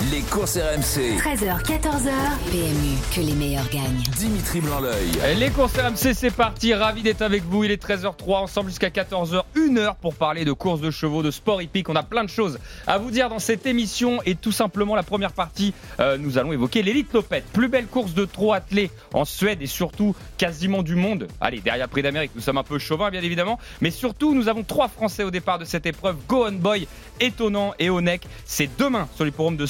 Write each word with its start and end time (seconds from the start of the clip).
Les 0.00 0.20
courses 0.20 0.56
RMC. 0.56 1.18
13h, 1.18 1.60
14h. 1.64 2.12
PMU, 2.52 2.96
que 3.12 3.20
les 3.20 3.34
meilleurs 3.34 3.68
gagnent. 3.68 4.00
Dimitri 4.16 4.60
Blanc-L'œil. 4.60 5.36
Les 5.36 5.50
courses 5.50 5.76
RMC, 5.76 6.14
c'est 6.14 6.30
parti. 6.30 6.72
Ravi 6.72 7.02
d'être 7.02 7.20
avec 7.20 7.42
vous. 7.42 7.64
Il 7.64 7.72
est 7.72 7.82
13h03, 7.82 8.36
ensemble 8.44 8.68
jusqu'à 8.68 8.90
14h, 8.90 9.42
une 9.56 9.76
heure 9.76 9.96
pour 9.96 10.14
parler 10.14 10.44
de 10.44 10.52
courses 10.52 10.80
de 10.80 10.92
chevaux, 10.92 11.24
de 11.24 11.32
sport 11.32 11.60
hippique. 11.60 11.88
On 11.88 11.96
a 11.96 12.04
plein 12.04 12.22
de 12.22 12.30
choses 12.30 12.60
à 12.86 12.98
vous 12.98 13.10
dire 13.10 13.28
dans 13.28 13.40
cette 13.40 13.66
émission. 13.66 14.20
Et 14.24 14.36
tout 14.36 14.52
simplement, 14.52 14.94
la 14.94 15.02
première 15.02 15.32
partie, 15.32 15.74
euh, 15.98 16.16
nous 16.16 16.38
allons 16.38 16.52
évoquer 16.52 16.82
l'élite 16.82 17.12
Lopette. 17.12 17.46
Plus 17.52 17.66
belle 17.66 17.88
course 17.88 18.14
de 18.14 18.24
trot 18.24 18.52
attelé 18.52 18.92
en 19.12 19.24
Suède 19.24 19.60
et 19.62 19.66
surtout 19.66 20.14
quasiment 20.36 20.84
du 20.84 20.94
monde. 20.94 21.26
Allez, 21.40 21.58
derrière 21.58 21.88
Prix 21.88 22.02
d'Amérique, 22.02 22.30
nous 22.36 22.40
sommes 22.40 22.58
un 22.58 22.62
peu 22.62 22.78
chauvins, 22.78 23.10
bien 23.10 23.22
évidemment. 23.22 23.58
Mais 23.80 23.90
surtout, 23.90 24.32
nous 24.32 24.46
avons 24.48 24.62
trois 24.62 24.86
Français 24.86 25.24
au 25.24 25.32
départ 25.32 25.58
de 25.58 25.64
cette 25.64 25.86
épreuve. 25.86 26.18
Go 26.28 26.46
On 26.46 26.52
Boy, 26.52 26.86
Étonnant 27.18 27.74
et 27.80 27.90
Onek. 27.90 28.22
C'est 28.44 28.70
demain 28.78 29.08
sur 29.16 29.24
les 29.24 29.32
forums 29.32 29.56
de 29.56 29.66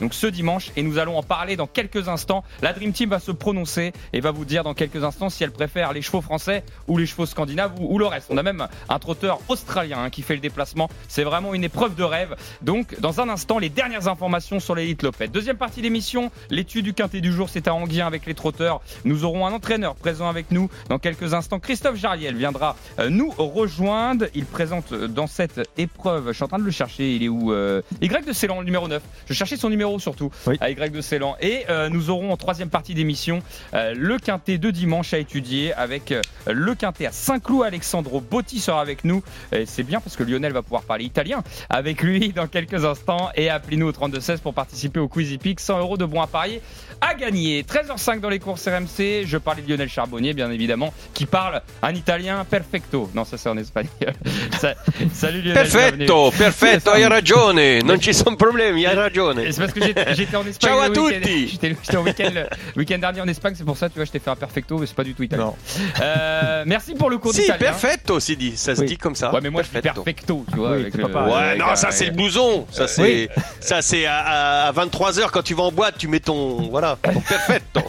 Donc 0.00 0.14
ce 0.14 0.26
dimanche. 0.26 0.70
Et 0.76 0.82
nous 0.82 0.98
allons 0.98 1.18
en 1.18 1.22
parler 1.22 1.56
dans 1.56 1.66
quelques 1.66 2.08
instants. 2.08 2.44
La 2.62 2.72
Dream 2.72 2.92
Team 2.92 3.10
va 3.10 3.20
se 3.20 3.30
prononcer 3.30 3.92
et 4.12 4.20
va 4.20 4.30
vous 4.30 4.44
dire 4.44 4.64
dans 4.64 4.74
quelques 4.74 5.04
instants 5.04 5.30
si 5.30 5.44
elle 5.44 5.52
préfère 5.52 5.92
les 5.92 6.02
chevaux 6.02 6.20
français 6.20 6.64
ou 6.88 6.98
les 6.98 7.06
chevaux 7.06 7.26
scandinaves 7.26 7.72
ou, 7.78 7.98
le 7.98 8.06
reste. 8.06 8.28
On 8.30 8.36
a 8.36 8.42
même 8.42 8.66
un 8.88 8.98
trotteur 8.98 9.38
australien 9.48 10.04
hein, 10.04 10.10
qui 10.10 10.22
fait 10.22 10.34
le 10.34 10.40
déplacement. 10.40 10.88
C'est 11.08 11.24
vraiment 11.24 11.54
une 11.54 11.64
épreuve 11.64 11.94
de 11.94 12.02
rêve. 12.02 12.36
Donc 12.62 12.98
dans 13.00 13.20
un 13.20 13.28
instant, 13.28 13.58
les 13.58 13.68
dernières 13.68 14.08
informations 14.08 14.60
sur 14.60 14.74
l'élite 14.74 15.02
Lopette. 15.02 15.32
Deuxième 15.32 15.56
partie 15.56 15.82
d'émission, 15.82 16.30
l'étude 16.50 16.84
du 16.84 16.94
quintet 16.94 17.20
du 17.20 17.32
jour, 17.32 17.48
c'est 17.48 17.68
à 17.68 17.74
Anguien 17.74 18.06
avec 18.06 18.26
les 18.26 18.34
trotteurs. 18.34 18.80
Nous 19.04 19.24
aurons 19.24 19.46
un 19.46 19.52
entraîneur 19.52 19.94
présent 19.94 20.28
avec 20.28 20.50
nous 20.50 20.68
dans 20.88 20.98
quelques 20.98 21.34
instants. 21.34 21.60
Christophe 21.60 21.96
Jariel 21.96 22.36
viendra 22.36 22.76
euh, 22.98 23.10
nous 23.10 23.30
rejoindre. 23.30 24.26
Il 24.34 24.44
présente 24.44 24.92
euh, 24.92 25.08
dans 25.08 25.26
cette 25.26 25.60
épreuve, 25.76 26.28
je 26.28 26.32
suis 26.32 26.44
en 26.44 26.48
train 26.48 26.58
de 26.58 26.64
le 26.64 26.70
chercher, 26.70 27.14
il 27.14 27.22
est 27.22 27.28
où 27.28 27.52
euh, 27.52 27.82
Y 28.00 28.26
de 28.26 28.32
Célan, 28.32 28.60
le 28.60 28.64
numéro 28.64 28.88
9. 28.88 29.02
Je 29.28 29.33
cherchais 29.34 29.56
son 29.56 29.68
numéro 29.70 29.98
surtout, 29.98 30.30
Oui. 30.46 30.56
à 30.60 30.70
Y 30.70 30.90
de 30.92 31.00
Célan. 31.00 31.36
Et 31.40 31.64
euh, 31.70 31.88
nous 31.88 32.10
aurons 32.10 32.30
en 32.32 32.36
troisième 32.36 32.70
partie 32.70 32.94
d'émission 32.94 33.42
euh, 33.74 33.94
le 33.96 34.18
quintet 34.18 34.58
de 34.58 34.70
dimanche 34.70 35.12
à 35.14 35.18
étudier 35.18 35.72
avec 35.74 36.12
euh, 36.12 36.20
le 36.50 36.74
quintet 36.74 37.06
à 37.06 37.12
Saint-Cloud. 37.12 37.64
Alexandro 37.66 38.20
Botti 38.20 38.60
sera 38.60 38.80
avec 38.80 39.04
nous. 39.04 39.22
Et 39.52 39.66
c'est 39.66 39.82
bien 39.82 40.00
parce 40.00 40.16
que 40.16 40.22
Lionel 40.22 40.52
va 40.52 40.62
pouvoir 40.62 40.82
parler 40.82 41.04
italien 41.04 41.42
avec 41.68 42.02
lui 42.02 42.32
dans 42.34 42.46
quelques 42.46 42.84
instants. 42.84 43.30
Et 43.34 43.50
appelez-nous 43.50 43.86
au 43.86 43.92
3216 43.92 44.40
pour 44.40 44.54
participer 44.54 45.00
au 45.00 45.08
Quiz 45.08 45.32
Epic. 45.32 45.60
100 45.60 45.78
euros 45.80 45.96
de 45.96 46.04
bons 46.04 46.20
à 46.22 46.26
parier 46.26 46.60
à 47.00 47.14
gagner. 47.14 47.62
13h05 47.64 48.20
dans 48.20 48.28
les 48.30 48.38
courses 48.38 48.66
RMC. 48.66 49.24
Je 49.26 49.36
parlais 49.36 49.62
de 49.62 49.68
Lionel 49.68 49.88
Charbonnier, 49.88 50.32
bien 50.32 50.50
évidemment, 50.50 50.92
qui 51.12 51.26
parle 51.26 51.60
un 51.82 51.94
italien 51.94 52.44
perfecto. 52.48 53.10
Non, 53.14 53.24
ça 53.24 53.36
c'est 53.36 53.48
en 53.48 53.56
espagnol. 53.58 53.90
Ça- 54.60 54.74
Salut 55.12 55.40
Lionel. 55.42 55.54
Perfetto, 55.54 56.30
bienvenue. 56.30 56.36
perfetto, 56.38 56.90
hai 56.92 57.04
ragione, 57.08 57.80
non 57.82 58.00
ci 58.00 58.12
sono 58.14 58.36
problemi, 58.36 58.84
hai 58.84 58.94
ragione. 58.94 59.23
C'est 59.32 59.58
parce 59.58 59.72
que 59.72 59.80
j'étais 60.14 60.36
en 60.36 60.46
Espagne. 60.46 60.70
Ciao 60.70 60.80
à 60.80 60.90
tutti. 60.90 61.48
J'étais 61.52 61.96
week-end 61.96 62.30
le 62.34 62.46
week-end 62.80 62.98
dernier 62.98 63.20
en 63.20 63.28
Espagne, 63.28 63.54
c'est 63.56 63.64
pour 63.64 63.76
ça, 63.76 63.88
tu 63.88 63.96
vois, 63.96 64.04
je 64.04 64.10
t'ai 64.10 64.18
fait 64.18 64.30
un 64.30 64.36
perfecto, 64.36 64.78
mais 64.78 64.86
c'est 64.86 64.94
pas 64.96 65.04
du 65.04 65.14
tout 65.14 65.22
italien. 65.22 65.44
Non. 65.44 65.56
Euh, 66.02 66.64
merci 66.66 66.94
pour 66.94 67.08
le 67.10 67.18
cours 67.18 67.32
Si, 67.32 67.42
d'italien. 67.42 67.58
perfetto, 67.70 68.20
si 68.20 68.36
dit, 68.36 68.56
ça 68.56 68.74
se 68.74 68.80
Oui. 68.82 68.86
dit 68.88 68.98
comme 68.98 69.14
ça. 69.14 69.32
Ouais, 69.32 69.40
mais 69.42 69.50
moi 69.50 69.62
je 69.62 69.68
dis 69.68 69.80
perfecto, 69.82 70.44
tu 70.50 70.56
vois. 70.58 70.72
Oui, 70.72 70.80
avec 70.80 70.92
c'est 70.92 70.98
le- 70.98 71.08
pas 71.08 71.12
pareil. 71.12 71.32
Ouais, 71.32 71.38
avec 71.50 71.60
non, 71.60 71.68
un- 71.68 71.76
ça 71.76 71.90
c'est 71.90 72.06
le 72.06 72.12
blouson. 72.12 72.66
Ça 72.70 72.86
c'est, 72.88 73.28
ça 73.60 73.80
c'est 73.82 74.06
à, 74.06 74.72
23h 74.74 75.30
quand 75.30 75.42
tu 75.42 75.54
vas 75.54 75.62
en 75.64 75.72
boîte, 75.72 75.96
tu 75.98 76.08
mets 76.08 76.20
ton, 76.20 76.68
voilà, 76.70 76.98
ton 77.02 77.20
perfetto. 77.20 77.80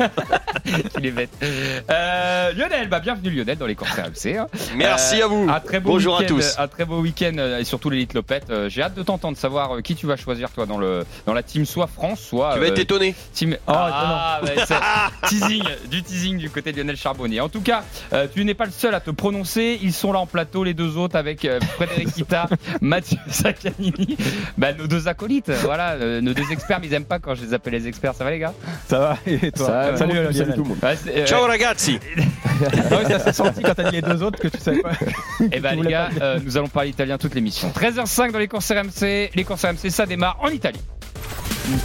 Il 1.00 1.06
est 1.06 1.12
bête. 1.12 1.30
Euh, 1.90 2.52
Lionel, 2.54 2.88
bah 2.90 3.00
bienvenue 3.00 3.30
Lionel 3.30 3.58
dans 3.58 3.66
les 3.66 3.76
courses 3.76 3.92
RMC. 3.92 4.38
hein. 4.38 4.48
Merci 4.76 5.22
Euh, 5.22 5.26
à 5.26 5.28
vous. 5.28 5.48
Un 5.50 5.60
très 5.60 5.80
beau 5.80 5.92
Bonjour 5.92 6.16
à 6.16 6.20
week-end, 6.20 6.36
tous. 6.36 6.56
Un 6.58 6.68
très 6.68 6.86
beau 6.86 7.00
week-end 7.00 7.34
euh, 7.38 7.60
et 7.60 7.64
surtout 7.64 7.90
l'élite 7.90 8.14
Lopette. 8.14 8.50
Euh, 8.50 8.70
J'ai 8.70 8.82
hâte 8.82 8.96
de 8.96 9.04
t'entendre 9.04 9.38
savoir 9.38 9.76
euh, 9.78 9.82
qui 9.82 9.96
tu 9.96 10.06
vas 10.08 10.16
choisir 10.16 10.50
toi 10.52 10.66
dans 10.66 10.78
le 10.78 11.06
dans 11.26 11.34
la 11.34 11.44
team 11.44 11.66
soit 11.66 11.88
France 11.88 12.20
soit 12.22 12.54
Tu 12.54 12.60
vas 12.60 12.68
être 12.68 12.78
euh, 12.78 12.82
étonné. 12.82 13.16
team. 13.34 13.58
ah, 13.68 14.40
ouais, 14.44 14.56
c'est- 14.68 14.76
teasing, 15.28 15.64
du 15.90 16.04
teasing 16.04 16.38
du 16.38 16.50
côté 16.50 16.72
de 16.72 16.78
Lionel 16.78 16.98
Charbonnier. 16.98 17.42
En 17.42 17.50
tout 17.50 17.62
cas, 17.62 17.84
euh, 18.14 18.28
tu 18.34 18.44
n'es 18.46 18.54
pas 18.54 18.66
le 18.66 18.72
seul 18.72 18.94
à 18.96 19.00
te 19.00 19.12
prononcer. 19.12 19.80
Ils 19.82 19.94
sont 19.94 20.12
là 20.14 20.20
en 20.20 20.26
plateau, 20.28 20.64
les 20.64 20.74
deux 20.74 20.98
autres, 20.98 21.16
avec 21.16 21.46
euh, 21.46 21.60
Frédéric 21.76 22.12
Kita, 22.14 22.48
Mathieu 22.82 23.18
Saccanini, 23.30 24.18
bah, 24.58 24.74
nos 24.74 24.88
deux 24.88 25.08
acolytes. 25.08 25.52
Voilà, 25.64 25.92
euh, 25.94 26.22
nos 26.22 26.34
deux 26.34 26.52
experts. 26.52 26.80
Mais 26.82 26.88
ils 26.88 26.94
aiment 26.94 27.06
pas 27.06 27.20
quand 27.20 27.36
je 27.36 27.44
les 27.44 27.54
appelle 27.54 27.74
les 27.74 27.88
experts. 27.88 28.14
Ça 28.16 28.24
va 28.24 28.32
les 28.32 28.40
gars? 28.40 28.54
Ça 28.88 29.00
va 29.00 29.18
et 29.26 29.52
toi? 29.52 29.66
Ça 29.68 29.98
Salut. 29.98 30.14
Lionel. 30.14 30.60
Ouais, 30.84 30.98
c'est, 31.04 31.22
euh, 31.22 31.26
Ciao 31.26 31.44
ragazzi. 31.46 32.00
Ah 32.58 33.00
oui, 33.00 33.06
ça 33.10 33.20
s'est 33.20 33.34
senti 33.34 33.62
quand 33.62 33.74
t'as 33.76 33.90
dit 33.90 33.98
les 33.98 34.02
deux 34.02 34.24
autres 34.24 34.40
que 34.40 34.48
tu 34.48 34.58
savais 34.60 34.82
pas. 34.82 34.92
Eh 35.52 35.60
ben 35.60 35.76
Tu 35.76 35.84
les 35.84 35.90
gars, 35.92 36.10
euh, 36.22 36.40
nous 36.42 36.56
allons 36.56 36.70
parler 36.70 36.90
italien 36.92 37.18
toute 37.18 37.36
l'émission. 37.36 37.70
13h05 37.76 38.32
dans 38.32 38.40
les 38.40 38.48
courses 38.48 38.72
RMC. 38.72 39.32
Les 39.36 39.44
courses 39.44 39.66
RMC, 39.66 39.90
ça 39.90 40.06
démarre 40.06 40.38
en 40.42 40.48
Italie. 40.48 40.80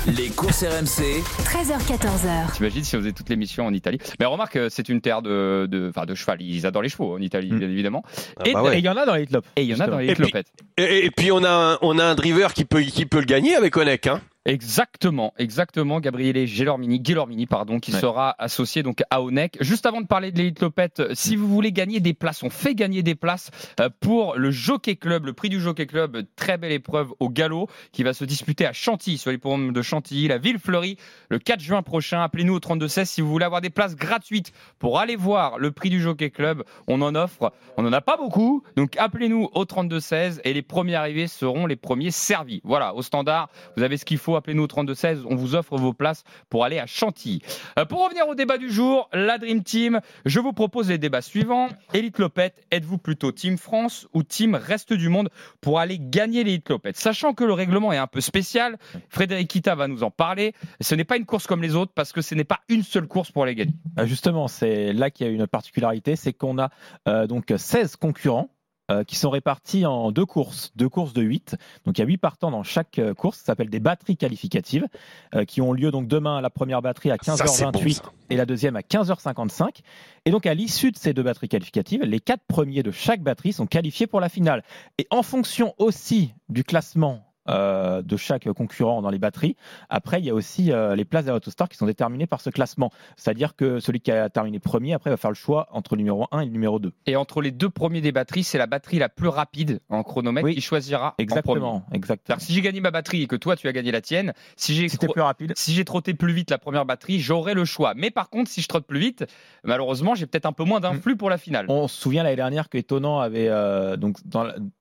Les 0.06 0.28
courses 0.28 0.62
RMC. 0.62 1.22
13h, 1.44 1.78
14h. 1.86 2.52
T'imagines 2.54 2.84
si 2.84 2.96
on 2.96 2.98
faisait 2.98 3.12
toute 3.12 3.28
l'émission 3.30 3.64
en 3.66 3.72
Italie? 3.72 3.98
Mais 4.18 4.26
remarque, 4.26 4.56
euh, 4.56 4.68
c'est 4.70 4.88
une 4.90 5.00
terre 5.00 5.22
de, 5.22 5.66
de, 5.70 5.88
enfin, 5.88 6.04
de 6.04 6.14
cheval. 6.14 6.42
Ils 6.42 6.66
adorent 6.66 6.82
les 6.82 6.90
chevaux 6.90 7.14
en 7.14 7.18
Italie, 7.20 7.50
Mm. 7.50 7.58
bien 7.58 7.68
évidemment. 7.70 8.02
Ah 8.38 8.42
et, 8.44 8.52
bah 8.52 8.62
ouais. 8.62 8.74
Et 8.76 8.78
il 8.80 8.84
y 8.84 8.88
en 8.90 8.96
a 8.96 9.06
dans 9.06 9.14
les 9.14 9.24
Lop. 9.26 9.44
et 9.56 9.62
il 9.62 9.68
y 9.68 9.74
en 9.74 9.80
a 9.80 9.86
dans 9.86 9.98
les 9.98 10.08
Et 10.10 10.14
puis- 10.14 10.32
et 10.76 11.10
puis 11.10 11.32
on 11.32 11.42
a, 11.44 11.50
un, 11.74 11.78
on 11.80 11.98
a 11.98 12.04
un 12.04 12.14
driver 12.14 12.52
qui 12.52 12.64
peut, 12.66 12.82
qui 12.82 13.06
peut 13.06 13.20
le 13.20 13.24
gagner 13.24 13.54
avec 13.56 13.74
Onek, 13.76 14.06
hein. 14.06 14.20
Exactement, 14.46 15.34
exactement. 15.38 16.00
Gabriele 16.00 16.46
Gelormini, 16.46 17.00
Gelormini, 17.04 17.46
pardon, 17.46 17.78
qui 17.78 17.92
Ouais. 17.92 18.00
sera 18.00 18.34
associé 18.38 18.82
donc 18.82 19.02
à 19.10 19.20
Onek. 19.20 19.58
Juste 19.60 19.84
avant 19.84 20.00
de 20.00 20.06
parler 20.06 20.32
de 20.32 20.38
l'élite 20.38 20.60
Lopette, 20.60 21.02
si 21.14 21.36
vous 21.36 21.46
voulez 21.46 21.72
gagner 21.72 22.00
des 22.00 22.14
places, 22.14 22.42
on 22.42 22.48
fait 22.48 22.74
gagner 22.74 23.02
des 23.02 23.14
places 23.14 23.50
euh, 23.80 23.90
pour 24.00 24.36
le 24.36 24.50
Jockey 24.50 24.96
Club, 24.96 25.26
le 25.26 25.34
prix 25.34 25.50
du 25.50 25.60
Jockey 25.60 25.86
Club, 25.86 26.24
très 26.36 26.56
belle 26.56 26.72
épreuve 26.72 27.12
au 27.20 27.28
galop 27.28 27.68
qui 27.92 28.02
va 28.02 28.14
se 28.14 28.24
disputer 28.24 28.64
à 28.64 28.72
Chantilly, 28.72 29.18
sur 29.18 29.30
les 29.30 29.36
programmes 29.36 29.72
de 29.74 29.82
Chantilly, 29.82 30.26
la 30.28 30.38
ville 30.38 30.58
fleurie, 30.58 30.96
le 31.28 31.38
4 31.38 31.60
juin 31.60 31.82
prochain. 31.82 32.22
Appelez-nous 32.22 32.54
au 32.54 32.60
3216 32.60 33.10
si 33.10 33.20
vous 33.20 33.28
voulez 33.30 33.44
avoir 33.44 33.60
des 33.60 33.70
places 33.70 33.94
gratuites 33.94 34.52
pour 34.78 34.98
aller 34.98 35.16
voir 35.16 35.58
le 35.58 35.70
prix 35.70 35.90
du 35.90 36.00
Jockey 36.00 36.30
Club. 36.30 36.64
On 36.88 37.02
en 37.02 37.14
offre, 37.14 37.52
on 37.76 37.82
n'en 37.82 37.92
a 37.92 38.00
pas 38.00 38.16
beaucoup, 38.16 38.62
donc 38.76 38.96
appelez-nous 38.96 39.50
au 39.52 39.64
3216 39.66 40.40
et 40.44 40.54
les 40.54 40.62
premiers 40.62 40.94
arrivés 40.94 41.26
seront 41.26 41.66
les 41.66 41.76
premiers 41.76 42.10
servis. 42.10 42.62
Voilà, 42.64 42.94
au 42.94 43.02
standard, 43.02 43.50
vous 43.76 43.82
avez 43.82 43.98
ce 43.98 44.04
qu'il 44.06 44.16
faut, 44.18 44.29
appelez-nous 44.36 44.64
au 44.64 44.66
3216, 44.66 45.24
on 45.28 45.34
vous 45.34 45.54
offre 45.54 45.76
vos 45.76 45.92
places 45.92 46.24
pour 46.48 46.64
aller 46.64 46.78
à 46.78 46.86
Chantilly. 46.86 47.42
Euh, 47.78 47.84
pour 47.84 48.04
revenir 48.04 48.28
au 48.28 48.34
débat 48.34 48.58
du 48.58 48.70
jour, 48.70 49.08
la 49.12 49.38
Dream 49.38 49.62
Team, 49.62 50.00
je 50.24 50.40
vous 50.40 50.52
propose 50.52 50.88
les 50.88 50.98
débats 50.98 51.22
suivants. 51.22 51.68
Élite 51.94 52.18
Lopette, 52.18 52.62
êtes-vous 52.70 52.98
plutôt 52.98 53.32
Team 53.32 53.58
France 53.58 54.08
ou 54.12 54.22
Team 54.22 54.54
Reste 54.54 54.92
du 54.92 55.08
Monde 55.08 55.30
pour 55.60 55.78
aller 55.78 55.98
gagner 56.00 56.44
l'Élite 56.44 56.68
Lopette? 56.68 56.96
Sachant 56.96 57.34
que 57.34 57.44
le 57.44 57.52
règlement 57.52 57.92
est 57.92 57.98
un 57.98 58.06
peu 58.06 58.20
spécial, 58.20 58.78
Frédéric 59.08 59.48
Kita 59.48 59.74
va 59.74 59.88
nous 59.88 60.02
en 60.02 60.10
parler. 60.10 60.54
Ce 60.80 60.94
n'est 60.94 61.04
pas 61.04 61.16
une 61.16 61.26
course 61.26 61.46
comme 61.46 61.62
les 61.62 61.74
autres 61.74 61.92
parce 61.94 62.12
que 62.12 62.22
ce 62.22 62.34
n'est 62.34 62.44
pas 62.44 62.60
une 62.68 62.82
seule 62.82 63.06
course 63.06 63.30
pour 63.30 63.44
aller 63.44 63.54
gagner. 63.54 63.74
Ah, 63.96 64.06
Justement, 64.06 64.48
c'est 64.48 64.92
là 64.92 65.10
qu'il 65.10 65.26
y 65.26 65.30
a 65.30 65.32
une 65.32 65.46
particularité, 65.46 66.16
c'est 66.16 66.32
qu'on 66.32 66.58
a 66.58 66.70
euh, 67.08 67.26
donc 67.26 67.52
16 67.56 67.96
concurrents 67.96 68.50
euh, 68.90 69.04
qui 69.04 69.16
sont 69.16 69.30
répartis 69.30 69.86
en 69.86 70.10
deux 70.10 70.26
courses, 70.26 70.72
deux 70.74 70.88
courses 70.88 71.12
de 71.12 71.22
8. 71.22 71.56
Donc 71.84 71.98
il 71.98 72.00
y 72.00 72.04
a 72.04 72.06
8 72.06 72.16
partants 72.16 72.50
dans 72.50 72.62
chaque 72.62 72.98
euh, 72.98 73.14
course, 73.14 73.38
ça 73.38 73.44
s'appelle 73.46 73.70
des 73.70 73.78
batteries 73.78 74.16
qualificatives, 74.16 74.86
euh, 75.34 75.44
qui 75.44 75.60
ont 75.60 75.72
lieu 75.72 75.90
donc 75.90 76.08
demain 76.08 76.40
la 76.40 76.50
première 76.50 76.82
batterie 76.82 77.10
à 77.10 77.16
Ça, 77.22 77.36
c'est 77.36 77.64
bon, 77.64 77.70
15h28 77.70 77.92
ça. 77.92 78.02
et 78.30 78.36
la 78.36 78.46
deuxième 78.46 78.76
à 78.76 78.80
15h55. 78.80 79.80
Et 80.24 80.30
donc 80.30 80.46
à 80.46 80.54
l'issue 80.54 80.90
de 80.90 80.96
ces 80.96 81.12
deux 81.12 81.22
batteries 81.22 81.48
qualificatives, 81.48 82.02
les 82.02 82.20
quatre 82.20 82.42
premiers 82.48 82.82
de 82.82 82.90
chaque 82.90 83.22
batterie 83.22 83.52
sont 83.52 83.66
qualifiés 83.66 84.06
pour 84.06 84.20
la 84.20 84.28
finale. 84.28 84.64
Et 84.98 85.06
en 85.10 85.22
fonction 85.22 85.74
aussi 85.78 86.34
du 86.48 86.64
classement 86.64 87.29
euh, 87.50 88.02
de 88.02 88.16
chaque 88.16 88.50
concurrent 88.52 89.02
dans 89.02 89.10
les 89.10 89.18
batteries. 89.18 89.56
Après, 89.88 90.20
il 90.20 90.24
y 90.24 90.30
a 90.30 90.34
aussi 90.34 90.72
euh, 90.72 90.94
les 90.94 91.04
places 91.04 91.28
à 91.28 91.34
Autostar 91.34 91.68
qui 91.68 91.76
sont 91.76 91.86
déterminées 91.86 92.26
par 92.26 92.40
ce 92.40 92.50
classement. 92.50 92.90
C'est-à-dire 93.16 93.56
que 93.56 93.80
celui 93.80 94.00
qui 94.00 94.10
a 94.12 94.28
terminé 94.30 94.58
premier, 94.58 94.94
après, 94.94 95.10
va 95.10 95.16
faire 95.16 95.30
le 95.30 95.36
choix 95.36 95.68
entre 95.72 95.94
le 95.96 95.98
numéro 95.98 96.26
1 96.32 96.40
et 96.40 96.44
le 96.46 96.50
numéro 96.52 96.78
2. 96.78 96.92
Et 97.06 97.16
entre 97.16 97.42
les 97.42 97.50
deux 97.50 97.70
premiers 97.70 98.00
des 98.00 98.12
batteries, 98.12 98.44
c'est 98.44 98.58
la 98.58 98.66
batterie 98.66 98.98
la 98.98 99.08
plus 99.08 99.28
rapide 99.28 99.80
en 99.88 100.02
chronomètre 100.02 100.44
Oui. 100.46 100.54
qui 100.54 100.60
choisira 100.60 101.08
en 101.08 101.12
premier. 101.42 101.80
Exactement, 101.92 102.38
que 102.38 102.42
si 102.42 102.54
j'ai 102.54 102.60
gagné 102.60 102.80
ma 102.80 102.90
batterie 102.90 103.22
et 103.22 103.26
que 103.26 103.36
toi 103.36 103.56
tu 103.56 103.68
as 103.68 103.72
gagné 103.72 103.90
la 103.90 104.00
tienne, 104.00 104.32
si 104.56 104.74
j'ai 104.74 104.86
plus 104.88 105.20
rapide. 105.20 105.52
si 105.56 105.74
j'ai 105.74 105.84
trotté 105.84 106.14
plus 106.14 106.32
vite 106.32 106.50
la 106.50 106.58
première 106.58 106.84
batterie, 106.86 107.20
j'aurai 107.20 107.54
le 107.54 107.64
choix. 107.64 107.94
Mais 107.96 108.10
par 108.10 108.30
contre, 108.30 108.50
si 108.50 108.62
je 108.62 108.68
trotte 108.68 108.86
plus 108.86 109.00
vite, 109.00 109.24
malheureusement, 109.64 110.14
j'ai 110.14 110.26
peut-être 110.26 110.46
un 110.46 110.52
peu 110.52 110.64
moins 110.64 110.80
d'influx 110.80 111.16
pour 111.16 111.30
la 111.30 111.38
finale. 111.38 111.66
On 111.68 111.88
se 111.88 112.00
souvient 112.00 112.22
l'année 112.22 112.36
dernière 112.36 112.68
que 112.68 112.78
Étonnant 112.78 113.18
avait 113.20 113.48
euh, 113.48 113.96
donc 113.96 114.16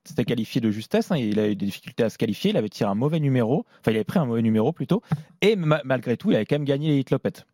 c'était 0.04 0.24
qualifié 0.24 0.60
de 0.60 0.70
justesse. 0.70 1.10
hein, 1.10 1.16
il 1.16 1.38
a 1.38 1.48
eu 1.48 1.56
des 1.56 1.66
difficultés 1.66 2.04
à 2.04 2.10
se 2.10 2.18
qualifier. 2.18 2.50
Il 2.50 2.56
avait 2.60 2.68
tiré 2.68 2.88
un 2.90 2.94
mauvais 2.94 3.20
numéro. 3.20 3.66
Enfin, 3.80 3.90
il 3.90 3.96
avait 3.96 4.04
pris 4.04 4.18
un 4.18 4.24
mauvais 4.26 4.42
numéro 4.42 4.72
plutôt. 4.72 5.02
Et 5.42 5.56
ma- 5.56 5.80
malgré 5.84 6.16
tout, 6.16 6.30
il 6.30 6.36
avait 6.36 6.46
quand 6.46 6.54
même 6.56 6.64
gagné 6.64 6.88
les 6.88 6.98
Hit 7.00 7.10
Lopette. 7.10 7.44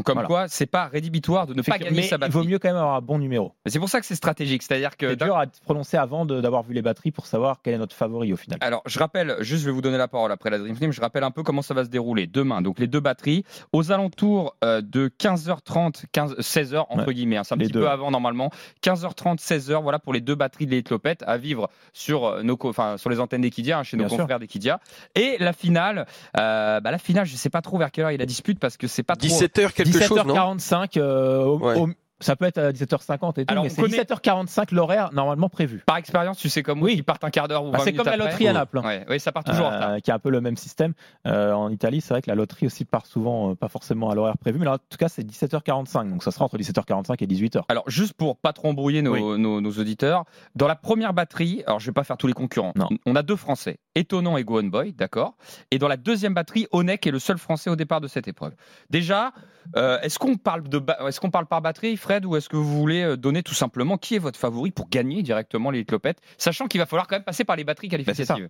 Donc 0.00 0.06
comme 0.06 0.14
Voilà. 0.14 0.26
quoi, 0.28 0.48
c'est 0.48 0.66
pas 0.66 0.86
rédhibitoire 0.86 1.46
de 1.46 1.52
ne 1.54 1.60
pas 1.62 1.76
gagner 1.78 1.96
mais 1.96 2.02
sa 2.08 2.16
il 2.16 2.18
batterie. 2.20 2.32
vaut 2.38 2.44
mieux 2.44 2.58
quand 2.58 2.68
même 2.68 2.76
avoir 2.78 2.94
un 2.96 3.00
bon 3.02 3.18
numéro. 3.18 3.52
C'est 3.66 3.78
pour 3.78 3.88
ça 3.90 4.00
que 4.00 4.06
c'est 4.06 4.14
stratégique, 4.14 4.62
c'est-à-dire 4.62 4.96
que 4.96 5.10
C'est 5.10 5.16
dur 5.24 5.36
à 5.36 5.44
se 5.44 5.60
prononcer 5.60 5.96
avant 5.98 6.24
d'avoir 6.24 6.62
vu 6.62 6.72
les 6.74 6.80
batteries 6.82 7.10
pour 7.10 7.26
savoir 7.26 7.60
quel 7.62 7.74
est 7.74 7.78
notre 7.78 7.94
favori 7.94 8.32
au 8.32 8.36
final. 8.36 8.58
Alors, 8.62 8.82
je 8.86 8.98
rappelle, 8.98 9.36
juste, 9.40 9.60
je 9.62 9.66
vais 9.66 9.72
vous 9.72 9.82
donner 9.82 9.98
la 9.98 10.08
parole 10.08 10.32
après 10.32 10.48
la 10.50 10.58
Dream 10.58 10.76
Team. 10.76 10.90
Je 10.92 11.00
rappelle 11.00 11.22
un 11.24 11.30
peu 11.30 11.42
comment 11.42 11.60
ça 11.62 11.74
va 11.74 11.84
se 11.84 11.90
dérouler 11.90 12.26
demain. 12.26 12.62
Donc, 12.62 12.78
les 12.78 12.86
deux 12.86 13.00
batteries, 13.00 13.44
aux 13.74 13.92
alentours 13.92 14.56
euh, 14.64 14.80
de 14.80 15.08
15h30, 15.08 16.04
15, 16.12 16.36
16h, 16.38 16.86
entre 16.88 17.08
Ouais. 17.08 17.14
guillemets. 17.14 17.36
hein. 17.36 17.44
c'est 17.44 17.54
un 17.54 17.58
petit 17.58 17.70
deux. 17.70 17.80
peu 17.80 17.88
avant, 17.90 18.10
normalement. 18.10 18.50
15h30, 18.82 19.38
16h, 19.38 19.82
voilà 19.82 19.98
pour 19.98 20.12
les 20.12 20.20
deux 20.20 20.34
batteries 20.34 20.66
de 20.66 20.70
l'Elite 20.70 20.90
Lopette 20.90 21.22
à 21.26 21.36
vivre 21.36 21.68
sur, 21.92 22.24
euh, 22.24 22.42
nos, 22.42 22.56
co- 22.56 22.68
enfin, 22.70 22.96
sur 22.96 23.10
les 23.10 23.20
antennes 23.20 23.42
d'Equidia, 23.42 23.78
hein, 23.78 23.82
chez 23.82 23.96
nos 23.96 24.08
sûr. 24.08 24.16
confrères 24.18 24.38
d'Equidia. 24.38 24.80
Et 25.14 25.36
la 25.40 25.52
finale, 25.52 26.06
euh, 26.38 26.80
bah, 26.80 26.90
la 26.90 26.98
finale, 26.98 27.26
je 27.26 27.36
sais 27.36 27.50
pas 27.50 27.60
trop 27.62 27.76
vers 27.78 27.90
quelle 27.90 28.04
heure 28.04 28.10
il 28.12 28.18
la 28.18 28.26
dispute 28.26 28.58
parce 28.58 28.76
que 28.76 28.86
c'est 28.86 29.02
pas 29.02 29.16
trop. 29.16 29.26
17h 29.28 29.72
quelque 29.92 30.06
chose, 30.06 30.24
non? 30.26 30.54
17h45, 30.56 30.96
euh, 30.96 31.44
au- 31.44 31.58
Ouais. 31.58 31.78
au- 31.80 31.88
ça 32.20 32.36
peut 32.36 32.44
être 32.44 32.58
à 32.58 32.72
17h50 32.72 33.38
et 33.40 33.44
tout, 33.46 33.52
Alors, 33.52 33.64
mais 33.64 33.70
c'est 33.70 33.80
connaît- 33.82 33.96
17h45 34.02 34.74
l'horaire 34.74 35.10
normalement 35.12 35.48
prévu. 35.48 35.82
Par 35.86 35.96
expérience, 35.96 36.38
tu 36.38 36.48
sais 36.48 36.62
comme 36.62 36.82
oui, 36.82 36.92
ils 36.94 37.04
partent 37.04 37.24
un 37.24 37.30
quart 37.30 37.48
d'heure 37.48 37.64
ou 37.64 37.70
20 37.70 37.78
Bah, 37.78 37.84
c'est 37.84 37.92
comme 37.92 38.06
la 38.06 38.12
après. 38.12 38.24
loterie 38.26 38.48
à 38.48 38.52
Naples. 38.52 38.78
hein. 38.78 38.82
Ouais, 38.84 39.06
ouais, 39.08 39.18
ça 39.18 39.32
part 39.32 39.44
toujours 39.44 39.66
en 39.66 39.70
retard. 39.70 39.90
Euh, 39.90 39.98
qui 40.00 40.10
a 40.10 40.14
un 40.14 40.18
peu 40.18 40.30
le 40.30 40.40
même 40.40 40.56
système. 40.56 40.92
Euh, 41.26 41.52
en 41.52 41.70
Italie, 41.70 42.00
c'est 42.00 42.14
vrai 42.14 42.22
que 42.22 42.28
la 42.30 42.34
loterie 42.36 42.66
aussi 42.66 42.84
part 42.84 43.06
souvent, 43.06 43.50
euh, 43.50 43.54
pas 43.54 43.68
forcément 43.68 44.10
à 44.10 44.14
l'horaire 44.14 44.36
prévu, 44.38 44.58
mais 44.58 44.64
là, 44.66 44.74
en 44.74 44.78
tout 44.78 44.98
cas, 44.98 45.08
c'est 45.08 45.22
17h45. 45.24 46.08
Donc 46.10 46.22
ça 46.22 46.30
sera 46.30 46.44
entre 46.44 46.58
17h45 46.58 47.22
et 47.22 47.26
18h. 47.26 47.62
Alors, 47.68 47.84
juste 47.88 48.12
pour 48.14 48.36
pas 48.36 48.52
trop 48.52 48.68
embrouiller 48.68 49.02
nos, 49.02 49.36
nos- 49.38 49.60
nos 49.60 49.70
auditeurs, 49.72 50.24
dans 50.54 50.68
la 50.68 50.76
première 50.76 51.12
batterie, 51.14 51.62
alors 51.66 51.80
je 51.80 51.86
vais 51.86 51.92
pas 51.92 52.04
faire 52.04 52.16
tous 52.16 52.26
les 52.26 52.32
concurrents, 52.32 52.72
Non. 52.76 52.88
on 53.06 53.16
a 53.16 53.22
deux 53.22 53.36
Français, 53.36 53.78
Étonnant 53.94 54.36
et 54.36 54.44
Gohan 54.44 54.64
Boy, 54.64 54.92
d'accord? 54.92 55.34
Et 55.70 55.78
dans 55.78 55.88
la 55.88 55.96
deuxième 55.96 56.34
batterie, 56.34 56.66
Onek 56.72 57.06
est 57.06 57.10
le 57.10 57.18
seul 57.18 57.38
Français 57.38 57.70
au 57.70 57.76
départ 57.76 58.00
de 58.00 58.08
cette 58.08 58.28
épreuve. 58.28 58.52
Déjà, 58.90 59.32
euh, 59.76 59.98
est-ce 60.00 60.18
qu'on 60.18 60.36
parle, 60.36 60.68
de 60.68 60.78
ba- 60.78 60.98
est-ce 61.08 61.20
qu'on 61.20 61.30
parle 61.30 61.46
par 61.46 61.60
batterie, 61.62 61.96
Fred, 61.96 62.09
ou 62.26 62.36
est-ce 62.36 62.48
que 62.48 62.56
vous 62.56 62.78
voulez 62.78 63.02
euh, 63.02 63.16
donner 63.16 63.42
tout 63.42 63.54
simplement 63.54 63.96
qui 63.98 64.16
est 64.16 64.18
votre 64.18 64.38
favori 64.38 64.70
pour 64.70 64.88
gagner 64.88 65.22
directement 65.22 65.70
les 65.70 65.84
clopettes, 65.84 66.18
sachant 66.38 66.66
qu'il 66.66 66.80
va 66.80 66.86
falloir 66.86 67.06
quand 67.06 67.16
même 67.16 67.24
passer 67.24 67.44
par 67.44 67.56
les 67.56 67.64
batteries 67.64 67.88
Bah, 67.88 67.96
c'est 67.98 68.26
qualificatives 68.26 68.48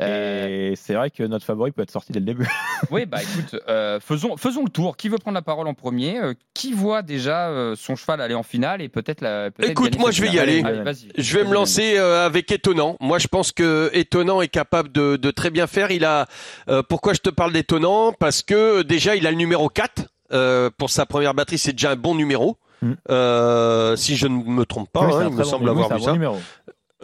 Euh, 0.00 0.70
Et 0.72 0.76
c'est 0.76 0.94
vrai 0.94 1.10
que 1.10 1.22
notre 1.22 1.44
favori 1.44 1.70
peut 1.70 1.82
être 1.82 1.90
sorti 1.90 2.12
dès 2.12 2.20
le 2.20 2.24
début. 2.24 2.48
oui, 2.90 3.04
bah 3.04 3.18
écoute, 3.22 3.60
euh, 3.68 4.00
faisons, 4.00 4.38
faisons 4.38 4.64
le 4.64 4.70
tour. 4.70 4.96
Qui 4.96 5.10
veut 5.10 5.18
prendre 5.18 5.34
la 5.34 5.42
parole 5.42 5.68
en 5.68 5.74
premier 5.74 6.18
Euh, 6.18 6.32
Qui 6.54 6.72
voit 6.72 7.02
déjà 7.02 7.48
euh, 7.50 7.74
son 7.76 7.94
cheval 7.94 8.22
aller 8.22 8.34
en 8.34 8.42
finale 8.42 8.80
et 8.80 8.88
peut-être 8.88 9.20
la. 9.20 9.50
Écoute, 9.60 9.98
moi, 9.98 10.10
je 10.10 10.22
vais 10.22 10.30
y 10.30 10.38
aller. 10.38 10.62
Allez, 10.64 10.80
vas-y. 10.82 11.08
Je 11.18 11.36
vais 11.36 11.44
me 11.44 11.52
lancer 11.52 11.98
euh, 11.98 12.24
avec 12.24 12.50
étonnant. 12.50 12.96
Moi, 13.00 13.18
je 13.18 13.28
pense 13.28 13.52
que 13.52 13.90
étonnant 13.92 14.40
est 14.40 14.48
capable 14.48 14.90
de, 14.92 15.16
de 15.16 15.30
très 15.30 15.50
bien 15.50 15.66
faire. 15.66 15.90
Il 15.90 16.06
a. 16.06 16.26
euh, 16.70 16.82
pourquoi 16.82 17.12
je 17.12 17.20
te 17.20 17.28
parle 17.30 17.52
d'étonnant? 17.52 18.12
Parce 18.14 18.42
que 18.42 18.80
déjà, 18.80 19.14
il 19.14 19.26
a 19.26 19.30
le 19.30 19.36
numéro 19.36 19.68
4 19.68 20.04
euh, 20.32 20.70
pour 20.78 20.88
sa 20.88 21.04
première 21.04 21.34
batterie. 21.34 21.58
C'est 21.58 21.72
déjà 21.72 21.90
un 21.90 21.96
bon 21.96 22.14
numéro. 22.14 22.56
Mm. 22.82 22.92
Euh, 23.10 23.96
si 23.96 24.16
je 24.16 24.26
ne 24.26 24.42
me 24.42 24.64
trompe 24.66 24.90
pas, 24.90 25.06
Oui, 25.06 25.12
hein, 25.14 25.28
il 25.30 25.36
me 25.36 25.44
semble 25.44 25.68
avoir 25.68 25.94
vu 25.96 26.02
ça. 26.02 26.12
numéro. 26.12 26.36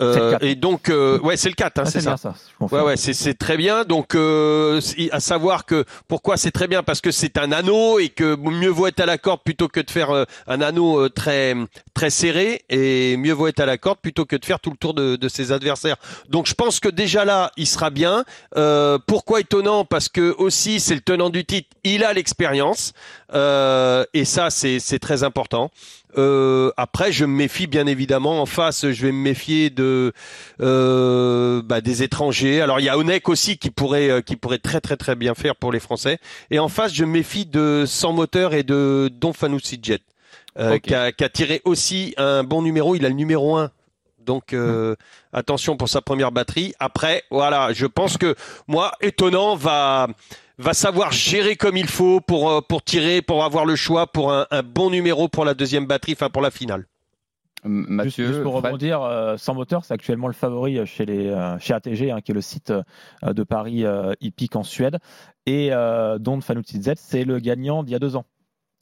Euh, 0.00 0.14
C'est 0.14 0.20
le 0.20 0.30
4. 0.30 0.42
et 0.44 0.54
donc, 0.54 0.88
euh, 0.90 1.18
ouais, 1.20 1.36
c'est 1.36 1.48
le 1.48 1.54
4, 1.54 1.78
hein, 1.78 1.82
Ah, 1.86 1.90
c'est 1.90 2.00
ça. 2.00 2.16
Ouais, 2.60 2.80
ouais, 2.82 2.96
c'est 2.96 3.12
c'est 3.12 3.34
très 3.34 3.56
bien. 3.56 3.84
Donc, 3.84 4.14
euh, 4.14 4.80
à 5.12 5.20
savoir 5.20 5.64
que 5.66 5.84
pourquoi 6.06 6.36
c'est 6.36 6.50
très 6.50 6.68
bien 6.68 6.82
parce 6.82 7.00
que 7.00 7.10
c'est 7.10 7.36
un 7.38 7.52
anneau 7.52 7.98
et 7.98 8.08
que 8.08 8.36
mieux 8.36 8.68
vaut 8.68 8.86
être 8.86 9.00
à 9.00 9.06
la 9.06 9.18
corde 9.18 9.40
plutôt 9.44 9.68
que 9.68 9.80
de 9.80 9.90
faire 9.90 10.10
euh, 10.10 10.24
un 10.46 10.60
anneau 10.60 11.00
euh, 11.00 11.08
très 11.08 11.54
très 11.94 12.10
serré 12.10 12.62
et 12.68 13.16
mieux 13.16 13.32
vaut 13.32 13.48
être 13.48 13.60
à 13.60 13.66
la 13.66 13.76
corde 13.78 13.98
plutôt 14.00 14.24
que 14.24 14.36
de 14.36 14.44
faire 14.44 14.60
tout 14.60 14.70
le 14.70 14.76
tour 14.76 14.94
de, 14.94 15.16
de 15.16 15.28
ses 15.28 15.50
adversaires. 15.52 15.96
Donc, 16.28 16.46
je 16.46 16.54
pense 16.54 16.78
que 16.80 16.88
déjà 16.88 17.24
là, 17.24 17.50
il 17.56 17.66
sera 17.66 17.90
bien. 17.90 18.24
Euh, 18.56 18.98
pourquoi 19.06 19.40
étonnant? 19.40 19.84
Parce 19.84 20.08
que 20.08 20.34
aussi, 20.38 20.80
c'est 20.80 20.94
le 20.94 21.00
tenant 21.00 21.30
du 21.30 21.44
titre. 21.44 21.68
Il 21.84 22.04
a 22.04 22.12
l'expérience 22.12 22.92
euh, 23.34 24.04
et 24.14 24.24
ça, 24.24 24.50
c'est 24.50 24.78
c'est 24.78 24.98
très 24.98 25.22
important. 25.24 25.70
Euh, 26.16 26.70
après, 26.76 27.12
je 27.12 27.24
me 27.24 27.34
méfie 27.34 27.66
bien 27.66 27.86
évidemment. 27.86 28.40
En 28.40 28.46
face, 28.46 28.90
je 28.90 29.06
vais 29.06 29.12
me 29.12 29.20
méfier 29.20 29.70
de 29.70 30.12
euh, 30.60 31.62
bah, 31.62 31.80
des 31.80 32.02
étrangers. 32.02 32.60
Alors 32.60 32.80
il 32.80 32.84
y 32.84 32.88
a 32.88 32.96
Onek 32.96 33.28
aussi 33.28 33.58
qui 33.58 33.70
pourrait 33.70 34.10
euh, 34.10 34.20
qui 34.20 34.36
pourrait 34.36 34.58
très 34.58 34.80
très 34.80 34.96
très 34.96 35.14
bien 35.14 35.34
faire 35.34 35.54
pour 35.56 35.72
les 35.72 35.80
Français. 35.80 36.18
Et 36.50 36.58
en 36.58 36.68
face, 36.68 36.94
je 36.94 37.04
me 37.04 37.10
méfie 37.10 37.46
de 37.46 37.84
Sans 37.86 38.12
Moteur 38.12 38.54
et 38.54 38.62
de 38.62 39.10
Don 39.12 39.32
Fanucci 39.32 39.78
Jet, 39.82 40.02
euh, 40.58 40.78
qui, 40.78 40.94
a, 40.94 41.12
qui 41.12 41.24
a 41.24 41.28
tiré 41.28 41.60
aussi 41.64 42.14
un 42.16 42.42
bon 42.42 42.62
numéro. 42.62 42.94
Il 42.94 43.04
a 43.04 43.08
le 43.08 43.14
numéro 43.14 43.56
1 43.56 43.70
donc 44.28 44.52
euh, 44.52 44.94
attention 45.32 45.78
pour 45.78 45.88
sa 45.88 46.02
première 46.02 46.30
batterie. 46.32 46.74
Après, 46.78 47.24
voilà, 47.30 47.72
je 47.72 47.86
pense 47.86 48.18
que 48.18 48.34
moi, 48.66 48.92
étonnant 49.00 49.56
va 49.56 50.08
va 50.58 50.74
savoir 50.74 51.12
gérer 51.12 51.56
comme 51.56 51.76
il 51.76 51.88
faut 51.88 52.20
pour 52.20 52.50
euh, 52.50 52.60
pour 52.60 52.82
tirer, 52.82 53.22
pour 53.22 53.44
avoir 53.44 53.64
le 53.64 53.76
choix 53.76 54.06
pour 54.06 54.32
un, 54.32 54.46
un 54.50 54.62
bon 54.62 54.90
numéro 54.90 55.28
pour 55.28 55.44
la 55.44 55.54
deuxième 55.54 55.86
batterie, 55.86 56.12
enfin 56.12 56.30
pour 56.30 56.42
la 56.42 56.50
finale. 56.50 56.86
Juste, 57.64 57.88
Mathieu, 57.90 58.26
juste 58.28 58.42
pour 58.42 58.54
rebondir, 58.54 59.02
euh, 59.02 59.36
sans 59.36 59.54
moteur, 59.54 59.84
c'est 59.84 59.92
actuellement 59.94 60.28
le 60.28 60.32
favori 60.32 60.86
chez, 60.86 61.04
les, 61.06 61.26
euh, 61.26 61.58
chez 61.58 61.74
ATG, 61.74 62.10
hein, 62.10 62.20
qui 62.20 62.30
est 62.30 62.34
le 62.34 62.40
site 62.40 62.70
euh, 62.70 63.32
de 63.32 63.42
Paris 63.42 63.84
euh, 63.84 64.12
hippique 64.20 64.54
en 64.54 64.62
Suède. 64.62 64.98
Et 65.46 65.70
euh, 65.72 66.18
Don 66.18 66.40
Fanucci 66.40 66.80
Z, 66.80 66.92
c'est 66.96 67.24
le 67.24 67.40
gagnant 67.40 67.82
d'il 67.82 67.92
y 67.92 67.96
a 67.96 67.98
deux 67.98 68.16
ans. 68.16 68.24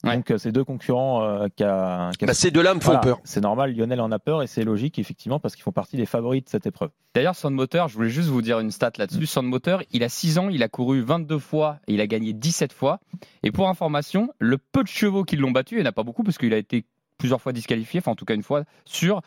Ouais. 0.03 0.15
Donc, 0.15 0.29
euh, 0.29 0.37
c'est 0.37 0.51
deux 0.51 0.63
concurrents 0.63 1.23
euh, 1.23 1.47
qui 1.55 1.63
a, 1.63 2.11
Bah, 2.21 2.33
ces 2.33 2.51
deux-là 2.51 2.75
me 2.75 2.79
font 2.79 2.91
Voilà, 2.91 2.99
peur. 2.99 3.19
C'est 3.23 3.41
normal, 3.41 3.75
Lionel 3.75 3.99
en 3.99 4.11
a 4.11 4.19
peur 4.19 4.43
et 4.43 4.47
c'est 4.47 4.63
logique, 4.63 4.99
effectivement, 4.99 5.39
parce 5.39 5.55
qu'ils 5.55 5.63
font 5.63 5.71
partie 5.71 5.97
des 5.97 6.05
favoris 6.05 6.43
de 6.43 6.49
cette 6.49 6.67
épreuve. 6.67 6.91
D'ailleurs, 7.15 7.35
Sandmoteur, 7.35 7.87
je 7.87 7.95
voulais 7.95 8.09
juste 8.09 8.29
vous 8.29 8.43
dire 8.43 8.59
une 8.59 8.69
stat 8.69 8.91
là-dessus. 8.97 9.25
Sandmoteur, 9.25 9.81
il 9.91 10.03
a 10.03 10.09
6 10.09 10.37
ans, 10.37 10.49
il 10.49 10.61
a 10.61 10.67
couru 10.67 11.01
22 11.01 11.39
fois 11.39 11.79
et 11.87 11.95
il 11.95 12.01
a 12.01 12.05
gagné 12.05 12.33
17 12.33 12.73
fois. 12.73 12.99
Et 13.41 13.51
pour 13.51 13.69
information, 13.69 14.29
le 14.37 14.59
peu 14.59 14.83
de 14.83 14.87
chevaux 14.87 15.23
qui 15.23 15.35
l'ont 15.35 15.51
battu, 15.51 15.75
il 15.75 15.77
n'y 15.79 15.83
en 15.83 15.89
a 15.89 15.93
pas 15.93 16.03
beaucoup 16.03 16.23
parce 16.23 16.37
qu'il 16.37 16.53
a 16.53 16.57
été 16.57 16.85
plusieurs 17.17 17.41
fois 17.41 17.51
disqualifié, 17.51 17.99
enfin 17.99 18.11
en 18.11 18.15
tout 18.15 18.25
cas 18.25 18.35
une 18.35 18.43
fois 18.43 18.63
sûr, 18.85 19.21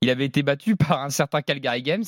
il 0.00 0.10
avait 0.10 0.24
été 0.24 0.42
battu 0.42 0.76
par 0.76 1.02
un 1.02 1.10
certain 1.10 1.42
Calgary 1.42 1.82
Games 1.82 2.04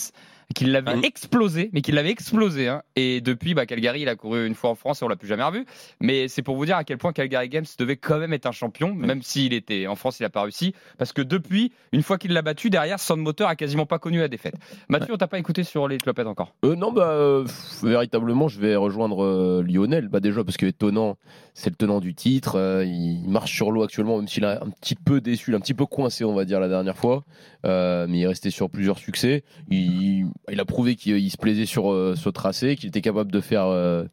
qui 0.55 0.65
l'avait 0.65 0.93
Ah. 0.95 1.01
explosé, 1.03 1.71
mais 1.73 1.83
qui 1.83 1.93
l'avait 1.93 2.11
explosé. 2.11 2.69
hein. 2.69 2.83
Et 2.95 3.21
depuis, 3.21 3.53
bah, 3.55 3.67
Calgary, 3.67 4.03
il 4.03 4.09
a 4.09 4.15
couru 4.17 4.47
une 4.47 4.55
fois 4.55 4.71
en 4.71 4.75
France 4.75 5.03
et 5.03 5.05
on 5.05 5.09
l'a 5.09 5.17
plus 5.17 5.29
jamais 5.29 5.43
revu. 5.43 5.67
Mais 6.01 6.29
c'est 6.29 6.43
pour 6.43 6.57
vous 6.57 6.65
dire 6.67 6.77
à 6.77 6.85
quel 6.85 6.99
point 6.99 7.13
Calgary 7.13 7.49
Games 7.49 7.65
devait 7.79 7.97
quand 7.97 8.19
même 8.19 8.33
être 8.33 8.47
un 8.47 8.53
champion, 8.53 8.95
même 8.95 9.23
s'il 9.23 9.53
était 9.53 9.87
en 9.87 9.97
France, 9.97 10.21
il 10.21 10.23
n'a 10.23 10.31
pas 10.31 10.43
réussi. 10.43 10.73
Parce 10.99 11.13
que 11.13 11.21
depuis, 11.21 11.73
une 11.93 12.03
fois 12.03 12.17
qu'il 12.17 12.33
l'a 12.33 12.43
battu, 12.43 12.71
derrière, 12.71 13.01
Sandmoteur 13.01 13.49
a 13.49 13.57
quasiment 13.57 13.87
pas 13.87 13.99
connu 13.99 14.19
la 14.19 14.29
défaite. 14.29 14.55
Mathieu, 14.89 15.13
on 15.15 15.17
t'a 15.17 15.27
pas 15.29 15.39
écouté 15.39 15.65
sur 15.65 15.89
les 15.89 15.99
clopettes 15.99 16.27
encore? 16.29 16.55
Euh, 16.65 16.75
non, 16.77 16.93
bah, 16.93 17.09
euh, 17.11 17.43
pff, 17.43 17.83
véritablement, 17.83 18.49
je 18.49 18.61
vais 18.61 18.77
rejoindre 18.77 19.25
euh, 19.25 19.63
Lionel. 19.67 20.09
Bah, 20.09 20.21
déjà, 20.21 20.43
parce 20.45 20.57
que 20.57 20.67
étonnant, 20.67 21.19
c'est 21.55 21.71
le 21.71 21.77
tenant 21.77 22.01
du 22.01 22.15
titre. 22.15 22.57
euh, 22.57 22.85
il 22.85 23.29
marche 23.29 23.53
sur 23.55 23.71
l'eau 23.73 23.83
actuellement, 23.83 24.19
même 24.19 24.29
s'il 24.29 24.45
a 24.45 24.63
un 24.63 24.71
petit 24.71 24.95
peu 24.95 25.21
déçu, 25.21 25.55
un 25.55 25.61
petit 25.61 25.75
peu 25.75 25.87
coincé, 25.87 26.25
on 26.25 26.35
va 26.35 26.45
dire, 26.45 26.61
la 26.61 26.69
dernière 26.69 26.97
fois. 26.97 27.25
Mais 27.65 28.07
il 28.19 28.23
est 28.23 28.27
resté 28.29 28.51
sur 28.51 28.71
plusieurs 28.71 28.99
succès. 28.99 29.43
Il, 29.71 30.29
il 30.51 30.61
a 30.61 30.65
prouvé 30.65 30.97
qu'il 30.97 31.17
il 31.19 31.31
se 31.31 31.37
plaisait 31.37 31.67
sur 31.67 31.93
euh, 31.93 32.15
ce 32.17 32.29
tracé, 32.29 32.77
qu'il 32.77 32.89
était 32.89 33.01
capable 33.01 33.33
de 33.33 33.41
faire 33.41 33.67
euh, 33.67 34.07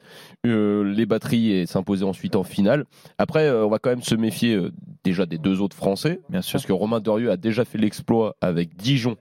les 0.43 1.05
batteries 1.05 1.51
et 1.51 1.65
s'imposer 1.65 2.03
ensuite 2.03 2.35
en 2.35 2.43
finale. 2.43 2.85
Après, 3.17 3.47
euh, 3.47 3.65
on 3.65 3.69
va 3.69 3.79
quand 3.79 3.89
même 3.89 4.03
se 4.03 4.15
méfier 4.15 4.59
déjà 5.03 5.25
des 5.25 5.37
deux 5.37 5.61
autres 5.61 5.75
Français. 5.75 6.21
Bien 6.29 6.41
sûr. 6.41 6.53
Parce 6.53 6.65
que 6.65 6.73
Romain 6.73 6.99
Dorieux 6.99 7.31
a 7.31 7.37
déjà 7.37 7.65
fait 7.65 7.77
l'exploit 7.77 8.35
avec 8.41 8.75
Dijon 8.75 9.17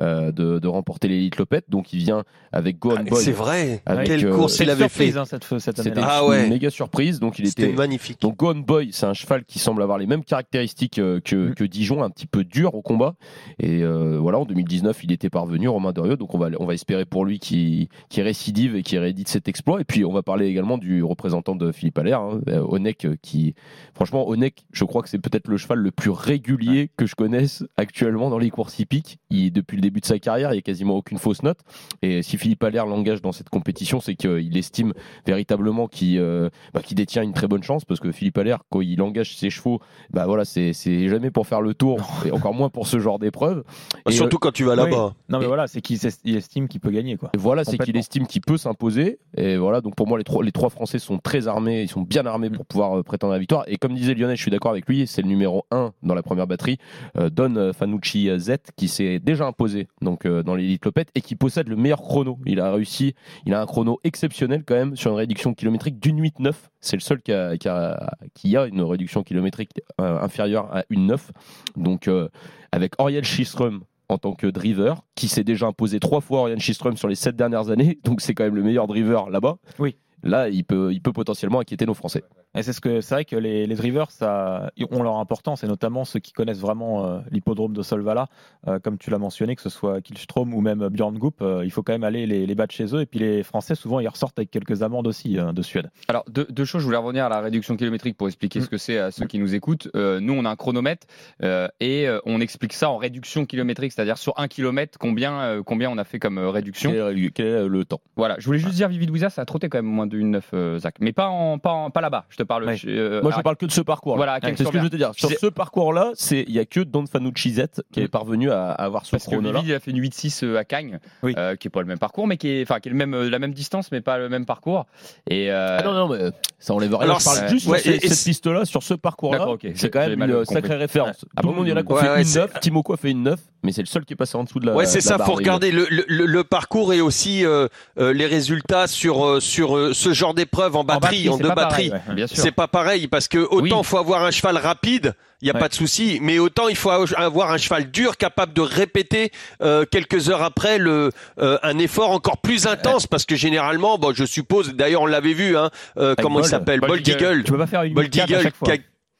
euh, 0.00 0.32
de, 0.32 0.58
de 0.58 0.68
remporter 0.68 1.08
l'élite 1.08 1.36
Lopette. 1.36 1.64
Donc 1.68 1.92
il 1.92 1.98
vient 1.98 2.24
avec 2.52 2.78
Gohan 2.78 2.96
Ah, 2.98 3.02
Boy. 3.02 3.22
c'est 3.22 3.32
vrai. 3.32 3.82
Avec, 3.86 4.06
Quelle 4.06 4.26
euh, 4.26 4.34
course 4.36 4.58
il 4.60 4.70
avait 4.70 4.88
fait. 4.88 5.16
hein, 5.16 5.24
cette, 5.24 5.44
cette 5.58 5.80
C'était. 5.80 6.00
Ah 6.02 6.20
une 6.24 6.28
ouais. 6.30 6.48
méga 6.48 6.70
surprise. 6.70 7.20
Donc 7.20 7.38
il 7.38 7.46
était. 7.46 7.72
magnifique. 7.72 8.20
Donc 8.20 8.36
Gohan 8.38 8.56
Boy, 8.56 8.90
c'est 8.92 9.06
un 9.06 9.14
cheval 9.14 9.44
qui 9.44 9.58
semble 9.58 9.82
avoir 9.82 9.98
les 9.98 10.06
mêmes 10.06 10.24
caractéristiques 10.24 10.98
euh, 10.98 11.20
que, 11.20 11.34
Mm. 11.50 11.54
que 11.54 11.64
Dijon, 11.64 12.02
un 12.02 12.10
petit 12.10 12.26
peu 12.26 12.44
dur 12.44 12.74
au 12.74 12.82
combat. 12.82 13.14
Et 13.58 13.82
euh, 13.82 14.18
voilà, 14.20 14.38
en 14.38 14.44
2019, 14.44 15.02
il 15.04 15.12
était 15.12 15.30
parvenu, 15.30 15.68
Romain 15.68 15.92
Dorieux. 15.92 16.16
Donc 16.16 16.34
on 16.34 16.38
va, 16.38 16.48
on 16.58 16.66
va 16.66 16.74
espérer 16.74 17.04
pour 17.04 17.24
lui 17.24 17.38
qu'il 17.38 17.88
qu'il 18.08 18.22
récidive 18.22 18.76
et 18.76 18.82
qu'il 18.82 18.98
réédite 18.98 19.28
cet 19.28 19.48
exploit. 19.48 19.80
Et 19.80 19.84
puis 19.84 20.04
on 20.04 20.12
va 20.12 20.22
parler 20.22 20.46
également 20.46 20.78
du 20.78 21.02
représentant 21.02 21.54
de 21.56 21.72
Philippe 21.72 21.98
Allaire, 21.98 22.20
hein, 22.20 22.40
Onek, 22.68 23.06
qui, 23.22 23.54
franchement, 23.94 24.26
Onek, 24.28 24.64
je 24.72 24.84
crois 24.84 25.02
que 25.02 25.08
c'est 25.08 25.18
peut-être 25.18 25.48
le 25.48 25.56
cheval 25.56 25.78
le 25.78 25.90
plus 25.90 26.10
régulier 26.10 26.90
que 26.96 27.06
je 27.06 27.14
connaisse 27.14 27.64
actuellement 27.76 28.30
dans 28.30 28.38
les 28.38 28.50
courses 28.50 28.78
hippiques. 28.78 29.18
Il, 29.30 29.52
depuis 29.52 29.76
le 29.76 29.82
début 29.84 30.00
de 30.00 30.06
sa 30.06 30.18
carrière, 30.18 30.50
il 30.50 30.54
n'y 30.54 30.58
a 30.58 30.62
quasiment 30.62 30.94
aucune 30.96 31.18
fausse 31.18 31.42
note. 31.42 31.58
Et 32.02 32.22
si 32.22 32.36
Philippe 32.38 32.62
Allaire 32.64 32.86
l'engage 32.86 33.22
dans 33.22 33.32
cette 33.32 33.50
compétition, 33.50 34.00
c'est 34.00 34.14
qu'il 34.14 34.56
estime 34.56 34.92
véritablement 35.26 35.86
qu'il 35.88 36.18
euh, 36.18 36.48
bah, 36.72 36.80
détient 36.90 37.22
une 37.22 37.32
très 37.32 37.48
bonne 37.48 37.62
chance 37.62 37.84
parce 37.84 38.00
que 38.00 38.12
Philippe 38.12 38.38
Allaire, 38.38 38.60
quand 38.70 38.80
il 38.80 39.00
engage 39.02 39.36
ses 39.36 39.50
chevaux, 39.50 39.80
bah 40.10 40.26
voilà, 40.26 40.44
c'est 40.44 40.72
c'est 40.72 41.08
jamais 41.08 41.30
pour 41.30 41.46
faire 41.46 41.60
le 41.60 41.74
tour 41.74 41.98
et 42.24 42.30
encore 42.30 42.54
moins 42.54 42.70
pour 42.70 42.86
ce 42.86 42.98
genre 42.98 43.18
d'épreuve. 43.18 43.64
Et, 44.08 44.12
Surtout 44.12 44.38
quand 44.38 44.52
tu 44.52 44.64
vas 44.64 44.76
là-bas. 44.76 45.14
Non, 45.28 45.38
mais 45.38 45.44
Et- 45.44 45.48
voilà, 45.48 45.66
c'est 45.66 45.80
qu'il 45.80 45.98
estime 46.36 46.68
qu'il 46.68 46.80
peut 46.80 46.90
gagner. 46.90 47.16
Quoi. 47.16 47.30
euh, 47.34 47.38
voilà, 47.38 47.64
c'est 47.64 47.78
qu'il 47.78 47.96
estime 47.96 48.26
qu'il 48.26 48.40
peut 48.40 48.56
s'imposer. 48.56 49.18
Et 49.36 49.56
voilà, 49.56 49.80
donc 49.80 49.94
pour 49.96 50.06
moi, 50.06 50.18
les 50.18 50.24
trois, 50.24 50.42
les 50.44 50.52
trois 50.52 50.70
Français 50.70 50.98
sont 50.98 51.18
très 51.18 51.48
armés, 51.48 51.82
ils 51.82 51.88
sont 51.88 52.02
bien 52.02 52.24
armés 52.26 52.50
pour 52.50 52.64
pouvoir 52.64 52.98
euh, 52.98 53.02
prétendre 53.02 53.32
à 53.32 53.36
la 53.36 53.40
victoire. 53.40 53.64
Et 53.66 53.76
comme 53.76 53.94
disait 53.94 54.14
Lionel, 54.14 54.36
je 54.36 54.42
suis 54.42 54.50
d'accord 54.50 54.70
avec 54.70 54.88
lui, 54.88 55.06
c'est 55.06 55.22
le 55.22 55.28
numéro 55.28 55.66
1 55.70 55.92
dans 56.02 56.14
la 56.14 56.22
première 56.22 56.46
batterie, 56.46 56.78
euh, 57.18 57.30
Don 57.30 57.72
Fanucci 57.72 58.30
Z, 58.38 58.56
qui 58.76 58.88
s'est 58.88 59.18
déjà 59.18 59.46
imposé 59.46 59.73
donc 60.00 60.26
euh, 60.26 60.42
dans 60.42 60.54
l'élite 60.54 60.84
Lopette 60.84 61.08
et 61.14 61.20
qui 61.20 61.36
possède 61.36 61.68
le 61.68 61.76
meilleur 61.76 62.00
chrono. 62.00 62.38
Il 62.46 62.60
a 62.60 62.72
réussi, 62.72 63.14
il 63.46 63.54
a 63.54 63.60
un 63.60 63.66
chrono 63.66 64.00
exceptionnel 64.04 64.64
quand 64.66 64.74
même 64.74 64.96
sur 64.96 65.10
une 65.10 65.16
réduction 65.16 65.54
kilométrique 65.54 65.98
d'une 66.00 66.20
8-9. 66.20 66.52
C'est 66.80 66.96
le 66.96 67.00
seul 67.00 67.22
qui 67.22 67.32
a, 67.32 67.56
qui, 67.56 68.56
a, 68.56 68.66
une 68.66 68.82
réduction 68.82 69.22
kilométrique 69.22 69.70
euh, 70.00 70.20
inférieure 70.20 70.74
à 70.74 70.84
une 70.90 71.06
9. 71.06 71.32
Donc 71.76 72.08
euh, 72.08 72.28
avec 72.72 72.92
Oriel 72.98 73.24
Schistrom 73.24 73.84
en 74.08 74.18
tant 74.18 74.34
que 74.34 74.46
driver, 74.46 75.02
qui 75.14 75.28
s'est 75.28 75.44
déjà 75.44 75.66
imposé 75.66 75.98
trois 75.98 76.20
fois 76.20 76.40
Oriel 76.40 76.60
Schistrom 76.60 76.96
sur 76.96 77.08
les 77.08 77.14
sept 77.14 77.36
dernières 77.36 77.70
années, 77.70 77.98
donc 78.04 78.20
c'est 78.20 78.34
quand 78.34 78.44
même 78.44 78.54
le 78.54 78.62
meilleur 78.62 78.86
driver 78.86 79.30
là-bas. 79.30 79.56
Oui. 79.78 79.96
Là, 80.24 80.48
il 80.48 80.64
peut, 80.64 80.92
il 80.92 81.00
peut 81.00 81.12
potentiellement 81.12 81.60
inquiéter 81.60 81.86
nos 81.86 81.94
Français. 81.94 82.24
Et 82.56 82.62
c'est 82.62 82.72
ce 82.72 82.80
que 82.80 83.00
c'est 83.00 83.14
vrai 83.14 83.24
que 83.24 83.36
les, 83.36 83.66
les 83.66 83.74
drivers 83.74 84.10
ça, 84.10 84.70
ont 84.90 85.02
leur 85.02 85.18
importance 85.18 85.62
et 85.64 85.66
notamment 85.66 86.04
ceux 86.04 86.20
qui 86.20 86.32
connaissent 86.32 86.60
vraiment 86.60 87.04
euh, 87.06 87.18
l'hippodrome 87.30 87.74
de 87.74 87.82
Solvala, 87.82 88.28
euh, 88.68 88.78
comme 88.78 88.96
tu 88.96 89.10
l'as 89.10 89.18
mentionné, 89.18 89.54
que 89.56 89.62
ce 89.62 89.68
soit 89.70 90.00
Kilstrom 90.00 90.54
ou 90.54 90.60
même 90.60 90.88
Björn 90.88 91.18
Goop, 91.18 91.42
euh, 91.42 91.64
il 91.64 91.70
faut 91.70 91.82
quand 91.82 91.92
même 91.92 92.04
aller 92.04 92.26
les, 92.26 92.46
les 92.46 92.54
battre 92.54 92.74
chez 92.74 92.94
eux. 92.94 93.00
Et 93.02 93.06
puis 93.06 93.18
les 93.18 93.42
Français 93.42 93.74
souvent 93.74 94.00
ils 94.00 94.08
ressortent 94.08 94.38
avec 94.38 94.50
quelques 94.50 94.82
amendes 94.82 95.06
aussi 95.06 95.38
euh, 95.38 95.52
de 95.52 95.62
Suède. 95.62 95.90
Alors, 96.08 96.24
deux, 96.28 96.46
deux 96.48 96.64
choses, 96.64 96.80
je 96.80 96.86
voulais 96.86 96.96
revenir 96.96 97.24
à 97.26 97.28
la 97.28 97.40
réduction 97.40 97.76
kilométrique 97.76 98.16
pour 98.16 98.26
expliquer 98.26 98.54
Mm. 98.60 98.62
ce 98.64 98.68
que 98.68 98.78
c'est 98.78 98.98
à 98.98 99.10
ceux 99.10 99.26
qui 99.26 99.38
nous 99.38 99.54
écoutent. 99.54 99.88
Euh, 99.94 100.20
nous, 100.20 100.32
on 100.32 100.44
a 100.44 100.50
un 100.50 100.56
chronomètre 100.56 101.06
euh, 101.42 101.68
et 101.80 102.06
on 102.24 102.40
explique 102.40 102.72
ça 102.72 102.90
en 102.90 102.96
réduction 102.96 103.46
kilométrique, 103.46 103.92
c'est-à-dire 103.92 104.18
sur 104.18 104.38
un 104.38 104.48
kilomètre, 104.48 104.98
combien, 104.98 105.40
euh, 105.40 105.62
combien 105.62 105.90
on 105.90 105.98
a 105.98 106.04
fait 106.04 106.18
comme 106.18 106.38
réduction. 106.38 106.92
Quel 106.92 107.18
est, 107.18 107.30
quel 107.30 107.46
est 107.46 107.68
le 107.68 107.84
temps? 107.84 108.00
Voilà, 108.16 108.36
je 108.38 108.46
voulais 108.46 108.58
juste 108.58 108.74
dire, 108.74 108.88
Vivid 108.88 109.28
ça 109.28 109.42
a 109.42 109.44
trotté 109.44 109.68
quand 109.68 109.78
même 109.78 109.86
moins 109.86 110.06
de 110.06 110.13
1,9, 110.14 110.42
euh, 110.54 110.78
Zach. 110.78 110.96
Mais 111.00 111.12
pas, 111.12 111.28
en, 111.28 111.58
pas, 111.58 111.70
en- 111.72 111.90
pas 111.90 112.00
là-bas, 112.00 112.24
je 112.28 112.36
te 112.36 112.42
parle. 112.42 112.64
Ouais. 112.64 112.76
euh, 112.86 113.20
Moi, 113.22 113.32
je 113.32 113.38
à- 113.38 113.42
parle 113.42 113.56
que 113.56 113.66
de 113.66 113.70
ce 113.72 113.80
parcours. 113.80 114.16
Voilà, 114.16 114.34
à 114.34 114.40
c'est 114.40 114.56
ce 114.56 114.64
que 114.70 114.78
je 114.78 114.82
veux 114.82 114.90
te 114.90 114.96
dire. 114.96 115.12
Sur 115.16 115.30
ce 115.30 115.46
parcours-là, 115.46 116.10
c'est 116.14 116.44
il 116.46 116.54
y 116.54 116.58
a 116.58 116.64
que 116.64 116.80
Don 116.80 117.04
Fanucci 117.06 117.50
Z 117.54 117.82
qui 117.92 118.00
est 118.00 118.04
Mm. 118.04 118.08
parvenu 118.08 118.50
à, 118.50 118.70
à 118.70 118.84
avoir 118.84 119.04
ce 119.06 119.10
Parce. 119.12 119.28
Vivid, 119.28 119.62
il 119.64 119.74
a 119.74 119.80
fait 119.80 119.90
une 119.90 119.98
8-6 120.00 120.42
euh, 120.44 120.56
à 120.58 120.64
Cagnes, 120.64 120.98
Oui. 121.22 121.34
euh, 121.38 121.56
qui 121.56 121.68
est 121.68 121.70
pas 121.70 121.80
le 121.80 121.86
même 121.86 121.98
parcours, 121.98 122.26
mais 122.26 122.36
qui 122.36 122.48
est, 122.48 122.62
enfin, 122.62 122.80
qui 122.80 122.88
est 122.88 122.92
le 122.92 122.96
même, 122.98 123.14
la 123.28 123.38
même 123.38 123.52
distance, 123.54 123.90
mais 123.92 124.00
pas 124.00 124.18
le 124.18 124.28
même 124.28 124.46
parcours. 124.46 124.86
Et 125.28 125.50
euh, 125.50 125.78
Ah 125.80 125.82
non, 125.84 125.92
non, 125.94 126.08
mais 126.08 126.30
ça 126.58 126.74
enlève 126.74 126.94
rien. 126.94 127.00
Alors, 127.04 127.20
je 127.20 127.24
parle 127.24 127.48
juste 127.48 127.66
ouais, 127.68 127.78
sur 127.78 127.90
et- 127.90 127.94
cette, 127.94 128.04
et 128.04 128.08
cette 128.14 128.24
piste-là, 128.26 128.64
sur 128.64 128.82
ce 128.82 128.94
parcours-là. 128.94 129.46
C'est 129.74 129.90
quand 129.90 130.06
même 130.06 130.22
une 130.22 130.44
sacrée 130.44 130.76
référence. 130.76 131.24
Ah 131.36 131.42
Tout 131.42 131.48
le 131.48 131.54
monde, 131.54 131.68
y 131.68 131.72
en 131.72 131.76
a 131.76 131.82
qui 131.82 131.94
fait 131.94 132.18
une 132.20 132.24
c'est- 132.24 132.38
9. 132.40 132.60
Timoko 132.60 132.92
a 132.92 132.96
fait 132.96 133.10
une 133.10 133.22
9, 133.22 133.40
mais 133.64 133.72
c'est 133.72 133.82
le 133.82 133.86
seul 133.86 134.04
qui 134.04 134.12
est 134.12 134.16
passé 134.16 134.36
en 134.36 134.44
dessous 134.44 134.60
de 134.60 134.66
la. 134.66 134.74
Ouais, 134.74 134.86
c'est 134.86 135.00
ça. 135.00 135.16
barre 135.18 135.26
Faut 135.26 135.32
regarder 135.34 135.70
le, 135.72 135.86
le, 135.90 136.04
le- 136.06 136.26
le 136.26 136.44
parcours 136.44 136.92
et 136.92 137.00
aussi 137.00 137.44
euh, 137.44 137.66
euh, 137.98 138.12
les 138.12 138.26
résultats 138.26 138.86
sur 138.86 139.26
euh, 139.26 139.40
sur 139.40 139.76
euh, 139.76 139.92
ce 139.94 140.12
genre 140.12 140.34
d'épreuve 140.34 140.76
en 140.76 140.84
batterie, 140.84 141.28
en, 141.28 141.38
deux 141.38 141.48
batteries. 141.48 141.90
ouais. 141.90 142.26
C'est 142.28 142.52
pas 142.52 142.68
pareil 142.68 143.08
parce 143.08 143.26
que 143.28 143.38
autant 143.38 143.78
Oui. 143.80 143.84
faut 143.84 143.98
avoir 143.98 144.22
un 144.22 144.30
cheval 144.30 144.56
rapide, 144.58 145.14
il 145.40 145.48
y 145.48 145.50
a 145.50 145.54
Ouais. 145.54 145.60
pas 145.60 145.68
de 145.68 145.74
souci, 145.74 146.18
mais 146.22 146.38
autant 146.38 146.68
il 146.68 146.76
faut 146.76 146.90
avoir 146.90 147.50
un 147.52 147.58
cheval 147.58 147.90
dur 147.90 148.16
capable 148.16 148.52
de 148.52 148.60
répéter 148.60 149.32
euh, 149.62 149.84
quelques 149.90 150.28
heures 150.30 150.42
après 150.42 150.78
le 150.78 151.10
euh, 151.40 151.58
un 151.62 151.78
effort 151.78 152.10
encore 152.10 152.38
plus 152.38 152.66
intense 152.66 153.06
parce 153.06 153.24
que 153.24 153.34
généralement, 153.36 153.98
bon, 153.98 154.12
je 154.14 154.24
suppose, 154.24 154.74
d'ailleurs 154.74 155.02
on 155.02 155.06
l'avait 155.06 155.32
vu, 155.34 155.56
hein, 155.56 155.70
euh, 155.98 156.14
comment 156.20 156.38
il 156.40 156.42
Bold. 156.42 156.50
s'appelle, 156.50 156.80
Bold 156.80 157.06
Eagle. 157.08 157.24
Eagle, 157.24 157.42
Tu 157.44 157.52
peux 157.52 157.58
pas 157.58 157.66
faire 157.66 157.82
une 157.82 157.94
Bold 157.94 158.14
8-4 158.14 158.20
à 158.20 158.24
Eagle 158.24 158.42
chaque 158.42 158.56
fois. 158.56 158.68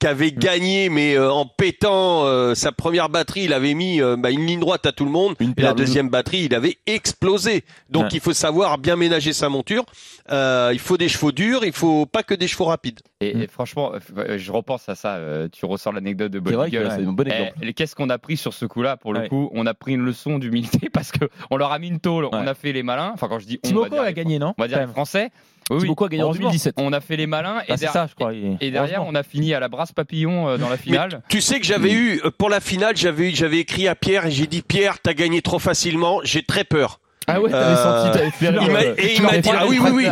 Qui, 0.00 0.06
avait 0.06 0.32
gagné, 0.32 0.88
mais 0.90 1.14
euh, 1.16 1.30
en 1.32 1.46
pétant 1.46 2.24
euh, 2.26 2.54
sa 2.54 2.72
première 2.72 3.08
batterie, 3.08 3.44
il 3.44 3.52
avait 3.52 3.74
mis 3.74 4.02
euh, 4.02 4.16
bah, 4.16 4.30
une 4.30 4.44
ligne 4.46 4.60
droite 4.60 4.84
à 4.86 4.92
tout 4.92 5.04
le 5.04 5.10
monde. 5.10 5.34
Une 5.40 5.54
Et 5.56 5.62
la 5.62 5.72
deuxième 5.72 6.08
batterie, 6.10 6.42
il 6.44 6.54
avait 6.54 6.76
explosé. 6.86 7.64
Donc 7.88 8.04
Ouais. 8.04 8.08
il 8.12 8.20
faut 8.20 8.32
savoir 8.32 8.76
bien 8.78 8.96
ménager 8.96 9.32
sa 9.32 9.48
monture. 9.48 9.84
Euh, 10.30 10.70
il 10.72 10.78
faut 10.78 10.96
des 10.96 11.08
chevaux 11.08 11.32
durs, 11.32 11.64
il 11.64 11.72
faut 11.72 12.06
pas 12.06 12.22
que 12.22 12.34
des 12.34 12.48
chevaux 12.48 12.64
rapides. 12.66 13.00
Et, 13.20 13.34
Mm. 13.34 13.42
et 13.42 13.46
franchement, 13.46 13.92
je 14.36 14.52
repense 14.52 14.88
à 14.88 14.94
ça. 14.94 15.18
tu 15.52 15.64
ressors 15.64 15.92
l'anecdote 15.92 16.32
de 16.32 16.38
Eagle. 16.38 16.88
c'est 16.90 17.04
un 17.06 17.12
bon 17.12 17.26
exemple. 17.26 17.52
Eh, 17.62 17.72
Qu'est-ce 17.72 17.94
qu'on 17.94 18.10
a 18.10 18.18
pris 18.18 18.36
sur 18.36 18.52
ce 18.52 18.66
coup-là? 18.66 18.96
Pour 18.96 19.12
le 19.14 19.20
Ouais. 19.20 19.28
coup, 19.28 19.48
on 19.54 19.64
a 19.66 19.74
pris 19.74 19.92
une 19.94 20.02
leçon 20.04 20.38
d'humilité 20.38 20.88
parce 20.92 21.12
que 21.12 21.24
on 21.50 21.56
leur 21.56 21.72
a 21.72 21.78
mis 21.78 21.88
une 21.88 22.00
tôle. 22.00 22.26
On 22.26 22.46
a 22.46 22.54
fait 22.54 22.72
les 22.72 22.82
malins. 22.82 23.12
Enfin, 23.14 23.28
quand 23.28 23.38
je 23.38 23.46
dis 23.46 23.58
on, 23.64 23.68
on 23.68 23.70
va 23.70 23.76
Timoko 23.88 23.94
dire 23.94 24.02
a 24.02 24.12
gagné, 24.12 24.38
non? 24.38 24.54
On 24.58 24.62
va 24.62 24.68
dire 24.68 24.78
les 24.78 24.84
même. 24.84 24.92
Français. 24.92 25.30
Oui, 25.70 25.76
oui. 25.76 25.82
Timoko 25.82 26.04
a 26.04 26.08
gagné 26.08 26.22
en 26.22 26.26
Heureusement. 26.26 26.48
2017. 26.50 26.74
On 26.78 26.92
a 26.92 27.00
fait 27.00 27.16
les 27.16 27.26
malins 27.26 27.60
et, 27.66 27.72
Ah, 27.72 27.76
der- 27.76 27.92
ça, 27.92 28.06
je 28.06 28.14
crois. 28.14 28.32
il- 28.34 28.56
et 28.60 28.70
derrière, 28.70 29.02
on 29.06 29.14
a 29.14 29.22
fini 29.22 29.54
à 29.54 29.60
la 29.60 29.68
brasse 29.68 29.92
papillon 29.92 30.48
euh, 30.48 30.56
dans 30.58 30.68
la 30.68 30.76
finale. 30.76 31.22
Tu 31.28 31.40
sais 31.40 31.58
que 31.60 31.66
j'avais 31.66 31.92
eu 31.92 32.20
euh, 32.24 32.30
pour 32.30 32.50
la 32.50 32.60
finale, 32.60 32.96
j'avais 32.96 33.30
eu- 33.30 33.34
j'avais 33.34 33.58
écrit 33.58 33.88
à 33.88 33.94
Pierre 33.94 34.26
et 34.26 34.30
j'ai 34.30 34.46
dit 34.46 34.62
Pierre, 34.62 34.98
t'as 35.00 35.14
gagné 35.14 35.40
trop 35.42 35.58
facilement, 35.58 36.20
j'ai 36.24 36.42
très 36.42 36.64
peur. 36.64 37.00
Ah 37.26 37.40
ouais, 37.40 37.50
t'avais 37.50 37.76
Euh, 37.78 38.02
senti, 38.04 38.18
t'avais 38.18 38.30
fait 38.30 38.46
il 38.50 38.56
euh, 38.70 38.94
et 38.98 39.14
il 39.16 39.22
m'a 39.22 39.38
dit, 39.38 39.50
ah 39.52 39.66
oui, 39.66 39.78
oui, 39.80 39.90
oui. 39.90 40.06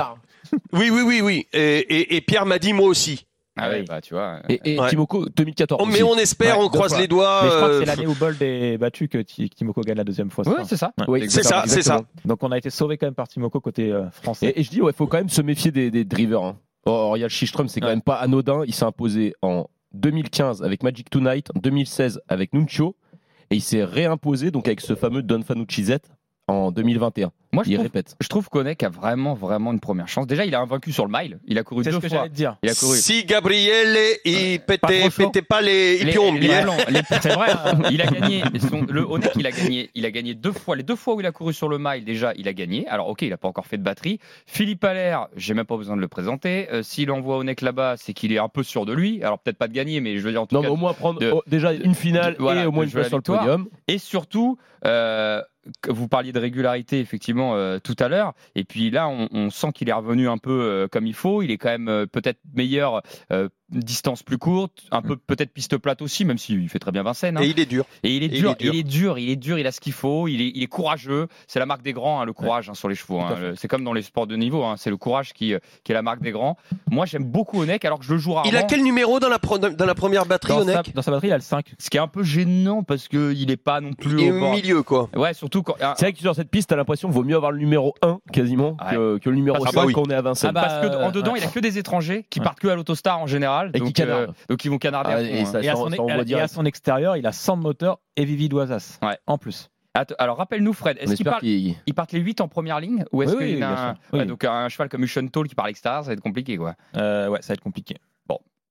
Oui, 0.72 0.90
oui, 0.90 1.02
oui, 1.02 1.20
oui. 1.22 1.46
Et, 1.52 1.78
et- 1.78 2.16
et 2.16 2.20
Pierre 2.22 2.46
m'a 2.46 2.58
dit 2.58 2.72
moi 2.72 2.86
aussi. 2.86 3.26
Ah 3.56 3.68
oui, 3.70 3.82
bah 3.86 4.00
tu 4.00 4.14
vois. 4.14 4.40
Et, 4.48 4.60
et 4.64 4.80
Ouais. 4.80 4.88
Timoko 4.88 5.26
2014. 5.28 5.80
Oh, 5.82 5.86
mais 5.86 6.02
on 6.02 6.16
espère, 6.16 6.58
Ouais, 6.58 6.64
on 6.64 6.68
croise 6.68 6.92
fois. 6.92 7.00
les 7.00 7.06
doigts. 7.08 7.40
Mais 7.42 7.50
je 7.50 7.56
crois 7.56 7.68
que 7.68 7.74
c'est 7.74 7.82
euh, 7.82 7.84
l'année 7.84 8.06
où 8.06 8.14
Bold 8.14 8.40
est 8.40 8.78
battu 8.78 9.08
que 9.08 9.18
Ti- 9.18 9.50
Timoko 9.50 9.82
gagne 9.82 9.98
la 9.98 10.04
deuxième 10.04 10.30
fois. 10.30 10.44
Oui, 10.46 10.54
c'est 10.66 10.76
ça. 10.78 10.92
Oui, 11.06 11.28
C'est 11.28 11.42
ça, 11.42 11.64
c'est 11.66 11.82
ça. 11.82 12.00
Donc 12.24 12.42
on 12.42 12.50
a 12.50 12.56
été 12.58 12.70
sauvé 12.70 12.96
quand 12.96 13.06
même 13.06 13.14
par 13.14 13.28
Timoko 13.28 13.60
côté 13.60 13.92
euh, 13.92 14.08
français. 14.10 14.46
Et, 14.46 14.60
et 14.60 14.62
je 14.62 14.70
dis, 14.70 14.80
ouais, 14.80 14.92
faut 14.94 15.06
quand 15.06 15.18
même 15.18 15.28
se 15.28 15.42
méfier 15.42 15.70
des, 15.70 15.90
des 15.90 16.04
drivers. 16.04 16.42
Hein. 16.42 16.56
Oriel 16.86 17.28
Schistrom, 17.28 17.68
c'est 17.68 17.80
quand 17.80 17.86
Ouais. 17.88 17.92
même 17.92 18.02
pas 18.02 18.14
anodin. 18.16 18.62
Il 18.66 18.74
s'est 18.74 18.84
imposé 18.86 19.34
en 19.42 19.66
2015 19.92 20.62
avec 20.62 20.82
Magic 20.82 21.10
Tonight, 21.10 21.48
en 21.54 21.60
2016 21.60 22.22
avec 22.28 22.54
Nuncio, 22.54 22.96
et 23.50 23.56
il 23.56 23.60
s'est 23.60 23.84
réimposé 23.84 24.50
donc 24.50 24.66
avec 24.66 24.80
ce 24.80 24.94
fameux 24.94 25.22
Don 25.22 25.42
Fanucci 25.42 25.84
Z 25.84 25.98
en 26.48 26.72
2021. 26.72 27.30
Moi, 27.54 27.64
je 27.64 27.70
Il 27.70 27.74
trouve, 27.74 27.82
répète. 27.84 28.16
je 28.18 28.28
trouve 28.28 28.48
qu'Onek 28.48 28.82
a 28.82 28.88
vraiment, 28.88 29.34
vraiment 29.34 29.72
une 29.72 29.80
première 29.80 30.08
chance. 30.08 30.26
Déjà, 30.26 30.46
il 30.46 30.54
a 30.54 30.60
invaincu 30.60 30.90
sur 30.90 31.06
le 31.06 31.12
mile. 31.12 31.38
Il 31.46 31.58
a 31.58 31.62
couru 31.62 31.84
C'est 31.84 31.90
deux 31.90 31.96
ce 31.96 32.00
que 32.02 32.08
fois. 32.08 32.28
te 32.28 32.32
dire. 32.34 32.56
Il 32.62 32.70
a 32.70 32.74
couru. 32.74 32.96
Si 32.96 33.24
Gabriele, 33.26 33.98
il 34.24 34.58
Pas 34.60 34.78
pétait, 34.78 35.10
chaud. 35.10 35.26
pétait 35.26 35.42
pas 35.42 35.60
les, 35.60 35.98
les 35.98 36.04
Les- 36.04 36.12
pions, 36.12 36.32
les 36.32 36.48
c'est 37.20 37.28
vrai. 37.34 37.50
hein. 37.52 37.78
Il 37.90 38.00
a 38.00 38.06
gagné. 38.06 38.42
son- 38.70 38.86
le 38.88 39.02
Onek, 39.02 39.32
il 39.36 39.46
a 39.46 39.50
gagné. 39.50 39.90
Il 39.94 40.06
a 40.06 40.10
gagné 40.10 40.34
deux 40.34 40.52
fois. 40.52 40.76
Les 40.76 40.82
deux 40.82 40.96
fois 40.96 41.14
où 41.14 41.20
il 41.20 41.26
a 41.26 41.32
couru 41.32 41.52
sur 41.52 41.68
le 41.68 41.78
mile, 41.78 42.04
déjà, 42.06 42.32
il 42.36 42.48
a 42.48 42.54
gagné. 42.54 42.88
Alors, 42.88 43.08
ok, 43.08 43.20
il 43.22 43.32
a 43.32 43.36
pas 43.36 43.48
encore 43.48 43.66
fait 43.66 43.76
de 43.76 43.82
batterie. 43.82 44.18
Philippe 44.46 44.82
Allaire, 44.84 45.28
j'ai 45.36 45.52
même 45.52 45.66
pas 45.66 45.76
besoin 45.76 45.96
de 45.96 46.00
le 46.00 46.08
présenter. 46.08 46.68
Euh, 46.72 46.82
S'il 46.82 47.10
envoie 47.10 47.36
Onek 47.36 47.60
là-bas, 47.60 47.96
c'est 47.98 48.14
qu'il 48.14 48.32
est 48.32 48.38
un 48.38 48.48
peu 48.48 48.62
sûr 48.62 48.86
de 48.86 48.94
lui. 48.94 49.22
Alors 49.22 49.38
peut-être 49.38 49.58
pas 49.58 49.68
de 49.68 49.74
gagner, 49.74 50.00
mais 50.00 50.16
je 50.16 50.22
veux 50.22 50.30
dire 50.30 50.40
en 50.42 50.46
tout 50.46 50.54
Non, 50.54 50.62
cas. 50.62 50.68
mais 50.68 50.72
au 50.72 50.76
moins 50.76 50.94
prendre 50.94 51.20
de- 51.20 51.30
oh, 51.34 51.42
déjà 51.46 51.72
une 51.74 51.94
finale 51.94 52.34
de- 52.34 52.38
voilà, 52.42 52.62
et 52.62 52.66
au 52.66 52.72
moins 52.72 52.84
une 52.84 52.90
place 52.90 53.04
la 53.04 53.08
sur 53.10 53.18
le 53.18 53.22
podium. 53.22 53.68
Et 53.88 53.98
surtout, 53.98 54.56
euh, 54.86 55.42
vous 55.88 56.08
parliez 56.08 56.32
de 56.32 56.38
régularité 56.38 57.00
effectivement 57.00 57.54
euh, 57.54 57.78
tout 57.78 57.96
à 57.98 58.08
l'heure. 58.08 58.34
Et 58.54 58.64
puis 58.64 58.90
là, 58.90 59.08
on, 59.08 59.28
on 59.32 59.50
sent 59.50 59.72
qu'il 59.72 59.88
est 59.88 59.92
revenu 59.92 60.28
un 60.28 60.38
peu 60.38 60.50
euh, 60.50 60.88
comme 60.88 61.06
il 61.06 61.14
faut. 61.14 61.42
Il 61.42 61.50
est 61.50 61.58
quand 61.58 61.70
même 61.70 61.88
euh, 61.88 62.06
peut-être 62.06 62.40
meilleur, 62.54 63.02
euh, 63.32 63.48
distance 63.72 64.22
plus 64.22 64.38
courte, 64.38 64.84
un 64.90 65.02
peu 65.02 65.16
peut-être 65.16 65.52
piste 65.52 65.76
plate 65.78 66.02
aussi, 66.02 66.24
même 66.24 66.38
s'il 66.38 66.68
fait 66.68 66.78
très 66.78 66.92
bien 66.92 67.02
Vincennes. 67.02 67.36
hein. 67.36 67.42
Et 67.42 67.46
il 67.48 67.58
est 67.60 67.66
dur. 67.66 67.84
Et 68.02 68.14
il 68.16 68.22
est 68.22 68.26
Et 68.26 68.28
dur, 68.28 68.54
il 68.60 68.66
est 68.66 68.70
il 68.70 68.78
est 68.78 68.82
dur, 68.82 69.18
il 69.18 69.30
est 69.30 69.36
dur, 69.36 69.58
il 69.58 69.66
a 69.66 69.72
ce 69.72 69.80
qu'il 69.80 69.92
faut, 69.92 70.28
il 70.28 70.40
est, 70.40 70.52
il 70.54 70.62
est 70.62 70.66
courageux. 70.66 71.26
C'est 71.46 71.58
la 71.58 71.66
marque 71.66 71.82
des 71.82 71.92
grands, 71.92 72.20
hein, 72.20 72.24
le 72.24 72.32
courage 72.32 72.68
hein, 72.70 72.74
sur 72.74 72.88
les 72.88 72.94
chevaux. 72.94 73.20
Hein. 73.20 73.52
C'est 73.56 73.68
comme 73.68 73.84
dans 73.84 73.92
les 73.92 74.02
sports 74.02 74.26
de 74.26 74.36
niveau, 74.36 74.62
hein, 74.64 74.74
c'est 74.78 74.90
le 74.90 74.96
courage 74.96 75.32
qui, 75.32 75.54
euh, 75.54 75.58
qui 75.84 75.92
est 75.92 75.94
la 75.94 76.02
marque 76.02 76.20
des 76.22 76.30
grands. 76.32 76.56
Moi, 76.90 77.06
j'aime 77.06 77.24
beaucoup 77.24 77.60
Onek, 77.62 77.84
alors 77.84 77.98
que 77.98 78.04
je 78.04 78.12
le 78.12 78.18
joue 78.18 78.32
rarement. 78.32 78.50
Il 78.50 78.56
a 78.56 78.62
quel 78.62 78.82
numéro 78.82 79.20
dans 79.20 79.28
la, 79.28 79.38
pro- 79.38 79.58
dans 79.58 79.86
la 79.86 79.94
première 79.94 80.26
batterie, 80.26 80.52
Dans 80.52 80.64
sa, 80.66 80.82
dans 80.82 81.02
sa 81.02 81.10
batterie, 81.10 81.28
il 81.28 81.32
a 81.32 81.36
le 81.36 81.42
5. 81.42 81.72
Ce 81.78 81.90
qui 81.90 81.96
est 81.96 82.00
un 82.00 82.08
peu 82.08 82.22
gênant 82.22 82.82
parce 82.82 83.08
qu'il 83.08 83.46
n'est 83.46 83.56
pas 83.56 83.80
non 83.80 83.92
plus 83.92 84.12
Il 84.20 84.20
est 84.26 84.30
au 84.32 84.40
bord. 84.40 84.52
milieu, 84.54 84.82
quoi. 84.82 85.08
Ouais, 85.16 85.34
surtout 85.34 85.62
quand. 85.62 85.74
ah, 85.80 85.94
C'est 85.96 86.06
vrai 86.06 86.12
que 86.12 86.18
sur 86.18 86.34
cette 86.34 86.50
piste, 86.50 86.68
t'as 86.70 86.76
l'impression 86.76 87.08
qu'il 87.08 87.16
vaut 87.16 87.24
mieux 87.24 87.36
avoir 87.36 87.52
le 87.52 87.58
numéro 87.58 87.94
1 88.02 88.18
quasiment 88.32 88.76
que, 88.76 89.18
que 89.18 89.30
le 89.30 89.36
numéro 89.36 89.64
5 89.64 89.72
que- 89.72 89.86
oui. 89.86 89.92
quand 89.92 90.02
on 90.06 90.10
est 90.10 90.14
à 90.14 90.22
Vincennes. 90.22 90.50
Ah 90.50 90.52
bah, 90.52 90.60
Parce 90.68 90.86
que 90.88 90.94
en 91.02 91.08
euh, 91.08 91.10
dedans, 91.10 91.32
ouais. 91.32 91.38
il 91.40 91.44
a 91.44 91.48
que 91.48 91.60
des 91.60 91.78
étrangers 91.78 92.24
qui 92.30 92.40
partent 92.40 92.60
que 92.60 92.68
à 92.68 92.74
l'autostar 92.74 93.20
en 93.20 93.26
général. 93.26 93.61
Et 93.74 93.80
qui 93.80 93.92
donc, 94.48 94.64
ils 94.64 94.70
vont 94.70 94.78
canarder. 94.78 95.10
Ah, 95.12 95.16
à 95.16 95.22
et 95.22 95.44
fond, 95.44 95.86
hein. 95.86 95.90
son, 95.96 96.08
et 96.08 96.12
à- 96.12 96.22
et 96.22 96.40
à 96.40 96.48
son 96.48 96.64
extérieur, 96.64 97.16
il 97.16 97.26
a 97.26 97.32
100 97.32 97.56
moteurs 97.56 97.98
et 98.16 98.24
Vivi 98.24 98.48
d'Oisas. 98.48 98.98
Ouais. 99.02 99.18
En 99.26 99.38
plus. 99.38 99.68
Alors 100.18 100.38
rappelle-nous, 100.38 100.72
Fred, 100.72 100.96
est-ce 101.00 101.22
partent, 101.22 101.40
qu'il 101.40 101.76
ils 101.86 101.94
partent 101.94 102.12
les 102.12 102.20
8 102.20 102.40
en 102.40 102.48
première 102.48 102.80
ligne 102.80 103.04
ou 103.12 103.22
est-ce 103.22 103.32
Oui, 103.32 103.36
oui, 103.40 103.46
qu'il 103.50 103.58
y 103.58 103.62
a 103.62 103.66
bien 103.68 103.76
un, 103.76 103.92
sûr. 103.94 104.00
Oui. 104.14 104.18
ouais, 104.20 104.26
donc 104.26 104.42
un 104.44 104.68
cheval 104.70 104.88
comme 104.88 105.02
Ushuntal 105.02 105.46
qui 105.46 105.54
part 105.54 105.66
à 105.66 105.68
l'extérieur, 105.68 106.02
ça 106.02 106.06
va 106.08 106.12
être 106.14 106.22
compliqué 106.22 106.56
quoi. 106.56 106.74
Euh, 106.96 107.28
ouais, 107.28 107.42
ça 107.42 107.48
va 107.48 107.54
être 107.54 107.60
compliqué. 107.62 107.96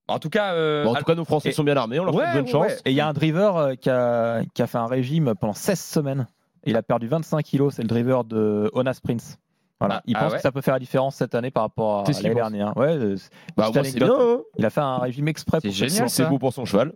En 0.07 0.19
tout 0.19 0.29
cas, 0.31 0.53
euh, 0.55 0.83
Bon, 0.83 0.91
en 0.91 0.95
tout 0.95 1.05
cas, 1.05 1.15
nos 1.15 1.23
Français 1.23 1.49
et- 1.49 1.51
sont 1.53 1.63
bien 1.63 1.77
armés, 1.77 1.97
on 1.97 2.03
leur 2.03 2.13
Ouais, 2.15 2.23
souhaite 2.23 2.33
bonne 2.33 2.45
ouais, 2.45 2.51
chance. 2.51 2.65
ouais. 2.67 2.77
Et 2.85 2.91
il 2.91 2.95
y 2.95 2.99
a 2.99 3.07
un 3.07 3.13
driver 3.13 3.55
euh, 3.55 3.73
qui 3.75 3.89
a, 3.89 4.41
qui 4.53 4.61
a 4.61 4.67
fait 4.67 4.79
un 4.79 4.87
régime 4.87 5.35
pendant 5.39 5.53
16 5.53 5.79
semaines. 5.79 6.27
Il 6.65 6.75
a 6.75 6.81
perdu 6.83 7.07
25 7.07 7.41
kilos. 7.45 7.75
C'est 7.75 7.81
le 7.83 7.87
driver 7.87 8.25
de 8.25 8.69
Onas 8.73 8.99
Prince. 9.01 9.37
Voilà. 9.81 9.95
Ah, 9.97 10.03
il 10.05 10.15
ah 10.15 10.19
pense 10.21 10.31
ouais 10.31 10.37
que 10.37 10.41
ça 10.43 10.51
peut 10.51 10.61
faire 10.61 10.75
la 10.75 10.79
différence 10.79 11.15
cette 11.15 11.33
année 11.35 11.49
par 11.51 11.63
rapport 11.63 11.99
à 12.01 12.05
C'est 12.13 12.21
l'année 12.21 12.35
dernière. 12.35 12.77
Ouais, 12.77 12.95
euh, 12.95 13.17
Bah, 13.57 13.69
moi, 13.73 13.83
c'est 13.83 13.97
bien. 13.97 14.13
hein. 14.17 14.39
Il 14.57 14.65
a 14.65 14.69
fait 14.69 14.79
un 14.79 14.97
régime 14.99 15.27
exprès 15.27 15.57
C'est 15.61 15.69
pour 15.69 15.75
cette 15.77 15.89
génial. 15.89 16.09
C'est 16.09 16.25
beau 16.29 16.37
pour 16.37 16.53
son 16.53 16.65
cheval. 16.65 16.93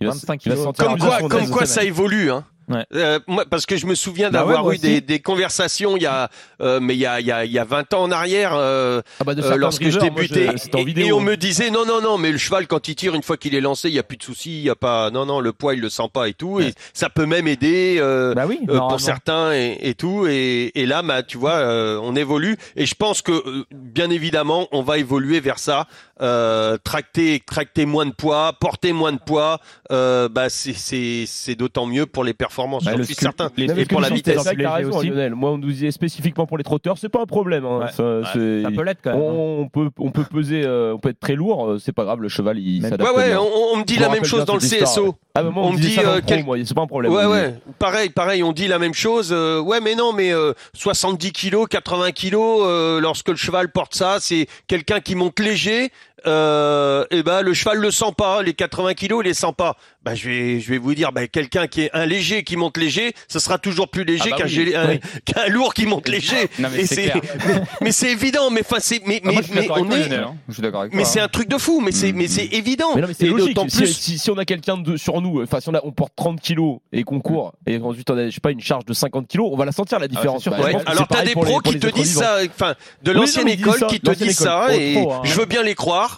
Il 0.00 0.06
va, 0.06 0.12
25 0.12 0.44
il 0.44 0.48
va 0.50 0.56
se 0.56 0.60
kilos. 0.60 0.76
sentir 0.76 0.86
Comme 0.86 0.98
quoi, 0.98 1.28
comme 1.28 1.50
quoi 1.50 1.66
ça 1.66 1.82
évolue, 1.82 2.30
hein. 2.30 2.44
Ouais. 2.70 2.86
Euh, 2.94 3.18
moi, 3.26 3.44
parce 3.48 3.66
que 3.66 3.76
je 3.76 3.86
me 3.86 3.94
souviens 3.94 4.30
Bah 4.30 4.44
ouais, 4.44 4.54
d'avoir 4.54 4.72
eu 4.72 4.78
des, 4.78 5.00
des 5.00 5.18
conversations 5.20 5.96
il 5.96 6.02
y 6.02 6.06
a, 6.06 6.30
euh, 6.62 6.78
mais 6.80 6.94
il 6.94 7.00
y 7.00 7.06
a, 7.06 7.20
il 7.20 7.26
y 7.26 7.32
a, 7.32 7.44
il 7.44 7.50
y 7.52 7.58
a 7.58 7.64
20 7.64 7.92
ans 7.94 8.02
en 8.04 8.10
arrière, 8.10 8.52
euh, 8.54 9.02
Ah 9.18 9.24
bah 9.24 9.32
euh, 9.36 9.56
lorsque 9.56 9.88
je 9.88 9.98
moi, 9.98 10.08
débutais, 10.08 10.48
en 10.48 10.78
et, 10.78 10.84
vidéo. 10.84 11.06
et 11.06 11.12
on 11.12 11.20
me 11.20 11.36
disait 11.36 11.70
non, 11.70 11.84
non, 11.84 12.00
non, 12.00 12.16
mais 12.16 12.30
le 12.30 12.38
cheval 12.38 12.66
quand 12.66 12.88
il 12.88 12.94
tire 12.94 13.14
une 13.14 13.22
fois 13.22 13.36
qu'il 13.36 13.54
est 13.54 13.60
lancé, 13.60 13.88
il 13.88 13.94
y 13.94 13.98
a 13.98 14.02
plus 14.02 14.16
de 14.16 14.22
soucis, 14.22 14.58
il 14.58 14.62
y 14.64 14.70
a 14.70 14.76
pas, 14.76 15.10
non, 15.10 15.26
non, 15.26 15.40
le 15.40 15.52
poids 15.52 15.74
il 15.74 15.80
le 15.80 15.88
sent 15.90 16.08
pas 16.12 16.28
et 16.28 16.32
tout, 16.34 16.60
et 16.60 16.72
ça 16.94 17.10
peut 17.10 17.26
même 17.26 17.48
aider. 17.48 17.96
Euh, 17.98 18.34
Bah 18.34 18.46
oui, 18.46 18.60
euh, 18.68 18.78
pour 18.78 19.00
certains 19.00 19.52
et, 19.52 19.76
et 19.82 19.94
tout 19.94 20.26
et, 20.28 20.70
et 20.74 20.86
là 20.86 21.02
bah 21.02 21.22
tu 21.22 21.38
vois 21.38 21.60
on 22.02 22.14
évolue 22.14 22.56
et 22.76 22.86
je 22.86 22.94
pense 22.94 23.22
que 23.22 23.64
bien 23.72 24.10
évidemment 24.10 24.68
on 24.72 24.82
va 24.82 24.98
évoluer 24.98 25.40
vers 25.40 25.58
ça 25.58 25.86
euh, 26.20 26.76
tracter, 26.82 27.40
tracter 27.44 27.86
moins 27.86 28.06
de 28.06 28.12
poids, 28.12 28.52
porter 28.60 28.92
moins 28.92 29.12
de 29.12 29.18
poids, 29.18 29.58
euh, 29.92 30.28
bah 30.28 30.48
c'est 30.48 30.72
c'est 30.72 31.24
c'est 31.26 31.54
d'autant 31.54 31.86
mieux 31.86 32.06
pour 32.06 32.24
les 32.24 32.34
performances. 32.34 32.84
Bah, 32.84 32.92
J'en 32.92 32.98
le 32.98 33.04
suis 33.04 33.14
certain. 33.14 33.50
les- 33.56 33.80
Et 33.80 33.84
pour 33.86 34.00
la 34.00 34.10
vitesse. 34.10 34.42
t'as 34.44 34.52
Léger 34.52 34.66
raison, 34.66 34.96
aussi. 34.98 35.08
Lionel. 35.08 35.34
Moi, 35.34 35.50
on 35.52 35.58
nous 35.58 35.70
disait 35.70 35.90
spécifiquement 35.90 36.46
pour 36.46 36.58
les 36.58 36.64
trotteurs, 36.64 36.98
c'est 36.98 37.08
pas 37.08 37.22
un 37.22 37.26
problème. 37.26 37.64
hein. 37.64 37.78
Ouais. 37.86 37.92
Ça, 37.92 38.02
Ouais, 38.18 38.62
ça 38.62 38.70
peut 38.70 38.82
l'être 38.82 39.00
quand 39.02 39.12
même. 39.12 39.20
hein. 39.20 39.24
on, 39.24 39.60
on 39.62 39.68
peut, 39.68 39.90
on 39.98 40.10
peut 40.10 40.24
peser, 40.24 40.62
euh, 40.64 40.94
on 40.94 40.98
peut 40.98 41.10
être 41.10 41.20
très 41.20 41.34
lourd, 41.34 41.66
euh, 41.66 41.78
c'est 41.78 41.92
pas 41.92 42.04
grave, 42.04 42.20
le 42.20 42.28
cheval 42.28 42.58
il 42.58 42.82
s'adapte. 42.82 43.02
Ouais 43.02 43.16
ouais, 43.16 43.36
on, 43.36 43.74
on 43.74 43.76
me 43.78 43.84
dit 43.84 43.94
Je 43.96 44.00
la 44.00 44.08
me 44.08 44.14
même 44.14 44.24
chose 44.24 44.44
dans 44.44 44.54
le 44.54 44.60
CSO. 44.60 45.06
ouais. 45.06 45.12
Ah, 45.34 45.42
bah, 45.44 45.50
moi, 45.50 45.62
On 45.64 45.68
on, 45.68 45.72
me 45.72 45.78
dit 45.78 45.92
ça 45.94 46.02
euh, 46.02 46.20
quel- 46.26 46.44
moi, 46.44 46.56
c'est 46.64 46.74
pas 46.74 46.82
un 46.82 46.86
problème. 46.86 47.12
Ouais 47.12 47.24
On 47.24 47.30
ouais, 47.30 47.54
pareil 47.78 48.10
pareil, 48.10 48.42
on 48.42 48.52
dit 48.52 48.66
la 48.68 48.78
même 48.78 48.94
chose. 48.94 49.30
euh, 49.32 49.60
ouais 49.60 49.80
mais 49.80 49.94
non 49.94 50.12
mais 50.12 50.32
euh, 50.32 50.52
70 50.74 51.32
kilos, 51.32 51.66
80 51.68 52.10
kilos, 52.12 53.00
lorsque 53.00 53.28
le 53.28 53.36
cheval 53.36 53.70
porte 53.70 53.94
ça, 53.94 54.16
c'est 54.20 54.46
quelqu'un 54.66 55.00
qui 55.00 55.14
monte 55.14 55.38
léger. 55.40 55.90
Euh, 56.26 57.04
et 57.10 57.22
ben 57.22 57.42
le 57.42 57.54
cheval 57.54 57.78
le 57.78 57.90
sent 57.90 58.12
pas, 58.16 58.42
les 58.42 58.54
80 58.54 58.94
kilos 58.94 59.22
il 59.24 59.28
les 59.28 59.34
sent 59.34 59.52
pas. 59.56 59.76
Bah 60.02 60.14
je 60.14 60.28
vais 60.28 60.60
je 60.60 60.70
vais 60.70 60.78
vous 60.78 60.94
dire, 60.94 61.12
bah, 61.12 61.26
quelqu'un 61.26 61.66
qui 61.66 61.82
est 61.82 61.90
un 61.92 62.06
léger 62.06 62.42
qui 62.42 62.56
monte 62.56 62.76
léger, 62.76 63.12
ça 63.28 63.38
sera 63.40 63.58
toujours 63.58 63.88
plus 63.88 64.04
léger 64.04 64.24
Ah 64.26 64.30
bah 64.30 64.36
qu'un 64.38 64.44
oui, 64.46 64.50
gé- 64.70 64.76
un- 64.76 64.88
oui. 64.90 65.00
qu'un 65.24 65.46
lourd 65.48 65.74
qui 65.74 65.86
monte 65.86 66.08
léger. 66.08 66.48
Non, 66.58 66.68
mais 66.72 66.86
c'est 66.86 67.12
mais, 67.80 67.90
évident, 68.10 68.50
mais 68.50 68.60
enfin 68.62 68.76
c'est 68.80 69.00
mais 69.06 69.20
Ah, 69.24 69.30
moi, 69.32 69.42
mais 69.54 69.70
on 69.70 69.84
toi, 69.84 69.96
est 69.98 70.00
Lionel, 70.08 70.20
hein. 70.20 70.34
Je 70.48 70.54
suis 70.54 70.62
mais 70.92 71.04
c'est 71.04 71.20
hein. 71.20 71.24
un 71.24 71.28
truc 71.28 71.48
de 71.48 71.58
fou, 71.58 71.80
mais 71.80 71.92
c'est 71.92 72.10
Mm, 72.12 72.16
mais 72.16 72.24
mm. 72.24 72.28
c'est 72.28 72.46
évident. 72.46 72.94
Mais 72.94 73.02
non, 73.02 73.08
mais 73.08 73.14
c'est 73.14 73.26
Et 73.26 73.30
logique. 73.30 73.54
d'autant 73.54 73.68
Si, 73.68 73.76
plus 73.78 73.92
si, 73.92 74.18
si 74.18 74.30
on 74.30 74.38
a 74.38 74.44
quelqu'un 74.44 74.76
de 74.78 74.96
sur 74.96 75.20
nous, 75.20 75.42
enfin, 75.42 75.60
si 75.60 75.68
on, 75.68 75.74
a, 75.74 75.80
on 75.84 75.92
porte 75.92 76.12
30 76.16 76.40
kilos 76.40 76.78
et 76.92 77.04
qu'on 77.04 77.20
court, 77.20 77.52
et 77.66 77.78
ensuite 77.78 78.10
on 78.10 78.16
a, 78.16 78.26
je 78.26 78.30
sais 78.34 78.40
pas, 78.40 78.50
une 78.50 78.60
charge 78.60 78.84
de 78.84 78.92
50 78.92 79.28
kilos, 79.28 79.48
on 79.52 79.56
va 79.56 79.64
la 79.64 79.72
sentir 79.72 79.98
la 79.98 80.08
différence. 80.08 80.44
Bah, 80.48 80.56
Ouais, 80.60 80.72
pense 80.72 80.84
que 80.84 80.90
alors 80.90 81.08
t'as 81.08 81.24
des 81.24 81.32
pros 81.32 81.60
qui 81.60 81.78
te 81.78 81.86
disent 81.86 82.16
ça, 82.18 82.38
enfin 82.46 82.74
de 83.02 83.12
l'ancienne 83.12 83.48
école 83.48 83.86
qui 83.88 84.00
te 84.00 84.10
disent 84.12 84.38
ça 84.38 84.74
et 84.74 84.98
hein. 84.98 85.20
je 85.24 85.34
veux 85.38 85.46
bien 85.46 85.62
les 85.62 85.74
croire. 85.74 86.09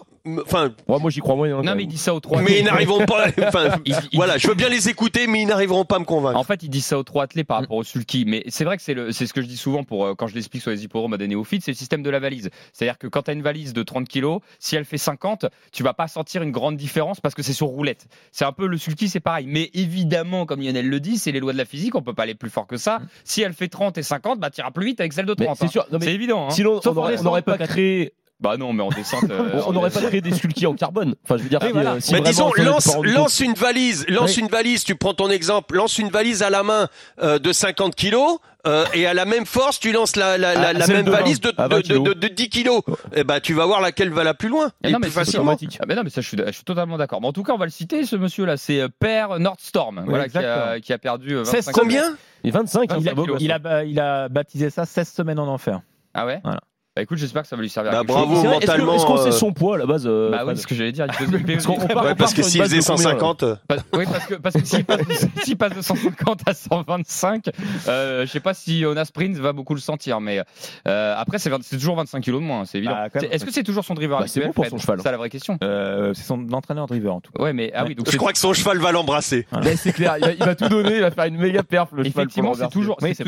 Enfin, 0.44 0.72
Ouais, 0.88 0.98
moi 1.00 1.10
j'y 1.10 1.20
crois 1.20 1.34
moyen. 1.34 1.60
Non, 1.62 1.74
mais 1.74 1.82
ils 1.82 1.88
disent 1.88 2.00
ça 2.02 2.14
aux 2.14 2.20
trois. 2.20 2.40
mais 2.42 2.60
ils 2.60 2.64
n'arriveront 2.64 3.04
pas. 3.06 3.26
Enfin, 3.48 3.70
voilà, 4.12 4.38
je 4.38 4.46
veux 4.46 4.54
bien 4.54 4.68
les 4.68 4.88
écouter, 4.88 5.26
mais 5.26 5.42
ils 5.42 5.46
n'arriveront 5.46 5.84
pas 5.84 5.96
à 5.96 5.98
me 5.98 6.04
convaincre. 6.04 6.38
En 6.38 6.44
fait, 6.44 6.62
ils 6.62 6.68
disent 6.68 6.84
ça 6.86 6.98
aux 6.98 7.02
trois 7.02 7.24
athlètes 7.24 7.46
par 7.46 7.60
rapport 7.60 7.76
au 7.76 7.82
sulky. 7.84 8.24
Mais 8.26 8.44
c'est 8.48 8.64
vrai 8.64 8.76
que 8.76 8.82
c'est 8.82 8.94
le- 8.94 9.10
c'est 9.12 9.26
ce 9.26 9.32
que 9.32 9.42
je 9.42 9.46
dis 9.46 9.56
souvent 9.56 9.82
pour 9.84 10.06
euh, 10.06 10.14
quand 10.14 10.26
je 10.28 10.34
l'explique 10.34 10.62
sur 10.62 10.70
les 10.70 10.84
hippodromes 10.84 11.12
à 11.14 11.18
des 11.18 11.26
néophytes, 11.28 11.62
c'est 11.64 11.72
le 11.72 11.76
système 11.76 12.02
de 12.02 12.10
la 12.10 12.20
valise. 12.20 12.50
C'est-à-dire 12.72 12.98
que 12.98 13.06
quand 13.08 13.22
tu 13.22 13.30
as 13.30 13.34
une 13.34 13.42
valise 13.42 13.72
de 13.72 13.82
30 13.82 14.06
kilos, 14.06 14.40
si 14.60 14.76
elle 14.76 14.84
fait 14.84 14.98
50, 14.98 15.46
tu 15.72 15.82
vas 15.82 15.92
pas 15.94 16.06
sentir 16.08 16.42
une 16.42 16.52
grande 16.52 16.76
différence 16.76 17.20
parce 17.20 17.34
que 17.34 17.42
c'est 17.42 17.52
sur 17.52 17.66
roulette. 17.66 18.06
C'est 18.30 18.44
un 18.44 18.52
peu 18.52 18.66
le 18.66 18.76
sulky, 18.78 19.08
c'est 19.08 19.20
pareil. 19.20 19.46
Mais 19.48 19.70
évidemment, 19.74 20.46
comme 20.46 20.60
Lionel 20.62 20.88
le 20.88 21.00
dit, 21.00 21.18
c'est 21.18 21.32
les 21.32 21.40
lois 21.40 21.52
de 21.52 21.58
la 21.58 21.64
physique, 21.64 21.94
on 21.94 22.02
peut 22.02 22.14
pas 22.14 22.22
aller 22.24 22.34
plus 22.34 22.50
fort 22.50 22.66
que 22.66 22.76
ça. 22.76 23.00
Si 23.24 23.42
elle 23.42 23.52
fait 23.54 23.68
30 23.68 23.98
et 23.98 24.02
50, 24.02 24.38
bah 24.38 24.50
t'iras 24.50 24.70
plus 24.70 24.86
vite 24.86 25.00
avec 25.00 25.12
celle 25.12 25.26
de 25.26 25.34
Mais 25.38 25.46
30. 25.46 25.56
c'est 25.58 25.64
hein. 25.64 25.68
sûr. 25.68 25.86
C'est 26.00 26.14
évident. 26.14 26.46
hein. 26.46 26.50
Sinon, 26.50 26.80
Sauf 26.80 26.96
on 26.96 27.22
n'aurait 27.22 27.42
pas 27.42 27.58
créé, 27.58 28.12
Bah 28.42 28.56
non, 28.56 28.72
mais 28.72 28.82
en 28.82 28.88
descente. 28.88 29.24
euh, 29.30 29.60
on 29.66 29.72
n'aurait 29.72 29.90
pas 29.90 30.00
créé 30.02 30.20
des 30.20 30.32
sulky 30.34 30.66
en 30.66 30.74
carbone. 30.74 31.14
Enfin, 31.24 31.36
je 31.36 31.44
veux 31.44 31.48
dire, 31.48 31.60
Oui, 31.62 31.68
si, 31.68 31.72
voilà. 31.72 31.92
euh, 31.92 32.00
si 32.00 32.12
Mais 32.12 32.20
vraiment 32.20 32.50
disons, 32.50 32.64
lance, 32.64 32.96
lance 33.04 33.40
une 33.40 33.54
valise, 33.54 34.04
lance 34.08 34.36
Oui. 34.36 34.42
une 34.42 34.48
valise. 34.48 34.84
Tu 34.84 34.96
prends 34.96 35.14
ton 35.14 35.30
exemple, 35.30 35.76
lance 35.76 35.98
une 35.98 36.08
valise 36.10 36.42
à 36.42 36.50
la 36.50 36.62
main 36.62 36.88
euh, 37.22 37.38
de 37.38 37.52
50 37.52 37.94
kilos. 37.94 38.38
euh, 38.66 38.84
et 38.94 39.06
à 39.06 39.14
la 39.14 39.24
même 39.24 39.44
force, 39.46 39.78
tu 39.80 39.90
lances 39.92 40.14
la, 40.16 40.38
la, 40.38 40.54
la, 40.54 40.68
Ah, 40.68 40.72
la 40.72 40.86
même 40.86 41.04
de 41.04 41.10
20, 41.10 41.16
valise 41.18 41.40
de, 41.40 41.52
à 41.56 41.68
de, 41.68 41.74
20 41.74 41.76
de, 41.78 41.82
kilos. 41.82 42.04
de- 42.04 42.12
de 42.14 42.28
10 42.28 42.48
kilos. 42.48 42.82
Et 43.14 43.24
ben, 43.24 43.38
tu 43.40 43.54
vas 43.54 43.64
voir 43.66 43.80
laquelle 43.80 44.10
va 44.10 44.24
la 44.24 44.34
plus 44.34 44.48
loin. 44.48 44.70
Ah 44.84 44.88
Et 44.88 44.92
non, 44.92 44.98
mais 44.98 45.06
plus 45.06 45.12
c'est 45.12 45.18
facilement. 45.20 45.44
automatique. 45.52 45.78
Ah 45.80 45.86
ben 45.86 45.96
non, 45.96 46.02
mais 46.04 46.10
ça, 46.10 46.20
je 46.20 46.28
suis, 46.28 46.36
je 46.44 46.50
suis 46.52 46.64
totalement 46.64 46.96
d'accord. 46.98 47.20
Mais 47.20 47.28
en 47.28 47.32
tout 47.32 47.42
cas, 47.44 47.52
on 47.52 47.58
va 47.58 47.64
le 47.66 47.70
citer, 47.70 48.04
ce 48.04 48.16
monsieur-là. 48.16 48.56
C'est 48.56 48.80
euh, 48.80 48.88
Père 48.88 49.38
Nordstorm, 49.38 50.04
voilà, 50.06 50.28
qui, 50.28 50.38
a, 50.38 50.80
qui 50.80 50.92
a 50.92 50.98
perdu 50.98 51.34
euh, 51.36 51.44
16 51.44 51.66
25 51.66 51.72
Combien? 51.80 52.14
Et 52.44 52.50
25, 52.50 52.90
hein, 52.92 52.96
Il 52.98 53.04
ça 53.04 53.10
a, 53.10 53.14
il, 53.38 53.52
a, 53.52 53.58
ba- 53.58 53.84
il 53.84 54.00
a 54.00 54.28
baptisé 54.28 54.68
ça 54.70 54.84
16 54.84 55.08
semaines 55.08 55.38
en 55.38 55.46
enfer. 55.48 55.80
Ah 56.14 56.26
ouais? 56.26 56.40
Voilà. 56.44 56.60
Bah 56.94 57.00
écoute, 57.00 57.16
j'espère 57.16 57.40
que 57.40 57.48
ça 57.48 57.56
va 57.56 57.62
lui 57.62 57.70
servir 57.70 57.90
Bah, 57.90 57.98
quelque 58.00 58.08
bravo. 58.08 58.34
chose. 58.34 58.44
Vrai, 58.44 58.54
mentalement, 58.56 58.94
Est-ce 58.96 59.06
qu'on 59.06 59.16
euh, 59.18 59.24
sait 59.24 59.32
son 59.32 59.50
poids 59.54 59.76
à 59.76 59.78
la 59.78 59.86
base 59.86 60.04
euh, 60.06 60.30
Bah 60.30 60.42
oui, 60.46 60.52
c'est 60.56 60.60
ce 60.62 60.66
que 60.66 60.74
j'allais 60.74 60.92
dire. 60.92 61.06
Il 61.06 61.26
peut- 61.26 61.38
il 61.38 61.42
peut- 61.42 61.52
Parce 61.54 61.64
qu'on- 61.66 61.72
on 61.82 61.86
part- 61.86 62.04
Ouais, 62.04 62.14
parce 62.14 62.34
que 62.34 62.42
s'il 62.42 62.60
faisait 62.62 62.76
de 62.80 62.82
combien, 62.82 63.04
là 63.04 63.10
150. 63.12 63.42
euh, 63.44 63.56
Pas- 63.66 63.76
Oui, 63.94 64.04
parce 64.04 64.26
que, 64.26 64.34
parce 64.34 64.54
que 64.56 64.64
s'il 64.66 64.84
passe, 64.84 65.00
de 65.74 65.80
150 65.80 66.40
à 66.46 66.52
125, 66.52 67.48
euh, 67.88 68.26
je 68.26 68.30
sais 68.30 68.40
pas 68.40 68.52
si 68.52 68.84
Ona 68.84 69.06
Sprint 69.06 69.38
va 69.38 69.54
beaucoup 69.54 69.74
le 69.74 69.80
sentir, 69.80 70.20
mais 70.20 70.42
euh, 70.86 71.14
après, 71.16 71.38
c'est, 71.38 71.48
20 71.48 71.62
c'est 71.62 71.78
toujours 71.78 71.96
25 71.96 72.20
kilos 72.20 72.42
de 72.42 72.46
moins, 72.46 72.66
c'est 72.66 72.76
évident. 72.76 72.92
Bah, 72.92 73.20
Est-ce 73.30 73.46
que 73.46 73.52
c'est 73.52 73.62
toujours 73.62 73.86
son 73.86 73.94
driver 73.94 74.18
Bah, 74.20 74.26
c'est 74.26 74.44
bon 74.44 74.52
pour 74.52 74.66
son 74.66 74.76
cheval, 74.76 74.96
hein. 74.96 74.98
C'est 75.02 75.04
ça 75.08 75.12
la 75.12 75.16
vraie 75.16 75.30
question. 75.30 75.56
Euh, 75.64 76.12
c'est 76.12 76.24
son 76.24 76.46
entraîneur 76.52 76.86
driver 76.88 77.14
en 77.14 77.22
tout 77.22 77.32
cas. 77.32 77.42
Ouais, 77.42 77.54
mais 77.54 77.72
ah 77.74 77.84
oui, 77.86 77.94
donc 77.94 78.10
Je 78.10 78.18
crois 78.18 78.32
que 78.34 78.38
son 78.38 78.52
cheval 78.52 78.76
va 78.76 78.92
l'embrasser. 78.92 79.46
Mais 79.64 79.76
c'est 79.76 79.92
clair, 79.92 80.16
il 80.18 80.26
va, 80.26 80.32
il 80.32 80.44
va 80.44 80.54
tout 80.54 80.68
donner, 80.68 80.96
il 80.96 81.00
va 81.00 81.10
faire 81.10 81.24
une 81.24 81.38
méga 81.38 81.62
perf 81.62 81.88
le 81.92 82.04
cheval. 82.04 82.24
Effectivement, 82.24 82.52
ça. 82.52 82.68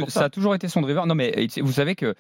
ça. 0.09 0.25
a 0.25 0.29
toujours 0.29 0.55
été 0.55 0.69
son 0.69 0.83
driver. 0.83 1.07
Non, 1.07 1.15
mais 1.15 1.47
vous 1.63 1.73
savez 1.73 1.95
que 1.95 2.15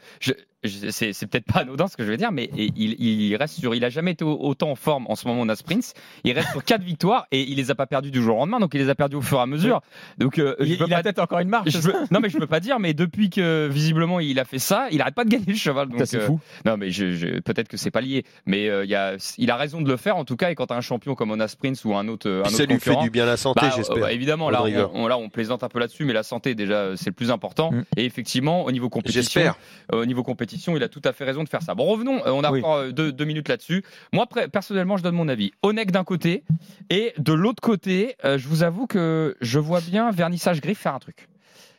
c'est, 0.68 1.12
c'est 1.12 1.26
peut-être 1.26 1.44
pas 1.52 1.60
anodin 1.60 1.86
ce 1.88 1.96
que 1.96 2.04
je 2.04 2.10
vais 2.10 2.16
dire, 2.16 2.32
mais 2.32 2.50
il, 2.56 2.72
il 3.00 3.36
reste 3.36 3.58
sur, 3.58 3.74
il 3.74 3.84
a 3.84 3.90
jamais 3.90 4.12
été 4.12 4.24
au- 4.24 4.38
autant 4.40 4.70
en 4.70 4.74
forme 4.74 5.06
en 5.08 5.14
ce 5.16 5.26
moment 5.28 5.42
on 5.42 5.48
a 5.48 5.56
Sprints. 5.56 5.94
Il 6.24 6.32
reste 6.32 6.50
sur 6.50 6.64
quatre 6.64 6.82
victoires 6.84 7.26
et 7.32 7.42
il 7.42 7.56
les 7.56 7.70
a 7.70 7.74
pas 7.74 7.86
perdues 7.86 8.10
du 8.10 8.22
jour 8.22 8.36
au 8.36 8.40
lendemain, 8.40 8.60
donc 8.60 8.72
il 8.74 8.80
les 8.80 8.88
a 8.88 8.94
perdues 8.94 9.16
au 9.16 9.22
fur 9.22 9.38
et 9.38 9.42
à 9.42 9.46
mesure. 9.46 9.80
Donc 10.18 10.38
euh, 10.38 10.54
Il, 10.60 10.72
il 10.72 10.82
a 10.82 10.86
pas- 10.88 11.02
peut-être 11.02 11.18
encore 11.18 11.38
une 11.40 11.48
marche. 11.48 11.70
je 11.70 11.78
veux- 11.78 11.94
non 12.10 12.20
mais 12.20 12.28
je 12.28 12.38
peux 12.38 12.46
pas 12.46 12.60
dire, 12.60 12.78
mais 12.80 12.94
depuis 12.94 13.30
que 13.30 13.68
visiblement 13.70 14.20
il 14.20 14.38
a 14.38 14.44
fait 14.44 14.58
ça, 14.58 14.88
il 14.90 15.00
arrête 15.00 15.14
pas 15.14 15.24
de 15.24 15.30
gagner 15.30 15.44
le 15.48 15.54
cheval. 15.54 15.88
Donc 15.88 16.00
c'est 16.04 16.16
euh, 16.18 16.26
fou. 16.26 16.40
non 16.64 16.76
mais 16.76 16.90
je, 16.90 17.12
je- 17.12 17.40
peut-être 17.40 17.68
que 17.68 17.76
c'est 17.76 17.90
pas 17.90 18.00
lié, 18.00 18.24
mais 18.46 18.68
euh, 18.68 18.84
il 18.84 18.90
y 18.90 18.94
a, 18.94 19.14
il 19.38 19.50
a 19.50 19.56
raison 19.56 19.80
de 19.80 19.88
le 19.88 19.96
faire 19.96 20.16
en 20.16 20.24
tout 20.24 20.36
cas. 20.36 20.50
Et 20.50 20.54
quand 20.54 20.66
t'as 20.66 20.76
un 20.76 20.80
champion 20.80 21.14
comme 21.14 21.30
Ona 21.30 21.48
Sprints 21.48 21.84
ou 21.84 21.94
un 21.94 22.08
autre, 22.08 22.28
un 22.30 22.40
autre 22.40 22.50
ça 22.50 22.64
lui 22.64 22.78
fait 22.80 22.96
du 22.96 23.10
bien 23.10 23.24
à 23.24 23.26
la 23.26 23.36
santé, 23.36 23.60
bah, 23.62 23.72
j'espère. 23.76 23.98
bah, 24.00 24.12
évidemment, 24.12 24.50
là 24.50 24.62
on, 24.62 24.90
on- 25.04 25.06
là 25.08 25.18
on 25.18 25.28
plaisante 25.28 25.62
un 25.64 25.68
peu 25.68 25.78
là-dessus, 25.78 26.04
mais 26.04 26.12
la 26.12 26.22
santé 26.22 26.54
déjà 26.54 26.96
c'est 26.96 27.10
le 27.10 27.14
plus 27.14 27.30
important. 27.30 27.72
Mm. 27.72 27.84
Et 27.96 28.04
effectivement, 28.04 28.64
au 28.64 28.72
niveau 28.72 28.88
compétition, 28.88 29.22
J'espère. 29.22 29.56
euh, 29.92 30.02
au 30.02 30.06
niveau 30.06 30.22
compétition, 30.22 30.53
il 30.76 30.82
a 30.82 30.88
tout 30.88 31.00
à 31.04 31.12
fait 31.12 31.24
raison 31.24 31.44
de 31.44 31.48
faire 31.48 31.62
ça. 31.62 31.74
Bon, 31.74 31.84
revenons. 31.86 32.18
euh, 32.26 32.30
on 32.30 32.42
a 32.44 32.50
Oui. 32.50 32.60
encore 32.60 32.76
euh, 32.76 32.90
deux, 32.92 33.12
deux 33.12 33.24
minutes 33.24 33.48
là-dessus. 33.48 33.82
Moi, 34.12 34.26
personnellement, 34.52 34.96
je 34.96 35.02
donne 35.02 35.14
mon 35.14 35.28
avis. 35.28 35.52
Onek 35.62 35.90
d'un 35.90 36.04
côté 36.04 36.44
et 36.90 37.12
de 37.18 37.32
l'autre 37.32 37.60
côté, 37.62 38.16
euh, 38.24 38.38
je 38.38 38.48
vous 38.48 38.62
avoue 38.62 38.86
que 38.86 39.36
je 39.40 39.58
vois 39.58 39.80
bien 39.80 40.10
Vernissage 40.10 40.60
Griff 40.60 40.78
faire 40.78 40.94
un 40.94 40.98
truc. 41.00 41.28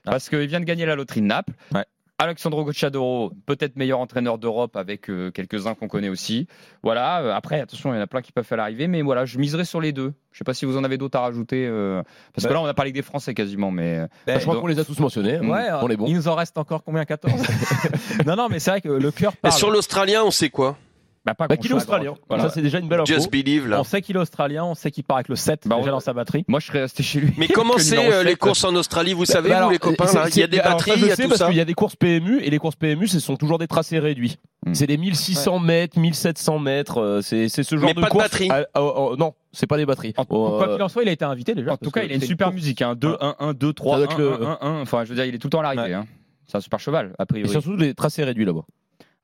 Parce 0.03 0.29
qu'il 0.29 0.45
vient 0.47 0.59
de 0.59 0.65
gagner 0.65 0.85
la 0.85 0.95
loterie 0.95 1.21
de 1.21 1.25
Naples. 1.25 1.53
Ouais. 1.73 1.85
Alexandro 2.17 2.63
Gocciadoro, 2.63 3.33
peut-être 3.45 3.75
meilleur 3.75 3.99
entraîneur 3.99 4.37
d'Europe 4.37 4.77
avec 4.77 5.09
euh, 5.09 5.31
quelques-uns 5.31 5.75
qu'on 5.75 5.89
connaît 5.89 6.07
aussi. 6.07 6.47
Voilà. 6.81 7.21
euh, 7.21 7.33
après, 7.33 7.59
attention, 7.59 7.91
il 7.93 7.97
y 7.97 7.99
en 7.99 8.01
a 8.01 8.07
plein 8.07 8.21
qui 8.21 8.31
peuvent 8.31 8.45
faire 8.45 8.57
l'arrivée, 8.57 8.87
mais 8.87 9.01
voilà, 9.01 9.25
je 9.25 9.37
miserai 9.37 9.65
sur 9.65 9.81
les 9.81 9.91
deux. 9.91 10.13
Je 10.31 10.37
sais 10.37 10.45
pas 10.45 10.53
si 10.53 10.63
vous 10.65 10.77
en 10.77 10.85
avez 10.85 10.97
d'autres 10.97 11.17
à 11.17 11.21
rajouter, 11.21 11.67
euh, 11.67 12.01
parce 12.33 12.45
que 12.45 12.49
Bah. 12.53 12.55
là, 12.59 12.61
on 12.61 12.65
a 12.67 12.73
parlé 12.73 12.91
que 12.91 12.95
des 12.95 13.01
Français 13.01 13.33
quasiment, 13.33 13.69
mais 13.69 14.07
Ben, 14.25 14.39
Je 14.39 14.45
crois 14.45 14.61
qu'on 14.61 14.67
les 14.67 14.79
a 14.79 14.85
tous 14.85 14.97
mentionnés. 14.99 15.39
Ouais, 15.39 15.67
on 15.81 15.89
est 15.89 15.97
bon. 15.97 16.05
il 16.07 16.15
nous 16.15 16.27
en 16.29 16.35
reste 16.35 16.57
encore 16.57 16.83
combien 16.85 17.03
14 17.03 17.33
Non, 18.25 18.37
non, 18.37 18.47
mais 18.49 18.59
c'est 18.59 18.71
vrai 18.71 18.81
que 18.81 18.87
le 18.89 19.11
cœur 19.11 19.33
Et 19.33 19.37
parle. 19.41 19.53
sur 19.53 19.69
l'Australien, 19.69 20.23
on 20.23 20.31
sait 20.31 20.49
quoi? 20.49 20.77
Bah, 21.25 21.33
pas 21.33 21.47
Bah, 21.47 21.57
qu'il 21.57 21.71
est 21.71 21.73
australien. 21.73 22.13
Voilà. 22.29 22.43
Ça, 22.43 22.49
c'est 22.51 22.61
déjà 22.61 22.79
une 22.79 22.87
belle 22.87 22.99
info. 23.01 23.11
Just 23.13 23.31
Believe, 23.31 23.67
là. 23.67 23.79
On 23.79 23.83
sait 23.83 24.01
qu'il 24.01 24.15
est 24.15 24.19
australien, 24.19 24.63
on 24.63 24.75
sait 24.75 24.91
qu'il 24.91 25.03
part 25.03 25.17
avec 25.17 25.27
le 25.29 25.35
7 25.35 25.67
Bah, 25.67 25.77
déjà 25.77 25.89
on- 25.89 25.93
dans 25.93 25.99
sa 25.99 26.13
batterie. 26.13 26.45
Moi, 26.47 26.59
je 26.59 26.67
serais 26.67 26.81
resté 26.81 27.01
chez 27.03 27.19
lui. 27.19 27.33
Mais 27.37 27.47
comment 27.53 27.77
c'est 27.77 27.97
euh, 27.97 28.23
les 28.23 28.35
courses 28.35 28.63
en 28.63 28.75
Australie 28.75 29.13
Vous 29.13 29.25
savez, 29.25 29.49
Bah 29.49 29.55
vous, 29.55 29.57
alors, 29.59 29.71
les 29.71 29.79
copains, 29.79 30.05
là, 30.13 30.27
il 30.29 30.37
y 30.37 30.43
a 30.43 30.47
des 30.47 30.59
alors, 30.59 30.73
batteries, 30.73 30.91
ça, 30.91 30.97
il 30.97 31.01
je 31.01 31.05
y 31.07 31.11
a 31.11 31.15
sais 31.15 31.23
tout 31.23 31.29
parce 31.29 31.39
ça. 31.39 31.47
qu'il 31.47 31.57
y 31.57 31.61
a 31.61 31.65
des 31.65 31.73
courses 31.73 31.95
PMU 31.95 32.39
et 32.41 32.49
les 32.49 32.57
courses 32.59 32.75
PMU, 32.75 33.07
ce 33.07 33.19
sont 33.19 33.35
toujours 33.37 33.57
des 33.57 33.67
tracés 33.67 33.99
réduits. 33.99 34.37
Hmm. 34.65 34.73
C'est 34.73 34.87
des 34.87 34.97
1600 34.97 35.59
mètres, 35.59 35.99
1700 35.99 36.59
mètres. 36.59 36.99
euh, 37.01 37.21
C'est 37.21 37.47
ce 37.49 37.75
genre 37.75 37.85
Mais 37.85 37.93
de 37.93 38.01
pas 38.01 38.07
de 38.07 38.11
course. 38.11 38.23
batterie. 38.23 38.47
Ah, 38.51 38.61
ah, 38.73 38.79
ah, 38.95 39.15
non, 39.17 39.33
c'est 39.51 39.67
pas 39.67 39.77
des 39.77 39.85
batteries. 39.85 40.13
En- 40.17 40.25
Oh, 40.29 40.57
Quoi 40.57 40.69
euh, 40.69 40.73
qu'il 40.73 40.83
en 40.83 40.89
soit, 40.89 41.03
il 41.03 41.09
a 41.09 41.11
été 41.11 41.25
invité 41.25 41.53
déjà. 41.55 41.73
En 41.73 41.77
tout 41.77 41.91
cas, 41.91 42.03
il 42.03 42.11
a 42.11 42.15
une 42.15 42.21
super 42.21 42.51
musique. 42.51 42.81
Hein. 42.81 42.95
2, 42.95 43.15
1, 43.19 43.35
1, 43.39 43.53
2, 43.53 43.73
3, 43.73 43.97
Ça 43.97 44.03
1, 44.03 44.05
doit 44.05 44.13
être 44.13 44.19
le- 44.19 44.45
1, 44.45 44.57
1, 44.61 44.67
1. 44.77 44.81
Enfin, 44.81 45.03
je 45.03 45.09
veux 45.09 45.15
dire, 45.15 45.25
il 45.25 45.33
est 45.35 45.37
tout 45.39 45.47
le 45.47 45.51
temps 45.51 45.59
à 45.59 45.73
l'arrivée. 45.73 45.93
Hein. 45.95 46.05
C'est 46.47 46.57
un 46.57 46.61
super 46.61 46.79
cheval, 46.79 47.13
a 47.17 47.23
et 47.23 47.25
priori. 47.25 47.49
surtout 47.49 47.75
des 47.77 47.93
tracés 47.95 48.23
réduits 48.23 48.45
là-bas. 48.45 48.61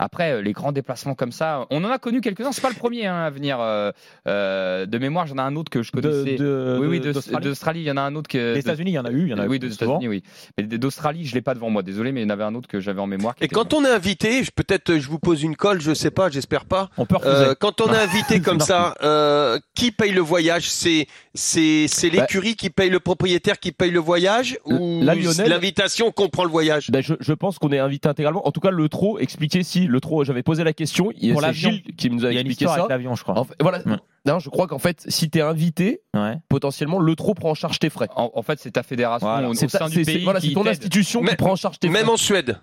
Après, 0.04 0.32
euh, 0.32 0.42
les 0.42 0.52
grands 0.52 0.72
déplacements 0.72 1.14
comme 1.14 1.32
ça, 1.32 1.68
on 1.70 1.84
en 1.84 1.92
a 1.92 2.00
connu 2.00 2.22
quelques-uns. 2.22 2.52
C'est 2.52 2.62
pas 2.62 2.70
le 2.70 2.76
premier 2.76 3.06
hein, 3.06 3.22
à 3.24 3.30
venir. 3.30 3.60
euh, 3.62 3.92
euh, 4.28 4.86
de 4.88 4.98
mémoire, 4.98 5.28
j'en 5.28 5.36
ai 5.36 5.42
un 5.42 5.56
autre 5.56 5.70
que 5.70 5.84
je 5.84 5.92
connaissais. 5.92 6.36
de- 6.38 6.78
oui, 6.82 6.88
oui, 6.88 7.00
d'Australie. 7.00 7.82
Il 7.82 7.86
y 7.86 7.92
en 7.92 7.98
a 7.98 8.02
un 8.02 8.16
autre 8.16 8.28
que. 8.28 8.54
Des 8.56 8.60
États-Unis, 8.62 8.92
il 8.92 8.96
y 8.96 9.00
en 9.00 9.06
a 9.06 9.12
eu. 9.12 9.22
Il 9.24 9.28
y 9.30 9.34
en 9.34 9.38
a 9.38 9.46
oui, 9.46 9.58
eu 9.58 9.60
des. 9.60 9.74
États-Unis, 9.74 10.08
oui. 10.08 10.24
Mais 10.58 10.64
d'Australie, 10.66 11.26
je 11.26 11.36
l'ai 11.36 11.42
pas 11.42 11.54
devant 11.54 11.70
moi. 11.70 11.84
Désolé, 11.84 12.12
mais 12.12 12.22
il 12.22 12.24
y 12.24 12.28
en 12.28 12.32
avait 12.34 12.44
un 12.44 12.56
autre 12.56 12.68
que 12.68 12.80
j'avais 12.80 13.00
en 13.00 13.08
mémoire. 13.08 13.36
Et 13.42 13.48
quand 13.48 13.70
bon. 13.72 13.78
on 13.82 13.86
est 13.86 13.90
invité, 13.92 14.44
je- 14.44 14.52
peut-être 14.52 14.98
je 14.98 15.08
vous 15.08 15.20
pose 15.20 15.44
une 15.44 15.56
colle, 15.56 15.82
je 15.82 15.94
sais 15.94 16.12
pas, 16.12 16.30
j'espère 16.30 16.66
pas. 16.66 16.90
On 16.98 17.06
peut 17.06 17.18
refuser. 17.18 17.36
Euh, 17.36 17.54
quand 17.60 17.80
on 17.82 17.94
est 17.94 17.98
invité 18.02 18.42
comme 18.42 18.60
ça, 18.60 18.96
euh, 19.04 19.60
qui 19.76 19.92
paye 19.92 20.12
le 20.12 20.22
voyage? 20.22 20.70
C'est 20.70 21.06
c'est 21.34 21.86
c'est 21.88 22.10
Bah- 22.10 22.22
l'écurie 22.22 22.56
qui 22.56 22.70
paye 22.70 22.90
le 22.90 23.00
propriétaire 23.00 23.60
qui 23.60 23.72
paye 23.72 23.92
le 23.92 24.00
voyage 24.00 24.58
ou 24.66 25.02
l'invitation 25.04 26.12
comprend 26.12 26.44
le 26.44 26.50
voyage? 26.50 26.92
Ben, 26.92 27.02
je, 27.02 27.14
je 27.20 27.34
pense 27.34 27.58
qu'on 27.60 27.72
est 27.72 27.80
invité 27.80 28.10
intégralement. 28.10 28.46
En 28.48 28.52
tout 28.52 28.60
cas, 28.60 28.72
le 28.72 28.90
trop 28.90 29.20
expliqué 29.20 29.64
si 29.64 29.88
le 29.88 30.00
trop. 30.02 30.24
J'avais 30.24 30.44
posé 30.44 30.64
la 30.64 30.74
question. 30.74 31.12
Il- 31.18 31.32
Pour 31.32 31.42
C'est 31.42 31.48
l'avion. 31.48 31.70
Gilles 31.72 31.96
qui 31.96 32.10
nous 32.10 32.26
a 32.26 32.32
il 32.32 32.36
y 32.36 32.38
a 32.38 32.42
expliqué 32.42 32.66
ça. 32.66 32.74
avec 32.76 32.90
l'avion, 32.90 33.16
je 33.16 33.24
crois. 33.24 33.38
En 33.38 33.44
fait, 33.46 33.56
voilà. 33.62 33.80
Ouais. 33.86 33.96
Non, 34.26 34.40
je 34.40 34.50
crois 34.50 34.68
qu'en 34.68 34.78
fait, 34.80 35.06
si 35.08 35.30
t'es 35.30 35.42
invité, 35.42 36.02
Ouais. 36.14 36.36
potentiellement 36.50 37.00
le 37.00 37.16
trop 37.16 37.34
prend 37.34 37.52
en 37.52 37.56
charge 37.56 37.80
tes 37.80 37.90
frais. 37.90 38.08
En, 38.16 38.32
en 38.36 38.42
fait, 38.44 38.60
c'est 38.60 38.72
ta 38.72 38.84
fédération 38.84 39.28
Voilà. 39.28 39.48
au, 39.48 39.52
au 39.52 39.54
C'est 39.56 39.68
sein 39.70 39.80
ta- 39.80 39.88
du 39.88 39.96
c'est- 39.96 40.04
c'est- 40.04 40.14
pays. 40.14 40.24
voilà, 40.24 40.40
c'est 40.42 40.52
ton 40.54 40.64
t'aide. 40.64 40.72
institution 40.74 41.22
Mais- 41.22 41.30
qui 41.32 41.36
prend 41.38 41.52
en 41.52 41.56
charge 41.56 41.80
tes 41.80 41.90
Même 41.90 42.04
frais. 42.04 42.14
en 42.14 42.18
Suède. 42.18 42.58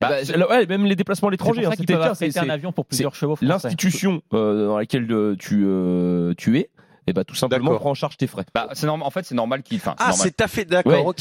Bah, 0.00 0.08
Bah, 0.34 0.46
ouais, 0.48 0.64
même 0.66 0.86
les 0.86 0.96
déplacements 0.96 1.28
à 1.28 1.32
C'est 1.32 1.36
pour 1.36 1.52
l'étranger. 1.52 1.66
hein, 1.66 2.14
c'était 2.16 2.38
un 2.38 2.48
avion 2.48 2.72
pour 2.72 2.86
plusieurs 2.86 3.14
chevaux 3.14 3.36
français. 3.36 3.46
L'institution 3.52 4.22
euh, 4.32 4.68
dans 4.68 4.78
laquelle 4.78 5.06
euh, 5.12 5.36
tu, 5.38 5.62
euh, 5.66 6.32
tu 6.38 6.58
es, 6.58 6.70
et 7.10 7.12
bah, 7.12 7.24
tout 7.24 7.34
simplement 7.34 7.66
D'accord. 7.66 7.80
prend 7.80 7.90
en 7.90 7.94
charge 7.94 8.16
tes 8.16 8.26
frais. 8.26 8.44
Bah, 8.54 8.68
c'est 8.72 8.86
normal. 8.86 9.06
En 9.06 9.10
fait, 9.10 9.24
c'est 9.24 9.34
normal 9.34 9.62
qu'il. 9.62 9.80
Ah, 9.84 10.12
c'est 10.12 10.40
à 10.40 10.48
fait 10.48 10.64
d'accord. 10.64 11.06
Ouais, 11.06 11.14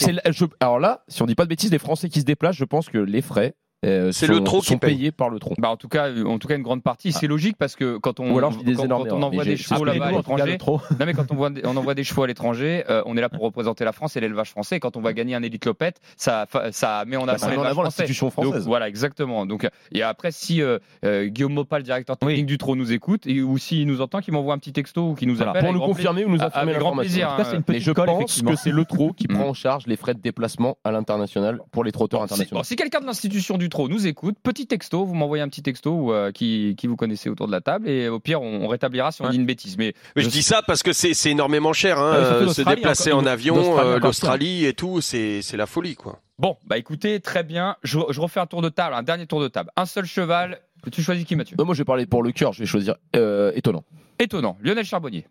alors 0.60 0.80
là, 0.80 1.04
si 1.08 1.22
on 1.22 1.26
dit 1.26 1.36
pas 1.36 1.44
de 1.44 1.50
bêtises, 1.50 1.72
les 1.72 1.80
Français 1.80 2.10
qui 2.10 2.22
se 2.22 2.26
déplacent, 2.26 2.56
je 2.56 2.66
pense 2.66 2.90
que 2.90 2.98
les 2.98 3.22
frais 3.22 3.56
euh, 3.86 4.12
C'est 4.12 4.28
le 4.28 4.44
trot 4.44 4.60
qui 4.62 4.68
sont 4.68 4.78
paye. 4.78 4.96
payés 4.96 5.12
par 5.12 5.30
le 5.30 5.40
trot. 5.40 5.54
Bah 5.58 5.70
en 5.70 5.78
tout 5.78 5.88
cas, 5.88 6.10
en 6.26 6.38
tout 6.40 6.48
cas 6.48 6.56
une 6.56 6.64
grande 6.64 6.84
partie. 6.84 7.12
C'est 7.12 7.28
logique 7.28 7.56
parce 7.58 7.76
que 7.76 7.98
quand 7.98 8.20
on 8.20 8.32
Ou 8.34 8.38
alors 8.38 8.52
je 8.52 8.60
dis 8.60 8.66
des 8.66 8.76
quand, 8.76 8.84
énormes 8.86 9.08
quand 9.08 9.16
on 9.16 9.24
envoie 9.24 9.44
mais 9.46 9.52
des 9.52 9.58
chevaux 9.58 9.86
là-bas 9.86 10.08
à 10.08 10.12
l'étranger, 10.12 10.58
trop. 10.58 10.82
non 11.00 11.06
mais 11.06 11.14
quand 11.14 11.32
on, 11.32 11.36
voit, 11.36 11.50
on 11.64 11.78
envoie 11.78 11.94
des 11.96 12.04
chevaux 12.04 12.24
à 12.24 12.28
l'étranger, 12.28 12.84
euh, 12.90 13.02
on 13.06 13.16
est 13.18 13.22
là 13.22 13.30
pour 13.30 13.42
représenter 13.44 13.86
la 13.86 13.92
France 13.92 14.16
et 14.18 14.20
l'élevage 14.20 14.50
français. 14.50 14.80
Quand 14.80 14.98
on 14.98 15.02
va 15.02 15.14
gagner 15.14 15.36
un 15.36 15.44
élite 15.44 15.66
lopette, 15.66 16.00
ça, 16.18 16.46
ça 16.72 17.04
met 17.06 17.16
en 17.18 17.26
Bah, 17.26 17.34
avant 17.34 17.46
en 17.48 17.50
l'élevage 17.52 17.74
français. 17.74 18.06
Donc, 18.08 18.32
française. 18.32 18.66
voilà, 18.66 18.88
exactement. 18.90 19.46
Donc, 19.46 19.64
euh, 19.64 19.70
et 19.94 20.02
après, 20.04 20.32
si 20.32 20.62
euh, 20.62 20.80
euh, 21.06 21.26
Guillaume 21.28 21.54
Mopal, 21.54 21.84
directeur 21.84 22.18
technique 22.18 22.38
Oui. 22.40 22.44
du 22.44 22.58
Trot, 22.58 22.76
nous 22.76 22.92
écoute, 22.92 23.26
et, 23.28 23.42
ou 23.42 23.58
s'il 23.58 23.88
nous 23.88 24.02
entend, 24.02 24.20
qu'il 24.20 24.34
m'envoie 24.34 24.54
un 24.54 24.58
petit 24.58 24.74
texto 24.74 25.10
ou 25.12 25.16
qu'il 25.16 25.28
nous 25.28 25.36
Voilà. 25.36 25.52
appelle. 25.52 25.62
Pour 25.62 25.70
avec 25.70 25.82
nous 25.82 25.88
confirmer 25.88 26.26
ou 26.26 26.30
nous 26.30 26.38
Ah, 26.42 26.46
affirmer 26.48 26.74
grand 26.74 26.96
plaisir, 26.98 27.30
une 27.54 27.64
Mais 27.68 27.80
je 27.80 27.92
pense 27.92 28.42
que 28.42 28.56
c'est 28.56 28.72
le 28.72 28.86
trot 28.86 29.14
qui 29.14 29.28
Mm. 29.30 29.34
prend 29.36 29.50
en 29.50 29.54
charge 29.54 29.86
les 29.88 29.96
frais 29.96 30.14
de 30.14 30.20
déplacement 30.20 30.78
à 30.84 30.92
l'international 30.92 31.60
pour 31.72 31.84
les 31.84 31.92
trotteurs 31.92 32.22
internationaux. 32.24 32.64
si 32.64 32.76
quelqu'un 32.76 33.00
de 33.00 33.06
l'institution 33.06 33.58
du 33.58 33.69
Trot 33.70 33.88
nous 33.88 34.08
écoute, 34.08 34.36
petit 34.44 34.68
texto, 34.68 35.06
vous 35.06 35.14
m'envoyez 35.14 35.42
un 35.44 35.48
petit 35.50 35.62
texto 35.62 35.92
ou, 35.92 36.12
euh, 36.14 36.32
qui, 36.32 36.76
qui 36.78 36.88
vous 36.88 36.96
connaissez 36.96 37.30
autour 37.30 37.48
de 37.48 37.52
la 37.52 37.62
table, 37.62 37.88
et 37.90 38.10
au 38.10 38.20
pire, 38.20 38.42
on, 38.42 38.64
on 38.64 38.68
rétabliera 38.68 39.12
si 39.12 39.22
on 39.22 39.26
Ouais. 39.26 39.32
dit 39.32 39.38
une 39.38 39.46
bêtise. 39.46 39.78
Mais 39.78 39.94
Mais 40.16 40.22
je 40.24 40.30
dis 40.30 40.44
ça 40.44 40.62
parce 40.66 40.84
que 40.84 40.92
c'est 40.94 41.14
énormément 41.32 41.72
cher, 41.74 41.98
hein, 42.00 42.26
surtout 42.26 42.50
euh, 42.50 42.54
se 42.54 42.62
déplacer 42.64 43.12
encore- 43.12 43.24
en 43.24 43.28
avion, 43.28 43.56
l'Australie, 43.56 43.88
euh, 43.90 44.00
l'Australie 44.00 44.66
et 44.66 44.74
tout, 44.74 45.02
c'est 45.02 45.42
la 45.54 45.66
folie, 45.66 45.96
quoi. 45.96 46.20
bon, 46.38 46.58
bah 46.66 46.78
écoutez, 46.78 47.20
très 47.20 47.44
bien. 47.44 47.76
Je, 47.84 48.00
je 48.10 48.20
refais 48.22 48.40
un 48.40 48.46
tour 48.48 48.62
de 48.62 48.70
table, 48.70 48.94
un 48.96 49.04
dernier 49.04 49.28
tour 49.28 49.42
de 49.42 49.48
table. 49.48 49.70
Un 49.78 49.86
seul 49.86 50.06
cheval. 50.06 50.60
Tu 50.92 51.02
choisis 51.02 51.26
qui, 51.26 51.36
Mathieu? 51.36 51.56
Non, 51.60 51.66
moi 51.66 51.74
je 51.76 51.80
vais 51.82 51.86
parler 51.86 52.06
pour 52.06 52.24
le 52.24 52.32
cœur, 52.32 52.54
je 52.54 52.60
vais 52.60 52.66
choisir 52.66 52.96
euh, 53.16 53.52
étonnant. 53.56 53.84
Étonnant. 54.18 54.58
Lionel 54.62 54.86
Charbonnier. 54.86 55.26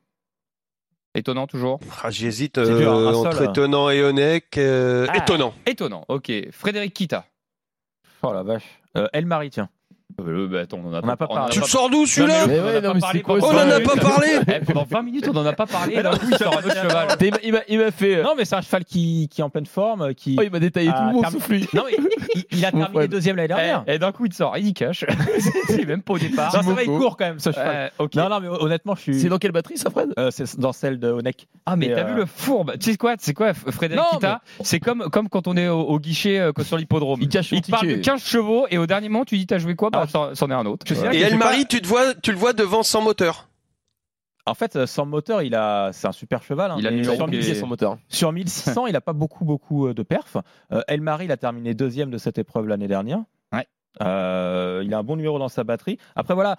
Étonnant 1.15 1.47
toujours? 1.47 1.81
Ah, 2.03 2.11
J'hésite 2.11 2.59
euh, 2.59 2.87
un 3.11 3.15
entre 3.15 3.39
seul. 3.39 3.49
étonnant 3.51 3.89
et 3.91 4.03
Honeck. 4.03 4.57
euh, 4.59 5.07
Ah. 5.09 5.17
Étonnant. 5.17 5.55
Étonnant. 5.67 6.05
Ok. 6.09 6.31
Frédéric 6.53 6.93
Kita. 6.95 7.25
Oh 8.23 8.33
la 8.33 8.43
vache. 8.43 8.81
Euh, 8.97 9.09
El 9.13 9.27
Marie, 9.27 9.51
tiens. 9.51 9.69
Euh, 10.21 10.49
bah, 10.49 10.61
attends, 10.61 10.81
on 10.85 10.89
en 10.89 10.95
a 10.95 10.99
On 11.03 11.07
pas 11.07 11.17
parlé. 11.17 11.51
Tu 11.53 11.61
le 11.61 11.67
sors 11.67 11.89
d'où 11.91 12.05
celui-là 12.07 12.45
on 12.47 12.49
n'en 12.49 13.59
a 13.59 13.79
20 13.79 13.83
pas 13.83 13.95
minutes. 13.95 14.03
parlé 14.03 14.29
Eh, 14.49 14.65
Pendant 14.65 14.85
20 14.85 15.03
minutes, 15.03 15.29
on 15.29 15.33
n'en 15.33 15.47
a 15.47 15.53
pas 15.53 15.67
parlé. 15.67 15.95
et 15.95 16.03
d'un 16.03 16.11
coup, 16.11 16.27
il 16.31 16.37
sort 16.37 16.55
un 16.55 16.59
autre 16.59 16.75
cheval. 16.75 17.09
Il 17.69 17.79
m'a- 17.79 17.91
fait. 17.93 18.17
euh, 18.17 18.23
Non, 18.25 18.35
mais 18.37 18.45
c'est 18.45 18.57
un 18.57 18.61
cheval 18.61 18.85
qui, 18.85 19.29
qui 19.31 19.41
est 19.41 19.45
en 19.45 19.51
pleine 19.51 19.67
forme, 19.67 20.15
qui. 20.15 20.37
Oh, 20.39 20.43
il 20.43 20.51
m'a 20.51 20.59
détaillé 20.59 20.91
Ah, 20.93 21.11
tout 21.13 21.17
mon 21.23 21.31
souffle. 21.31 21.53
lui. 21.53 21.69
Non, 21.73 21.85
mais 21.87 21.97
il, 22.35 22.45
il 22.51 22.65
a 22.65 22.73
terminé 22.73 23.09
deuxième 23.09 23.37
l'année 23.37 23.49
dernière. 23.49 23.85
Et, 23.87 23.95
et 23.95 23.99
d'un 23.99 24.13
coup, 24.13 24.27
il 24.27 24.33
sort. 24.33 24.57
Il 24.59 24.67
y 24.67 24.75
cache. 24.75 25.05
c'est 25.69 25.85
même 25.87 26.03
pas 26.03 26.15
au 26.15 26.19
départ. 26.19 26.55
Non, 26.55 26.63
ça 26.63 26.73
va, 26.73 26.83
il 26.83 26.89
court 26.89 27.17
quand 27.17 27.27
même, 27.27 27.39
ce 27.39 27.53
cheval. 27.53 27.93
Euh. 28.01 28.07
Non, 28.17 28.29
non, 28.29 28.41
mais 28.41 28.49
honnêtement, 28.49 28.95
je 28.97 29.01
suis. 29.03 29.21
C'est 29.21 29.29
dans 29.29 29.39
quelle 29.39 29.53
batterie 29.53 29.79
ça, 29.79 29.91
Fred? 29.91 30.13
Euh, 30.19 30.31
c'est 30.33 30.59
dans 30.59 30.73
celle 30.73 30.99
de 30.99 31.11
Onek. 31.11 31.47
Ah 31.67 31.77
mais 31.77 31.93
t'as 31.95 32.05
vu 32.05 32.15
le 32.15 32.27
fourbe? 32.27 32.73
Tu 32.79 32.91
sais 32.91 32.97
quoi 32.97 33.15
C'est 33.19 33.35
quoi 33.35 33.55
Frédéric 33.55 34.03
Non, 34.03 34.19
Kita 34.19 34.41
C'est 34.63 34.81
comme 34.81 35.05
comme 35.11 35.29
quand 35.29 35.47
on 35.47 35.57
est 35.57 35.69
au, 35.69 35.99
guichet 36.01 36.51
sur 36.63 36.77
l'hippodrome. 36.77 37.21
Il 37.23 37.29
cache 37.29 37.53
Il 37.53 37.61
te 37.63 37.71
parle 37.71 37.87
de 37.87 37.93
ticket. 37.95 38.03
15 38.11 38.23
chevaux 38.25 38.67
et 38.71 38.79
au 38.79 38.87
dernier 38.87 39.09
moment 39.09 39.25
tu 39.25 39.37
dis 39.39 39.47
t'as 39.47 39.59
joué 39.59 39.75
quoi? 39.77 39.91
C'en 40.09 40.33
est 40.51 40.55
un 40.55 40.67
autre. 40.67 40.85
Et 41.13 41.21
El-Marie, 41.21 41.63
pas- 41.63 41.69
tu, 41.69 41.81
te 41.83 41.87
vois, 41.87 42.15
tu 42.15 42.33
le 42.33 42.39
vois 42.39 42.53
devant 42.53 42.83
sans 42.83 43.01
moteur. 43.03 43.49
En 44.47 44.55
fait, 44.55 44.77
euh, 44.77 44.87
sans 44.87 45.05
moteur, 45.05 45.43
il 45.43 45.55
a, 45.55 45.91
c'est 45.93 46.09
un 46.09 46.13
super 46.13 46.43
cheval. 46.43 46.71
hein, 46.71 46.77
Il 46.79 46.87
a 46.87 47.05
sur, 47.05 47.13
qui 47.15 47.21
est- 47.23 47.27
1000 47.27 47.45
C'est 47.45 47.55
son 47.55 47.67
moteur. 47.67 47.99
sur 48.09 48.33
1600, 48.33 48.87
il 48.87 48.97
a 48.97 49.01
pas 49.03 49.13
beaucoup, 49.13 49.45
beaucoup 49.45 49.89
euh, 49.89 49.95
de 49.95 50.03
perf. 50.03 50.39
Euh, 50.73 50.81
El 50.89 51.03
Marie, 51.03 51.27
il 51.27 51.33
a 51.33 51.37
terminé 51.37 51.75
deuxième 51.75 52.11
de 52.11 52.17
cette 52.19 52.39
épreuve 52.39 52.67
l'année 52.67 52.89
dernière. 52.89 53.19
Ouais. 53.53 53.67
Euh, 54.03 54.83
il 54.85 54.95
a 54.95 54.99
un 54.99 55.03
bon 55.03 55.17
numéro 55.17 55.39
dans 55.39 55.49
sa 55.49 55.65
batterie. 55.65 55.99
Après, 56.17 56.33
voilà. 56.35 56.57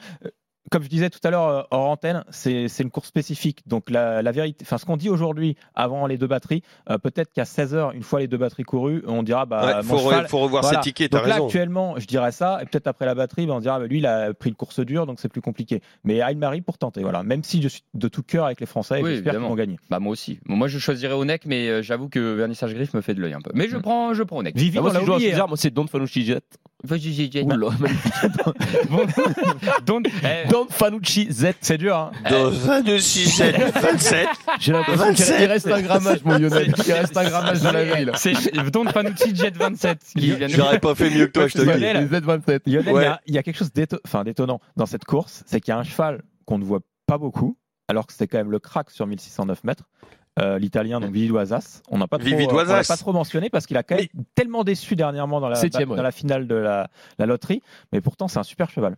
Comme 0.72 0.84
je 0.84 0.88
disais 0.90 1.10
tout 1.10 1.20
à 1.24 1.30
l'heure 1.32 1.48
euh, 1.48 1.62
hors 1.72 1.90
antenne, 1.90 2.24
c'est 2.30 2.68
une 2.80 2.92
course 2.92 3.08
spécifique. 3.08 3.64
Donc 3.68 3.90
la, 3.90 4.22
la 4.22 4.32
vérité, 4.32 4.64
enfin 4.66 4.78
ce 4.78 4.86
qu'on 4.86 4.98
dit 4.98 5.10
aujourd'hui 5.10 5.56
avant 5.76 6.06
les 6.08 6.18
deux 6.18 6.28
batteries, 6.28 6.62
euh, 6.90 6.98
peut-être 6.98 7.32
qu'à 7.34 7.46
16 7.46 7.76
h 7.76 7.96
une 7.96 8.04
fois 8.04 8.20
les 8.20 8.28
deux 8.28 8.38
batteries 8.38 8.64
courues, 8.64 9.04
on 9.08 9.24
dira 9.24 9.46
bah 9.46 9.66
Ouais, 9.66 9.74
mon 9.78 9.84
faut, 9.84 9.98
re- 9.98 10.04
cheval, 10.12 10.28
faut 10.28 10.40
revoir 10.40 10.64
voilà. 10.64 10.80
ses 10.82 10.90
tickets, 10.90 11.12
Donc 11.12 11.26
là, 11.28 11.34
raison. 11.34 11.46
actuellement, 11.46 11.96
je 11.98 12.06
dirais 12.06 12.32
ça, 12.32 12.60
et 12.62 12.66
peut-être 12.66 12.88
après 12.88 13.06
la 13.06 13.16
batterie, 13.16 13.46
ben, 13.48 13.54
on 13.54 13.60
dira, 13.60 13.80
bah, 13.80 13.88
lui, 13.88 13.98
il 14.00 14.06
a 14.06 14.34
pris 14.34 14.50
une 14.50 14.56
course 14.56 14.80
dure, 14.80 15.06
donc 15.06 15.20
c'est 15.20 15.30
plus 15.30 15.42
compliqué. 15.42 15.82
Mais 16.04 16.22
Aïe 16.22 16.36
Marie 16.36 16.62
pour 16.62 16.78
tenter, 16.78 17.02
voilà. 17.02 17.24
Même 17.24 17.44
si 17.44 17.62
je 17.62 17.68
suis 17.68 17.84
de 17.94 18.08
tout 18.08 18.24
cœur 18.24 18.46
avec 18.46 18.60
les 18.60 18.66
Français, 18.66 19.00
et 19.00 19.04
Oui, 19.04 19.10
j'espère 19.12 19.24
qu'ils 19.24 19.28
évidemment. 19.38 19.50
vont 19.50 19.56
gagner. 19.56 19.78
Bah 19.90 20.00
moi 20.00 20.12
aussi. 20.12 20.40
Bon, 20.46 20.56
moi 20.56 20.68
je 20.68 20.78
choisirais 20.80 21.14
Onek 21.14 21.46
mais 21.46 21.68
euh, 21.68 21.82
j'avoue 21.82 22.10
que 22.10 22.20
Vernissage 22.36 22.74
Griffe 22.74 22.94
me 22.94 23.02
fait 23.02 23.14
de 23.14 23.22
l'œil 23.22 23.34
un 23.34 23.42
peu. 23.42 23.52
Mais 23.54 23.68
je 23.68 23.78
prends 23.78 24.14
je 24.14 24.24
prends 24.24 24.38
Onek. 24.38 24.56
Vivi, 24.56 24.78
Ah, 24.78 24.82
moi, 24.82 24.90
on 24.92 24.94
l'a 24.94 25.00
si 25.00 25.06
je 25.06 25.12
oublié. 25.12 25.34
hein. 25.34 25.46
moi 25.48 25.58
c'est 25.58 25.72
Don 25.72 25.88
Fanucci 25.88 26.24
Jet. 26.26 26.44
Vas-y. 26.82 27.30
Bon, 28.90 29.02
donc, 29.86 30.06
eh, 30.24 30.48
Don 30.50 30.66
Fanucci 30.70 31.28
Z. 31.30 31.48
C'est 31.60 31.78
dur, 31.78 31.96
hein. 31.98 32.12
22, 32.30 33.00
6, 33.00 33.30
7, 33.30 33.56
27. 33.82 34.28
J'ai 34.62 34.72
l'impression 34.72 35.06
27. 35.06 35.38
qu'il 35.38 35.46
reste 35.46 35.68
un 35.68 35.82
grammage, 35.82 36.24
mon 36.24 36.38
Lionel. 36.38 36.74
Il 36.88 36.94
reste 36.94 37.18
un 37.18 37.24
grammage 37.26 37.62
de 37.62 37.70
la 37.70 37.84
veille. 37.84 38.06
là. 38.06 38.14
c'est 38.16 38.34
Don 38.72 38.86
Fanucci 38.86 39.36
Jet 39.36 39.56
27 39.58 40.00
qui 40.18 40.32
vient 40.36 40.48
de- 40.48 40.54
J'aurais 40.54 40.80
pas 40.80 40.96
fait 40.96 41.10
mieux 41.10 41.28
que 41.28 41.32
toi, 41.34 41.48
je 41.48 41.54
te 41.54 41.58
C'est 41.60 41.66
dis. 41.66 41.80
Lionel. 41.82 42.08
les 42.10 42.20
Z27. 42.20 42.62
Lionel, 42.66 42.94
Ouais. 42.94 43.02
il 43.02 43.06
y 43.06 43.08
a- 43.08 43.22
il 43.28 43.36
y, 43.36 43.38
a 43.38 43.44
quelque 43.44 43.58
chose 43.58 43.74
d'étonnant 43.74 44.62
dans 44.78 44.86
cette 44.86 45.04
course, 45.06 45.44
c'est 45.46 45.60
qu'il 45.60 45.74
y 45.74 45.76
a 45.76 45.80
un 45.80 45.84
cheval 45.84 46.22
qu'on 46.46 46.58
ne 46.60 46.64
voit 46.64 46.80
pas 47.06 47.18
beaucoup, 47.18 47.58
alors 47.90 48.08
que 48.08 48.14
c'était 48.14 48.28
quand 48.28 48.38
même 48.38 48.52
le 48.52 48.60
crack 48.60 48.90
sur 48.90 49.06
1609 49.06 49.64
mètres. 49.66 49.84
Euh, 50.42 50.60
L'italien, 50.60 51.00
donc 51.00 51.12
Vivi 51.12 51.28
Doisas. 51.28 51.82
On 51.90 51.98
n'a 51.98 52.08
pas, 52.08 52.18
trop- 52.18 52.28
on 52.30 52.66
pas 52.66 52.98
trop 52.98 53.14
mentionné 53.14 53.50
parce 53.50 53.66
qu'il 53.66 53.78
a 53.78 53.84
quand 53.84 53.96
même 53.96 54.08
tellement 54.36 54.64
déçu 54.64 54.96
dernièrement 54.96 55.40
dans 55.42 55.50
la, 55.50 55.56
Septième, 55.56 55.90
dans 55.90 55.96
ouais. 55.96 56.02
la 56.04 56.12
finale 56.12 56.48
de 56.48 56.56
la, 56.56 56.90
la 57.18 57.26
loterie, 57.26 57.62
mais 57.92 58.02
pourtant 58.02 58.28
c'est 58.28 58.40
un 58.40 58.44
super 58.44 58.70
cheval. 58.70 58.96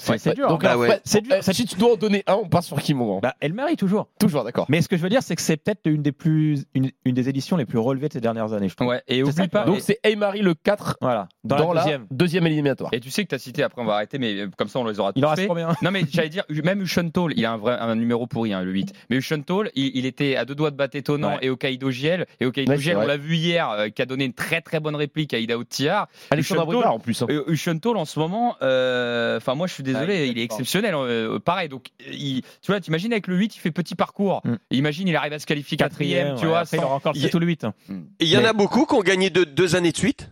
C'est 0.00 0.12
Ouais, 0.12 0.18
c'est 0.18 0.34
dur. 0.34 0.48
Donc, 0.48 0.62
hein. 0.62 0.68
Bah 0.68 0.70
alors, 0.70 0.82
ouais. 0.82 1.00
C'est 1.04 1.22
dur, 1.22 1.36
Si 1.42 1.64
tu 1.66 1.76
dois 1.76 1.94
en 1.94 1.96
donner 1.96 2.22
un, 2.28 2.34
on 2.34 2.48
part 2.48 2.62
sur 2.62 2.80
qui, 2.80 2.94
mon 2.94 3.06
grand 3.06 3.18
Bah, 3.20 3.34
elle 3.40 3.52
marie 3.52 3.76
toujours. 3.76 4.08
Toujours, 4.20 4.44
d'accord. 4.44 4.66
Mais 4.68 4.80
ce 4.80 4.88
que 4.88 4.96
je 4.96 5.02
veux 5.02 5.08
dire, 5.08 5.22
c'est 5.24 5.34
que 5.34 5.42
c'est 5.42 5.56
peut-être 5.56 5.80
une 5.86 6.02
des 6.02 6.12
plus, 6.12 6.64
une, 6.74 6.90
une 7.04 7.14
des 7.14 7.28
éditions 7.28 7.56
les 7.56 7.64
plus 7.66 7.78
relevées 7.78 8.06
de 8.08 8.12
ces 8.12 8.20
dernières 8.20 8.52
années, 8.52 8.68
je 8.68 8.76
trouve. 8.76 8.88
Ouais, 8.88 9.02
et 9.08 9.16
C'est 9.16 9.22
oublie 9.40 9.48
pas. 9.48 9.64
Donc 9.64 9.78
et- 9.78 9.80
c'est 9.80 9.98
Aymari 10.04 10.40
le 10.42 10.54
4 10.54 10.98
Voilà. 11.00 11.28
dans, 11.42 11.56
Dans, 11.56 11.72
la 11.72 11.80
la 11.80 11.82
deuxième. 11.82 12.06
deuxième 12.12 12.46
éliminatoire. 12.46 12.90
Et 12.94 13.00
tu 13.00 13.10
sais 13.10 13.24
que 13.24 13.28
tu 13.30 13.34
as 13.34 13.38
cité, 13.40 13.64
après 13.64 13.82
on 13.82 13.84
va 13.86 13.94
arrêter, 13.94 14.18
mais 14.18 14.34
euh, 14.38 14.48
comme 14.56 14.68
ça 14.68 14.78
on 14.78 14.84
les 14.84 15.00
aura 15.00 15.12
tous 15.12 15.18
Il 15.18 15.26
en 15.26 15.30
reste 15.30 15.48
combien? 15.48 15.74
Non 15.82 15.90
mais 15.90 16.02
j'allais 16.08 16.28
dire, 16.28 16.44
même 16.62 16.80
Ushon 16.82 17.10
Toll, 17.10 17.32
il 17.36 17.44
a 17.44 17.52
un, 17.52 17.56
vrai, 17.56 17.76
un 17.78 17.96
numéro 17.96 18.26
pourri, 18.28 18.52
hein, 18.52 18.62
le 18.62 18.70
8. 18.70 18.92
Mais 19.10 19.18
Toll, 19.44 19.70
il, 19.74 19.90
il 19.96 20.06
était 20.06 20.36
à 20.36 20.44
deux 20.44 20.54
doigts 20.54 20.70
de 20.70 20.76
battre 20.76 20.96
étonnant 20.96 21.32
Ouais. 21.32 21.38
et 21.42 21.50
au 21.50 21.56
Kaido 21.56 21.90
Giel. 21.90 22.26
Et 22.40 22.46
au 22.46 22.52
Kaido 22.52 22.70
Ouais, 22.70 22.76
c'est 22.78 22.84
Giel, 22.84 22.96
on 22.98 23.06
l'a 23.06 23.16
vu 23.16 23.34
hier, 23.34 23.68
euh, 23.70 23.88
qui 23.88 24.00
a 24.00 24.06
donné 24.06 24.24
une 24.26 24.32
très 24.32 24.60
très 24.60 24.78
bonne 24.78 24.94
réplique 24.96 25.34
à 25.34 25.38
Ida 25.38 25.58
Otiar. 25.58 26.06
Alexandre 26.30 26.86
en 26.86 27.00
plus. 27.00 27.20
hein. 27.22 27.26
Euh, 27.30 27.42
Ushon 27.48 27.78
Toll 27.80 27.96
en 27.96 28.04
ce 28.04 28.18
moment, 28.20 28.54
euh, 28.62 29.38
enfin 29.38 29.54
moi 29.54 29.66
je 29.66 29.74
suis 29.82 29.92
désolé, 29.92 30.12
Ah, 30.14 30.16
il 30.16 30.20
est 30.20 30.28
il 30.28 30.38
est 30.38 30.46
fort. 30.48 30.58
exceptionnel. 30.60 30.94
euh, 30.94 31.38
pareil, 31.38 31.68
donc 31.68 31.88
il, 32.10 32.42
tu 32.42 32.66
vois, 32.68 32.80
t'imagines 32.80 33.12
avec 33.12 33.26
le 33.26 33.36
8, 33.36 33.56
il 33.56 33.58
fait 33.58 33.70
petit 33.70 33.94
parcours. 33.94 34.40
Mm. 34.44 34.54
Imagine, 34.70 35.08
il 35.08 35.16
arrive 35.16 35.32
à 35.32 35.38
se 35.38 35.46
qualifier 35.46 35.76
quatrième, 35.76 36.36
tu 36.36 36.42
ouais, 36.42 36.48
vois. 36.48 36.58
après, 36.60 36.76
il 36.76 36.80
sans- 36.80 36.86
aura 36.86 36.94
encore 36.96 37.12
le 37.12 37.18
Il 37.18 37.22
y 37.22 37.24
a- 37.24 37.28
7 37.28 37.34
ou 37.34 37.38
le 37.40 37.46
8. 37.46 37.64
Et 38.20 38.24
Il 38.24 38.28
y 38.28 38.36
en 38.36 38.44
a 38.44 38.52
beaucoup 38.52 38.86
qui 38.86 38.94
ont 38.94 39.02
gagné 39.02 39.30
deux, 39.30 39.46
deux 39.46 39.74
années 39.76 39.92
de 39.92 39.96
suite? 39.96 40.30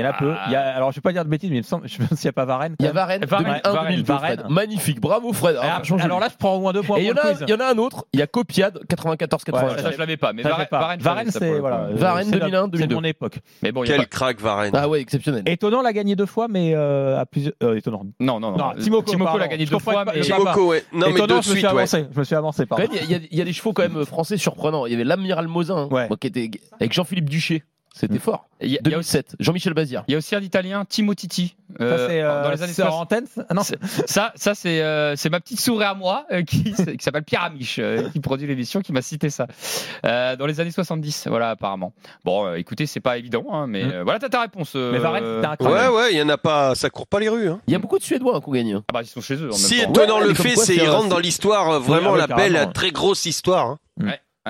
Il 0.00 0.04
y 0.04 0.06
en 0.06 0.10
a 0.10 0.12
peu. 0.14 0.32
Ah. 0.36 0.44
Il 0.46 0.52
y 0.52 0.56
a, 0.56 0.74
alors, 0.76 0.90
je 0.92 0.96
vais 0.96 1.00
pas 1.02 1.12
dire 1.12 1.24
de 1.24 1.30
bêtises, 1.30 1.50
mais 1.50 1.56
il 1.56 1.60
me 1.60 1.64
semble, 1.64 1.86
je 1.88 1.94
sais 1.94 2.02
pas 2.06 2.16
s'il 2.16 2.26
n'y 2.26 2.30
a 2.30 2.32
pas 2.32 2.44
Varenne. 2.44 2.74
Il 2.80 2.84
y 2.86 2.88
a. 2.88 2.92
Varenne, 2.92 3.24
Varenne, 3.24 3.46
2001, 3.64 3.72
Varenne, 3.72 3.88
2002, 3.90 4.12
Varenne. 4.12 4.38
Fred. 4.40 4.50
Magnifique, 4.50 5.00
bravo 5.00 5.32
Fred. 5.32 5.56
Ah, 5.60 5.82
alors 6.00 6.20
là, 6.20 6.28
je 6.30 6.36
prends 6.36 6.54
au 6.56 6.60
moins 6.60 6.72
deux 6.72 6.82
points 6.82 6.98
Et 6.98 7.02
il 7.02 7.06
y, 7.08 7.12
en 7.12 7.16
a, 7.16 7.20
quiz. 7.20 7.44
il 7.46 7.50
y 7.50 7.54
en 7.54 7.60
a 7.60 7.66
un 7.72 7.78
autre, 7.78 8.06
il 8.12 8.20
y 8.20 8.22
a 8.22 8.26
Copiade, 8.26 8.80
94 8.88 9.42
Ouais, 9.46 9.52
96 9.52 9.82
ça 9.84 9.90
je 9.92 9.98
l'avais 9.98 10.16
pas, 10.16 10.32
mais 10.32 10.42
Varenne. 10.42 10.66
Varenne, 10.70 11.00
Varenne, 11.00 11.30
c'est 11.30 11.58
voilà. 11.58 11.80
euh, 11.84 11.94
Varenne, 11.94 12.26
c'est 12.30 12.38
la- 12.38 12.46
2001, 12.46 12.60
C'est 12.62 12.66
de 12.66 12.70
2002. 12.78 12.94
mon 12.94 13.04
époque. 13.04 13.38
Mais 13.62 13.72
bon, 13.72 13.84
y 13.84 13.86
Quel 13.86 13.98
pas- 13.98 14.04
crack, 14.06 14.40
Varenne. 14.40 14.72
Ah 14.74 14.88
ouais, 14.88 15.00
exceptionnel. 15.00 15.42
Étonnant, 15.46 15.82
l'a 15.82 15.92
gagné 15.92 16.16
deux 16.16 16.26
fois, 16.26 16.46
mais 16.48 16.72
euh, 16.74 17.18
à 17.20 17.26
plusieurs. 17.26 17.52
euh, 17.62 17.76
étonnant. 17.76 18.04
Non, 18.20 18.40
non, 18.40 18.56
non. 18.56 18.72
Timoko, 18.78 19.38
l'a 19.38 19.48
gagné 19.48 19.66
deux 19.66 19.78
fois, 19.78 20.04
Timoko, 20.22 20.68
ouais. 20.70 20.84
Non, 20.92 21.06
mais 21.06 21.12
Étonnant, 21.12 21.26
deux 21.26 21.38
de 21.38 21.42
je 21.44 21.50
me 21.50 21.56
suis 21.56 21.66
suite. 21.66 22.06
Je 22.14 22.18
me 22.18 22.24
suis 22.24 22.34
avancé, 22.36 22.66
pardon. 22.66 22.84
il 22.92 23.10
y, 23.10 23.14
a- 23.14 23.18
y 23.30 23.44
des 23.44 23.52
chevaux 23.52 23.72
quand 23.72 23.82
même 23.82 24.04
français 24.04 24.36
surprenants. 24.36 24.86
Il 24.86 24.92
y 24.92 24.94
avait 24.94 25.04
l'amiral 25.04 25.46
Mosin, 25.48 25.88
hein, 25.92 26.08
qui 26.20 26.26
était 26.26 26.50
avec 26.80 26.92
Jean-Philippe 26.92 27.28
Duché. 27.30 27.64
C'était 27.92 28.14
Mm. 28.14 28.20
fort. 28.20 28.46
il 28.62 28.68
y 28.70 28.76
a- 28.76 28.80
il 28.84 28.90
y 28.92 28.94
a 28.94 28.98
aussi- 28.98 29.12
2007, 29.14 29.36
Jean-Michel 29.40 29.74
Bazir. 29.74 30.04
il 30.06 30.12
y 30.12 30.14
a 30.14 30.18
aussi 30.18 30.34
un 30.36 30.40
Italien, 30.40 30.84
Timo 30.84 31.14
Titi. 31.14 31.56
Ça, 31.78 31.84
euh, 31.84 32.08
c'est 32.08 32.20
euh, 32.22 32.42
dans 32.44 32.50
les 32.50 32.62
années 32.62 32.72
c'est 32.72 32.82
en 32.82 32.86
60. 32.90 33.02
antenne 33.02 33.26
ça 33.26 33.46
Ah, 33.48 33.54
Non, 33.54 33.62
C'est- 33.62 33.78
Ça, 34.06 34.32
ça 34.36 34.54
c'est 34.54 34.80
euh, 34.82 35.16
c'est 35.16 35.28
ma 35.30 35.40
petite 35.40 35.60
souris 35.60 35.84
à 35.84 35.94
moi 35.94 36.24
euh, 36.30 36.42
qui, 36.42 36.62
qui 36.98 37.02
s'appelle 37.02 37.24
Pierre 37.24 37.42
Amiche, 37.44 37.78
euh, 37.78 38.08
qui 38.10 38.20
produit 38.20 38.46
l'émission, 38.46 38.80
qui 38.80 38.92
m'a 38.92 39.02
cité 39.02 39.28
ça 39.30 39.46
Euh, 40.04 40.36
dans 40.36 40.46
les 40.46 40.60
années 40.60 40.70
70. 40.70 41.26
Voilà, 41.28 41.50
apparemment. 41.50 41.92
Bon, 42.24 42.46
euh, 42.46 42.54
écoutez, 42.56 42.86
c'est 42.86 43.00
pas 43.00 43.18
évident, 43.18 43.44
hein, 43.52 43.66
mais 43.66 43.84
Mm. 43.84 43.90
euh, 43.92 44.02
voilà, 44.04 44.18
t'as 44.18 44.28
ta 44.28 44.40
réponse. 44.42 44.72
euh, 44.76 44.92
mais 44.92 44.98
Varenne, 44.98 45.24
c'était 45.42 45.64
un 45.66 45.70
Ouais, 45.70 45.88
ouais, 45.88 46.12
il 46.12 46.18
y 46.18 46.22
en 46.22 46.28
a 46.28 46.38
pas, 46.38 46.74
ça 46.74 46.90
court 46.90 47.06
pas 47.06 47.18
les 47.20 47.28
rues. 47.28 47.48
Hein. 47.48 47.60
Il 47.66 47.72
y 47.72 47.76
a 47.76 47.78
beaucoup 47.78 47.98
de 47.98 48.04
Suédois 48.04 48.36
hein, 48.36 48.40
qui 48.40 48.48
ont 48.48 48.52
gagné. 48.52 48.72
hein. 48.74 48.84
Ah 48.88 48.92
bah 48.92 49.02
ils 49.02 49.06
sont 49.06 49.20
chez 49.20 49.36
eux. 49.36 49.48
En 49.50 49.52
Si 49.52 49.76
même 49.78 49.86
temps. 49.86 50.02
étonnant 50.02 50.20
Ouais, 50.20 50.28
le 50.28 50.34
fait, 50.34 50.54
quoi, 50.54 50.64
c'est 50.64 50.74
c'est 50.74 50.82
il 50.82 50.86
un- 50.86 50.92
rentre 50.92 51.08
dans 51.08 51.18
l'histoire, 51.18 51.70
euh, 51.70 51.78
vraiment 51.78 52.10
ah 52.10 52.12
ouais, 52.12 52.18
la 52.18 52.26
belle, 52.36 52.70
très 52.72 52.90
grosse 52.92 53.26
histoire. 53.26 53.66
hein. 53.66 53.78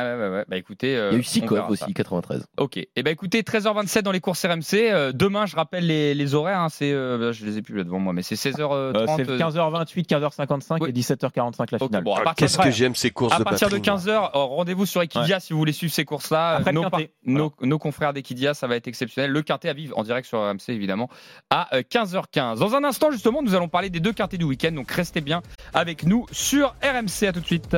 Ah 0.01 0.05
ouais, 0.17 0.23
ouais, 0.23 0.29
ouais. 0.31 0.45
Bah 0.49 0.57
écoutez, 0.57 0.97
euh, 0.97 1.11
Il 1.11 1.13
y 1.13 1.17
a 1.17 1.19
eu 1.19 1.21
on 1.21 1.25
Sikov 1.25 1.59
verra 1.59 1.67
ça. 1.77 1.85
aussi, 1.85 1.95
93. 1.95 2.47
Ok. 2.59 2.77
Et 2.79 3.03
ben 3.03 3.11
écoutez, 3.11 3.43
13h27 3.43 4.03
dans 4.03 4.13
les 4.13 4.21
courses 4.21 4.45
RMC. 4.45 4.63
Euh, 4.75 5.13
demain, 5.13 5.47
je 5.47 5.57
rappelle 5.57 5.87
les, 5.87 6.15
les 6.15 6.35
horaires. 6.35 6.61
hein, 6.61 6.69
c'est, 6.71 6.93
euh, 6.93 7.33
je 7.33 7.45
les 7.45 7.59
ai 7.59 7.63
plus 7.63 7.77
là 7.77 7.85
devant 7.85 7.99
moi, 7.99 8.13
mais 8.13 8.23
c'est 8.23 8.35
16h30. 8.37 8.73
Euh, 8.73 9.07
c'est 9.17 9.25
15h28, 9.27 10.07
15h55 10.07 10.79
Oui. 10.81 10.89
et 10.91 10.93
17h45 10.93 11.67
la 11.73 11.79
finale. 11.79 12.03
bon, 12.05 12.15
à 12.15 12.23
Ah, 12.27 12.35
Qu'est-ce 12.37 12.59
que 12.59 12.71
j'aime 12.71 12.95
ces 12.95 13.11
courses 13.11 13.35
À 13.35 13.39
de 13.39 13.45
partir 13.45 13.69
de 13.69 13.75
Patrick, 13.77 13.87
moi. 14.07 14.21
15h, 14.23 14.31
rendez-vous 14.35 14.87
sur 14.87 15.03
Equidia 15.03 15.41
si 15.41 15.53
vous 15.53 15.59
voulez 15.59 15.73
suivre 15.73 15.93
ces 15.93 16.05
courses-là. 16.05 16.57
Après 16.57 16.73
le 16.73 16.81
Nos, 16.81 16.89
Quintet. 16.91 17.11
nos, 17.27 17.53
nos 17.63 17.79
confrères 17.79 18.13
d'Equidia, 18.13 18.55
ça 18.55 18.67
va 18.67 18.77
être 18.77 18.89
exceptionnel. 18.89 19.31
Le 19.31 19.43
Quintet 19.43 19.69
à 19.69 19.73
vivre 19.75 19.99
en 19.99 20.03
direct 20.05 20.27
sur 20.27 20.39
RMC, 20.41 20.69
évidemment, 20.71 21.09
à 21.51 21.75
euh, 21.77 21.83
15h15. 21.83 22.59
Dans 22.59 22.75
un 22.75 22.85
instant, 22.85 23.11
justement, 23.11 23.43
nous 23.43 23.55
allons 23.55 23.69
parler 23.69 23.91
des 23.91 24.01
deux 24.01 24.13
Quintets 24.13 24.39
du 24.39 24.45
week-end. 24.45 24.73
Donc 24.73 24.91
restez 24.91 25.21
bien 25.21 25.43
avec 25.75 26.05
nous 26.05 26.27
sur 26.33 26.75
RMC. 26.83 27.27
À 27.29 27.33
tout 27.33 27.41
de 27.41 27.47
suite. 27.47 27.77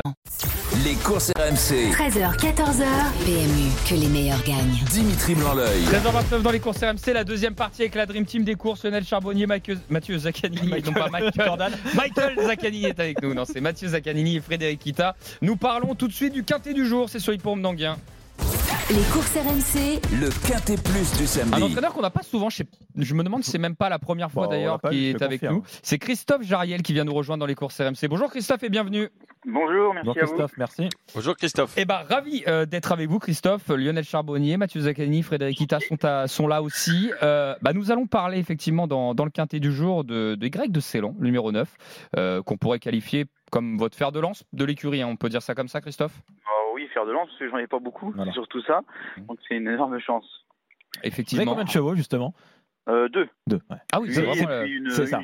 Les 0.80 0.94
courses 0.94 1.30
RMC. 1.36 1.92
13h, 1.92 2.34
14h, 2.38 2.86
PMU, 3.26 3.70
que 3.86 3.94
les 3.94 4.08
meilleurs 4.08 4.42
gagnent. 4.42 4.80
Dimitri 4.90 5.34
Blanc-L'œil. 5.34 5.82
13h29 5.84 6.40
dans 6.40 6.50
les 6.50 6.60
courses 6.60 6.82
RMC, 6.82 7.12
la 7.12 7.24
deuxième 7.24 7.54
partie 7.54 7.82
avec 7.82 7.94
la 7.94 8.06
Dream 8.06 8.24
Team 8.24 8.42
des 8.42 8.54
courses, 8.54 8.82
Lionel 8.82 9.04
Charbonnier, 9.04 9.46
Mathieu, 9.46 9.78
Mathieu 9.90 10.16
Zaccanini, 10.16 10.82
non 10.82 10.92
pas 10.94 11.10
Michael, 11.10 11.32
Jordan. 11.36 11.72
Michael 11.94 12.38
Zaccanini 12.46 12.86
est 12.86 12.98
avec 12.98 13.22
nous, 13.22 13.34
non 13.34 13.44
c'est 13.44 13.60
Mathieu 13.60 13.88
Zaccanini 13.88 14.36
et 14.36 14.40
Frédéric 14.40 14.80
Kita. 14.80 15.14
Nous 15.42 15.56
parlons 15.56 15.94
tout 15.94 16.08
de 16.08 16.12
suite 16.14 16.32
du 16.32 16.42
quintet 16.42 16.72
du 16.72 16.86
jour, 16.86 17.10
c'est 17.10 17.18
sur 17.18 17.32
l'hippodrome 17.32 17.60
d'Anguien. 17.60 17.98
Les 18.90 19.02
courses 19.12 19.34
RMC, 19.36 20.00
Le 20.20 20.28
quintet 20.46 20.76
plus 20.76 21.16
du 21.16 21.22
Un 21.22 21.26
samedi. 21.26 21.62
entraîneur 21.62 21.92
qu'on 21.94 22.02
n'a 22.02 22.10
pas 22.10 22.22
souvent, 22.22 22.50
je, 22.50 22.58
sais- 22.58 22.66
je 22.96 23.14
me 23.14 23.22
demande 23.24 23.42
si 23.42 23.50
c'est 23.50 23.58
même 23.58 23.76
pas 23.76 23.88
la 23.88 23.98
première 23.98 24.30
fois 24.30 24.42
Bon, 24.44 24.48
on 24.48 24.52
d'ailleurs 24.52 24.80
qui 24.90 25.06
est 25.08 25.22
avec 25.22 25.40
confirme. 25.40 25.56
nous. 25.56 25.62
C'est 25.82 25.98
Christophe 25.98 26.42
Jariel 26.42 26.82
qui 26.82 26.92
vient 26.92 27.04
nous 27.04 27.14
rejoindre 27.14 27.40
dans 27.40 27.46
les 27.46 27.54
courses 27.54 27.80
RMC. 27.80 28.08
Bonjour 28.08 28.30
Christophe 28.30 28.62
et 28.64 28.68
bienvenue. 28.68 29.08
Bonjour, 29.46 29.94
merci 29.94 30.06
Bon, 30.06 30.12
à 30.12 30.14
vous. 30.14 30.26
Christophe, 30.26 30.52
merci. 30.58 30.88
Bonjour 31.14 31.36
Christophe. 31.36 31.72
Eh 31.76 31.84
ben 31.86 32.00
ravi 32.08 32.42
euh, 32.48 32.66
d'être 32.66 32.92
avec 32.92 33.08
vous 33.08 33.18
Christophe, 33.18 33.68
Lionel 33.68 34.04
Charbonnier, 34.04 34.56
Mathieu 34.58 34.80
Zaccanini, 34.82 35.22
Frédéric 35.22 35.56
Kita 35.56 35.78
sont, 35.80 36.04
à- 36.04 36.26
sont 36.28 36.46
là 36.46 36.62
aussi. 36.62 37.10
Euh, 37.22 37.54
bah, 37.62 37.72
nous 37.72 37.90
allons 37.90 38.06
parler 38.06 38.38
effectivement 38.38 38.86
dans, 38.86 39.14
dans 39.14 39.24
le 39.24 39.30
quintet 39.30 39.58
du 39.60 39.72
jour 39.72 40.04
de, 40.04 40.34
de 40.34 40.48
Greg 40.48 40.70
de 40.70 40.80
Ceylan, 40.80 41.14
numéro 41.18 41.50
9, 41.50 41.68
euh, 42.18 42.42
qu'on 42.42 42.56
pourrait 42.58 42.78
qualifier 42.78 43.24
comme 43.50 43.78
votre 43.78 43.96
fer 43.96 44.12
de 44.12 44.20
lance 44.20 44.44
de 44.52 44.64
l'écurie, 44.64 45.02
hein, 45.02 45.08
on 45.10 45.16
peut 45.16 45.28
dire 45.28 45.42
ça 45.42 45.54
comme 45.54 45.68
ça 45.68 45.80
Christophe? 45.80 46.12
Oh 46.46 46.61
oui, 46.82 46.88
faire 46.92 47.06
de 47.06 47.12
lance, 47.12 47.28
parce 47.28 47.38
que 47.38 47.48
j'en 47.50 47.58
ai 47.58 47.66
pas 47.66 47.78
beaucoup, 47.78 48.10
Voilà. 48.12 48.30
c'est 48.30 48.34
surtout 48.34 48.60
ça. 48.62 48.82
Donc 49.28 49.38
c'est 49.48 49.56
une 49.56 49.68
énorme 49.68 49.98
chance. 49.98 50.24
Vous 50.94 50.98
avez 51.00 51.08
Effectivement. 51.08 51.44
combien 51.52 51.64
de 51.64 51.70
chevaux, 51.70 51.94
justement? 51.94 52.34
Euh, 52.88 53.08
deux. 53.08 53.28
Deux. 53.46 53.60
ouais. 53.70 53.76
Ah 53.92 54.00
oui, 54.00 54.12
c'est 54.12 54.22
vraiment, 54.22 54.48
la- 54.48 54.64
une, 54.66 54.84
une 54.86 54.90
ça. 54.90 55.20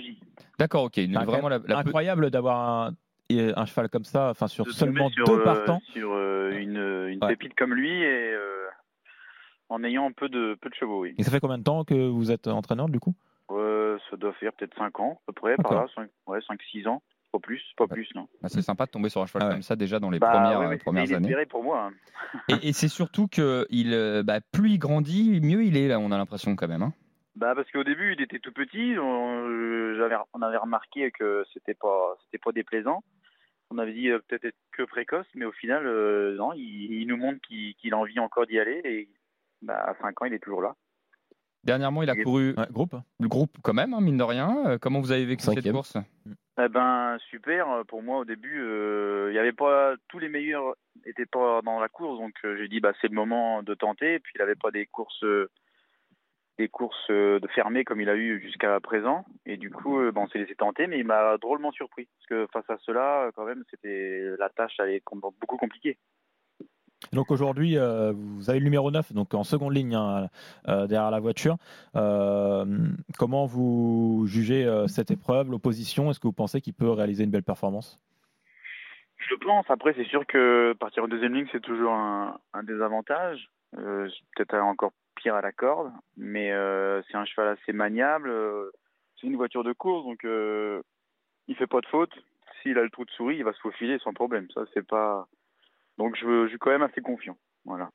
D'accord, 0.59 0.85
ok, 0.85 0.97
une- 0.99 1.15
C'est 1.19 1.25
vraiment 1.25 1.49
la, 1.49 1.59
la 1.59 1.83
peu- 1.83 1.89
Incroyable 1.89 2.31
d'avoir 2.31 2.87
un, 2.87 2.93
un 3.31 3.67
cheval 3.67 3.89
comme 3.89 4.05
ça, 4.05 4.31
enfin 4.31 4.47
sur 4.47 4.65
De 4.65 4.71
seulement 4.71 5.11
sur, 5.11 5.25
deux 5.27 5.41
euh, 5.41 5.45
partants. 5.45 5.81
Sur 5.93 6.13
euh, 6.13 6.51
une, 6.53 6.77
une 7.11 7.19
Ouais. 7.23 7.29
pépite 7.29 7.55
comme 7.57 7.75
lui 7.75 7.91
et 7.91 8.33
euh, 8.33 8.67
en 9.69 9.83
ayant 9.85 10.11
peu 10.13 10.29
de, 10.29 10.57
peu 10.61 10.69
de 10.71 10.75
chevaux, 10.75 11.01
oui. 11.03 11.15
Et 11.19 11.23
ça 11.25 11.31
fait 11.31 11.41
combien 11.41 11.59
de 11.59 11.65
temps 11.65 11.85
que 11.85 12.09
vous 12.09 12.31
êtes 12.31 12.47
entraîneur 12.47 12.89
du 12.89 13.01
coup? 13.01 13.15
Euh, 13.51 13.99
ça 14.11 14.17
doit 14.17 14.33
faire 14.35 14.53
peut-être 14.53 14.77
5 14.77 15.01
ans, 15.01 15.21
à 15.23 15.27
peu 15.27 15.33
près, 15.33 15.57
par 15.57 15.75
là. 15.75 15.87
5, 15.95 16.09
ouais, 16.27 16.39
5-6 16.41 16.87
ans. 16.89 17.03
Pas 17.31 17.39
plus, 17.41 17.63
pas 17.77 17.87
plus, 17.87 18.09
non. 18.15 18.27
bah, 18.43 18.49
c'est 18.49 18.63
sympa 18.63 18.87
de 18.87 18.91
tomber 18.91 19.11
sur 19.11 19.21
un 19.21 19.27
cheval 19.27 19.43
Ah 19.43 19.47
ouais. 19.49 19.53
comme 19.57 19.63
ça 19.63 19.77
déjà 19.77 20.01
dans 20.01 20.09
les 20.11 20.19
Bah, 20.19 20.31
premières, 20.31 20.61
ouais, 20.61 20.65
euh, 20.65 20.69
mais 20.69 20.75
c'était 20.77 20.85
premières 20.85 21.13
années. 21.13 21.47
pour 21.47 21.63
moi. 21.63 21.91
hein. 21.91 22.39
Et, 22.49 22.69
et 22.69 22.73
c'est 22.73 22.89
surtout 22.89 23.29
que 23.29 23.67
il, 23.69 23.93
euh, 23.93 24.23
bah, 24.23 24.41
plus 24.53 24.71
il 24.71 24.79
grandit, 24.79 25.39
mieux 25.43 25.63
il 25.63 25.77
est 25.77 25.89
là, 25.89 25.99
on 26.01 26.11
a 26.11 26.17
l'impression 26.17 26.57
quand 26.57 26.69
même. 26.69 26.83
hein. 26.83 26.95
Bah 27.37 27.53
parce 27.55 27.71
qu'au 27.71 27.85
début 27.85 28.15
il 28.15 28.23
était 28.23 28.39
tout 28.41 28.51
petit, 28.53 28.97
on, 28.99 29.47
euh, 29.49 30.09
on 30.33 30.43
avait 30.43 30.57
remarqué 30.57 31.11
que 31.13 31.45
c'était 31.53 31.75
pas, 31.75 32.17
c'était 32.25 32.39
pas 32.43 32.51
déplaisant. 32.53 33.05
On 33.71 33.79
avait 33.79 33.93
dit 33.93 34.09
euh, 34.09 34.19
peut-être 34.27 34.47
être 34.47 34.57
que 34.73 34.83
précoce, 34.85 35.27
mais 35.35 35.45
au 35.45 35.53
final 35.53 35.87
euh, 35.87 36.35
non, 36.37 36.53
il, 36.55 36.63
il 37.03 37.07
nous 37.07 37.17
montre 37.19 37.41
qu'il, 37.47 37.75
qu'il 37.77 37.93
a 37.93 37.99
envie 37.99 38.19
encore 38.19 38.47
d'y 38.47 38.59
aller 38.59 38.81
et 38.85 39.09
bah, 39.63 39.77
à 39.87 39.95
5 40.01 40.21
ans 40.23 40.25
il 40.25 40.33
est 40.33 40.39
toujours 40.41 40.63
là. 40.63 40.75
Dernièrement, 41.65 42.03
il 42.03 42.11
a 42.11 42.15
Et- 42.19 42.23
couru 42.23 42.55
groupe 42.73 42.97
le 43.21 43.29
groupe 43.29 43.57
quand 43.63 43.75
même, 43.75 43.93
hein, 43.95 44.01
mine 44.01 44.17
de 44.17 44.23
rien. 44.23 44.79
Comment 44.81 45.01
vous 45.01 45.13
avez 45.13 45.27
vécu 45.27 45.45
cette 45.45 45.71
course? 45.71 45.97
Eh 46.61 46.69
ben 46.69 47.19
super, 47.31 47.85
pour 47.87 48.03
moi 48.03 48.19
au 48.19 48.25
début 48.25 48.61
euh, 48.63 49.29
il 49.31 49.35
y 49.37 49.39
avait 49.39 49.53
pas 49.53 49.95
tous 50.09 50.19
les 50.19 50.29
meilleurs 50.29 50.75
étaient 51.07 51.25
pas 51.27 51.63
dans 51.63 51.79
la 51.79 51.89
course, 51.89 52.19
donc 52.19 52.35
euh, 52.45 52.57
j'ai 52.59 52.67
dit 52.69 52.81
bah 52.81 52.93
c'est 53.01 53.07
le 53.09 53.15
moment 53.15 53.63
de 53.63 53.75
tenter. 53.75 54.15
Et 54.15 54.19
puis 54.19 54.33
il 54.35 54.43
avait 54.43 54.57
pas 54.57 54.73
des 54.73 54.87
courses 54.87 55.23
euh, 55.23 55.49
des 56.59 56.69
courses 56.69 57.11
euh, 57.11 57.39
de 57.41 57.47
fermées 57.49 57.85
comme 57.85 58.01
il 58.01 58.09
a 58.09 58.17
eu 58.17 58.41
jusqu'à 58.43 58.81
présent. 58.81 59.25
Et 59.47 59.57
du 59.57 59.71
coup, 59.71 60.01
euh, 60.01 60.11
ben, 60.11 60.23
on 60.23 60.29
s'est 60.29 60.39
laissé 60.39 60.57
tenter, 60.57 60.89
mais 60.89 60.99
il 60.99 61.07
m'a 61.07 61.37
drôlement 61.39 61.71
surpris. 61.71 62.09
Parce 62.17 62.27
que 62.27 62.53
face 62.53 62.69
à 62.71 62.79
cela, 62.85 63.27
euh, 63.27 63.31
quand 63.35 63.45
même, 63.45 63.63
c'était 63.71 64.25
la 64.39 64.49
tâche 64.49 64.77
com- 65.05 65.21
beaucoup 65.41 65.57
compliquée. 65.57 65.99
Donc 67.13 67.31
aujourd'hui, 67.31 67.79
euh, 67.79 68.13
vous 68.15 68.51
avez 68.51 68.59
le 68.59 68.65
numéro 68.65 68.91
9, 68.91 69.13
donc 69.13 69.33
en 69.33 69.45
seconde 69.45 69.75
ligne 69.75 69.95
hein, 69.95 70.29
euh, 70.69 70.87
derrière 70.87 71.11
la 71.11 71.21
voiture. 71.21 71.57
Euh, 71.95 72.65
comment 73.19 73.47
vous 73.47 74.25
jugez 74.27 74.67
cette 74.89 75.11
épreuve, 75.11 75.51
l'opposition? 75.51 76.11
Est-ce 76.11 76.21
que 76.21 76.27
vous 76.27 76.33
pensez 76.33 76.61
qu'il 76.61 76.75
peut 76.75 76.91
réaliser 76.91 77.25
une 77.25 77.31
belle 77.31 77.45
performance? 77.45 78.01
Je 79.17 79.35
pense. 79.37 79.67
Après, 79.69 79.95
c'est 79.95 80.07
sûr 80.07 80.27
que 80.27 80.75
partir 80.79 81.05
en 81.05 81.09
deuxième 81.09 81.35
ligne, 81.35 81.49
c'est 81.53 81.61
toujours 81.61 81.93
un, 81.93 82.39
désavantage. 82.63 83.49
Peut-être 83.73 84.55
encore 84.55 84.93
pire 85.17 85.35
à 85.35 85.41
la 85.41 85.53
corde, 85.53 85.93
mais 86.17 86.51
c'est 87.11 87.17
un 87.17 87.25
cheval 87.25 87.57
assez 87.61 87.73
maniable. 87.73 88.33
c'est 89.21 89.27
une 89.27 89.37
voiture 89.37 89.65
de 89.65 89.73
course, 89.73 90.05
donc 90.05 90.21
il 90.25 91.57
fait 91.57 91.67
pas 91.67 91.81
de 91.81 91.87
faute. 91.87 92.13
S'il 92.63 92.77
a 92.77 92.83
le 92.83 92.91
trou 92.91 93.05
de 93.05 93.11
souris, 93.11 93.37
il 93.37 93.45
va 93.45 93.53
se 93.53 93.61
faufiler 93.61 93.99
sans 94.01 94.13
problème. 94.13 94.49
Ça, 94.53 94.63
c'est 94.75 94.87
pas. 94.87 95.29
Donc, 95.99 96.17
je, 96.17 96.45
je 96.45 96.49
suis 96.49 96.59
quand 96.59 96.71
même 96.71 96.83
assez 96.83 97.01
confiant. 97.01 97.37
Voilà. 97.65 97.91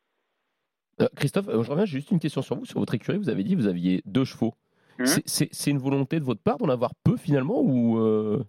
Euh, 1.01 1.07
Christophe, 1.15 1.47
euh, 1.47 1.63
je 1.63 1.71
reviens 1.71 1.85
juste 1.85 2.11
une 2.11 2.19
question 2.19 2.41
sur 2.41 2.55
vous. 2.55 2.65
Sur 2.65 2.79
votre 2.79 2.93
écurie, 2.93 3.17
vous 3.17 3.29
avez 3.29 3.43
dit 3.43 3.55
que 3.55 3.59
vous 3.61 3.67
aviez 3.67 4.01
deux 4.05 4.25
chevaux. 4.25 4.53
Mhm. 4.99 5.05
C'est- 5.25 5.71
une 5.71 5.79
volonté 5.79 6.19
de 6.19 6.23
votre 6.25 6.41
part 6.43 6.57
d'en 6.59 6.69
avoir 6.69 6.91
peu 7.03 7.17
finalement 7.17 7.59
ou 7.61 7.97
euh, 7.99 8.43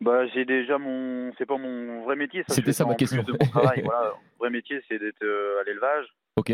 Bah, 0.00 0.26
j'ai 0.28 0.46
déjà 0.46 0.78
mon. 0.78 1.32
C'est 1.36 1.44
pas 1.44 1.58
mon 1.58 2.02
vrai 2.04 2.16
métier. 2.16 2.44
C'était 2.48 2.72
ça 2.72 2.86
ma 2.86 2.94
question. 2.94 3.22
de 3.22 3.32
mon 3.32 3.38
travail. 3.38 3.82
voilà. 3.84 4.12
Mon 4.14 4.38
vrai 4.38 4.50
métier, 4.50 4.80
c'est 4.88 4.98
d'être 4.98 5.22
euh, 5.22 5.60
à 5.60 5.64
l'élevage. 5.64 6.06
Ok. 6.36 6.52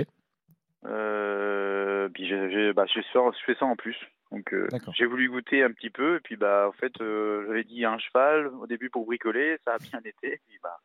Euh, 0.87 2.09
puis 2.09 2.27
je, 2.27 2.51
je, 2.51 2.73
bah, 2.73 2.87
je, 2.87 2.95
fais, 3.01 3.07
ça- 3.13 3.31
je 3.39 3.45
fais 3.45 3.55
ça 3.59 3.67
en 3.67 3.77
plus. 3.77 3.97
Donc 4.33 4.53
euh, 4.55 4.67
D'accord. 4.71 4.95
j'ai 4.97 5.05
voulu 5.07 5.29
goûter 5.29 5.63
un 5.63 5.71
petit 5.73 5.91
peu. 5.91 6.17
Et 6.17 6.21
puis 6.21 6.37
bah 6.37 6.67
en 6.69 6.73
fait, 6.73 6.93
euh, 7.01 7.45
j'avais 7.47 7.65
dit 7.65 7.85
un 7.85 7.99
cheval 7.99 8.49
au 8.61 8.67
début 8.67 8.91
pour 8.91 9.05
bricoler. 9.07 9.57
Ça 9.65 9.75
a 9.75 9.79
bien 9.79 10.01
été. 10.05 10.41
Puis, 10.49 10.59
bah, 10.63 10.79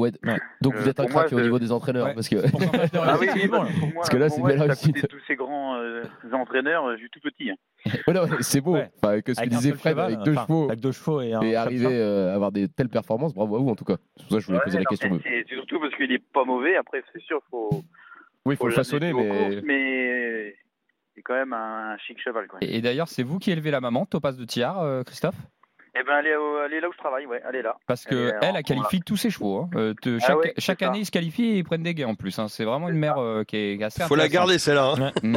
ouais, 0.00 0.12
Ouais. 0.24 0.38
Donc 0.60 0.74
vous 0.74 0.86
Euh, 0.86 0.90
êtes 0.90 1.00
un 1.00 1.04
moi, 1.04 1.10
crack 1.24 1.32
au 1.32 1.40
niveau 1.40 1.58
des 1.58 1.72
entraîneurs 1.72 2.06
Ouais. 2.06 2.14
parce 2.14 2.28
que 2.28 2.36
Ah 2.94 3.16
oui, 3.20 3.26
parce 3.26 3.36
là. 3.38 3.42
que 3.42 3.48
pour 3.48 3.58
moi, 3.58 3.92
Parce 3.96 4.08
que 4.10 4.16
là, 4.16 4.28
c'est 4.28 4.40
une 4.40 4.46
belle 4.46 4.62
réussite. 4.62 5.08
tous 5.08 5.20
ces 5.26 5.36
grands 5.36 5.76
euh, 5.76 6.02
entraîneurs, 6.32 6.90
je 6.92 6.98
suis 6.98 7.10
tout 7.10 7.20
petit. 7.20 7.50
hein. 7.50 7.56
Ouais, 8.06 8.14
non, 8.14 8.22
ouais, 8.24 8.28
c'est 8.40 8.60
beau. 8.60 8.72
Ouais. 8.74 8.90
Enfin, 9.02 9.20
que 9.20 9.32
ce 9.34 9.36
que 9.38 9.42
Avec 9.42 9.52
un 9.54 9.56
disait 9.58 9.72
Fred 9.72 9.92
cheval, 9.92 10.12
avec 10.14 10.24
deux 10.24 10.32
enfin, 10.32 10.42
chevaux 10.46 10.64
Avec 10.68 10.80
deux 10.80 10.92
chevaux 10.92 11.20
et 11.20 11.32
un. 11.34 11.40
et 11.42 11.54
arriver 11.56 11.86
euh, 11.90 12.30
à 12.32 12.34
avoir 12.34 12.52
des 12.52 12.68
telles 12.68 12.88
performances, 12.88 13.34
bravo 13.34 13.56
à 13.56 13.58
vous 13.58 13.68
en 13.68 13.74
tout 13.76 13.84
cas. 13.84 13.96
C'est 14.16 14.22
pour 14.24 14.30
ça 14.32 14.36
que 14.36 14.40
je 14.42 14.46
voulais 14.48 14.60
poser 14.64 14.78
la 14.78 14.84
question. 14.84 15.20
C'est 15.22 15.46
surtout 15.54 15.80
parce 15.80 15.94
qu'il 15.96 16.10
est 16.12 16.22
pas 16.32 16.44
mauvais. 16.44 16.76
Après, 16.76 17.02
c'est 17.12 17.22
sûr, 17.22 17.40
faut. 17.50 17.70
Oui, 18.46 18.54
il 18.54 18.56
faut 18.56 18.66
le 18.66 18.72
façonner, 18.74 19.12
mais 19.64 20.54
c'est 21.14 21.22
quand 21.22 21.34
même 21.34 21.52
un 21.52 21.96
chic 21.98 22.20
cheval. 22.20 22.46
Quoi. 22.48 22.58
Et, 22.62 22.76
et 22.76 22.80
d'ailleurs, 22.82 23.08
c'est 23.08 23.22
vous 23.22 23.38
qui 23.38 23.50
élevez 23.50 23.70
la 23.70 23.80
maman, 23.80 24.04
Topaz 24.04 24.36
de 24.36 24.44
Thiard, 24.44 24.80
euh, 24.82 25.02
Christophe? 25.02 25.36
Eh 25.96 26.02
ben, 26.02 26.18
elle 26.18 26.26
est, 26.26 26.36
au- 26.36 26.62
elle 26.64 26.72
est 26.74 26.80
là 26.80 26.88
où 26.88 26.92
je 26.92 26.98
travaille. 26.98 27.24
Ouais, 27.26 27.40
elle 27.48 27.56
est 27.56 27.62
là. 27.62 27.76
Parce 27.86 28.04
que 28.04 28.14
Elle 28.14 28.34
euh, 28.34 28.38
elle 28.42 28.56
a 28.56 28.62
qualifié 28.62 29.00
tous 29.00 29.16
ses 29.16 29.30
chevaux. 29.30 29.58
hein. 29.60 29.70
Euh, 29.76 29.94
te- 29.94 30.16
Ah 30.22 30.26
chaque 30.26 30.36
ouais, 30.38 30.54
ça. 30.58 30.88
année, 30.88 30.98
ils 31.00 31.06
se 31.06 31.10
qualifient 31.12 31.50
et 31.52 31.58
ils 31.58 31.64
prennent 31.64 31.82
des 31.84 31.94
gains 31.94 32.08
en 32.08 32.14
plus. 32.16 32.36
hein. 32.38 32.48
C'est 32.48 32.64
vraiment 32.64 32.88
une 32.88 32.98
mère 32.98 33.18
euh, 33.18 33.44
qui 33.44 33.56
est 33.56 33.82
assez 33.82 34.02
Faut 34.04 34.16
la 34.16 34.28
garder 34.28 34.58
celle-là. 34.58 34.94
hein. 34.96 34.98
Bah, 34.98 35.10
c'est 35.22 35.24
une. 35.24 35.36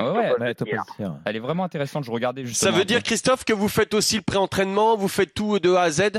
Ouais, 0.00 0.10
ouais, 0.10 0.34
Ouais, 0.40 0.54
tiens. 0.54 1.18
elle 1.26 1.36
est 1.36 1.40
vraiment 1.40 1.64
intéressante. 1.64 2.04
Je 2.04 2.10
regardais 2.12 2.42
Ça 2.42 2.48
justement. 2.48 2.76
veut 2.78 2.84
dire 2.84 3.02
Christophe 3.02 3.44
que 3.44 3.52
vous 3.52 3.68
faites 3.68 3.94
aussi 3.94 4.16
le 4.16 4.22
pré-entraînement, 4.22 4.96
vous 4.96 5.08
faites 5.08 5.34
tout 5.34 5.58
de 5.58 5.72
A 5.74 5.82
à 5.82 5.90
Z? 5.90 6.10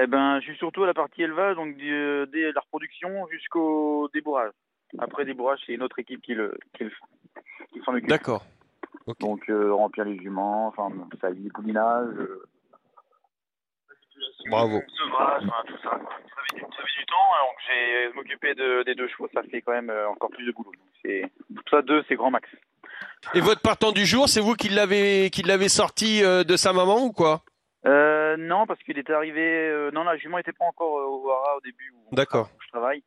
Eh 0.00 0.06
ben, 0.06 0.40
je 0.40 0.46
suis 0.46 0.56
surtout 0.56 0.84
à 0.84 0.86
la 0.86 0.94
partie 0.94 1.22
élevage, 1.22 1.56
donc 1.56 1.76
du- 1.76 2.24
dès 2.32 2.52
la 2.52 2.60
reproduction 2.60 3.26
jusqu'au 3.30 4.08
débourrage. 4.14 4.52
Après 4.98 5.26
débourrage, 5.26 5.58
c'est 5.66 5.74
une 5.74 5.82
autre 5.82 5.98
équipe 5.98 6.22
qui 6.22 6.32
le 6.32 6.56
qui, 6.76 6.84
le- 6.84 6.90
qui 7.72 7.80
s'en 7.84 7.92
occupe. 7.92 8.08
D'accord. 8.08 8.46
Donc 9.18 9.48
euh, 9.50 9.72
remplir 9.72 10.04
les 10.04 10.18
juments, 10.18 10.68
enfin 10.68 10.88
ça 11.20 11.30
y 11.30 11.46
est, 11.46 11.50
poulinage, 11.52 12.14
euh, 12.16 12.44
Bravo. 14.48 14.80
sevrage, 14.96 15.42
enfin, 15.46 15.62
tout 15.66 15.78
ça. 15.82 15.90
quoi. 15.90 16.10
Ça 16.34 16.42
fait, 16.50 16.56
du, 16.56 16.60
ça 16.62 16.82
fait 16.82 17.00
du 17.00 17.06
temps, 17.06 17.28
hein, 17.32 17.42
donc 17.46 17.56
j'ai 17.66 18.12
m'occuper 18.14 18.54
de, 18.54 18.82
des 18.84 18.94
deux 18.94 19.08
chevaux, 19.08 19.28
ça 19.34 19.42
fait 19.44 19.62
quand 19.62 19.72
même 19.72 19.90
euh, 19.90 20.08
encore 20.08 20.30
plus 20.30 20.46
de 20.46 20.52
boulot. 20.52 20.70
Donc, 20.72 20.88
c'est 21.02 21.30
tout 21.54 21.62
ça 21.70 21.82
deux, 21.82 22.02
c'est 22.08 22.14
grand 22.16 22.30
max. 22.30 22.48
Et 23.34 23.40
votre 23.40 23.60
partant 23.62 23.92
du 23.92 24.04
jour, 24.06 24.28
c'est 24.28 24.40
vous 24.40 24.54
qui 24.54 24.68
l'avez 24.68 25.30
qui 25.30 25.42
l'avez 25.42 25.68
sorti 25.68 26.22
euh, 26.24 26.44
de 26.44 26.56
sa 26.56 26.72
maman 26.72 27.02
ou 27.04 27.12
quoi? 27.12 27.42
Euh, 27.86 28.36
non, 28.38 28.66
parce 28.66 28.80
qu'il 28.82 28.98
était 28.98 29.12
arrivé. 29.12 29.40
euh, 29.40 29.90
non, 29.90 30.04
la 30.04 30.16
jument 30.18 30.36
n'était 30.36 30.52
pas 30.52 30.66
encore 30.66 30.98
euh, 30.98 31.06
au 31.06 31.30
Hara 31.30 31.56
au 31.56 31.60
début 31.60 31.92
où, 31.96 32.14
D'accord. 32.14 32.48
où 32.54 32.62
je 32.62 32.68
travaille, 32.68 33.02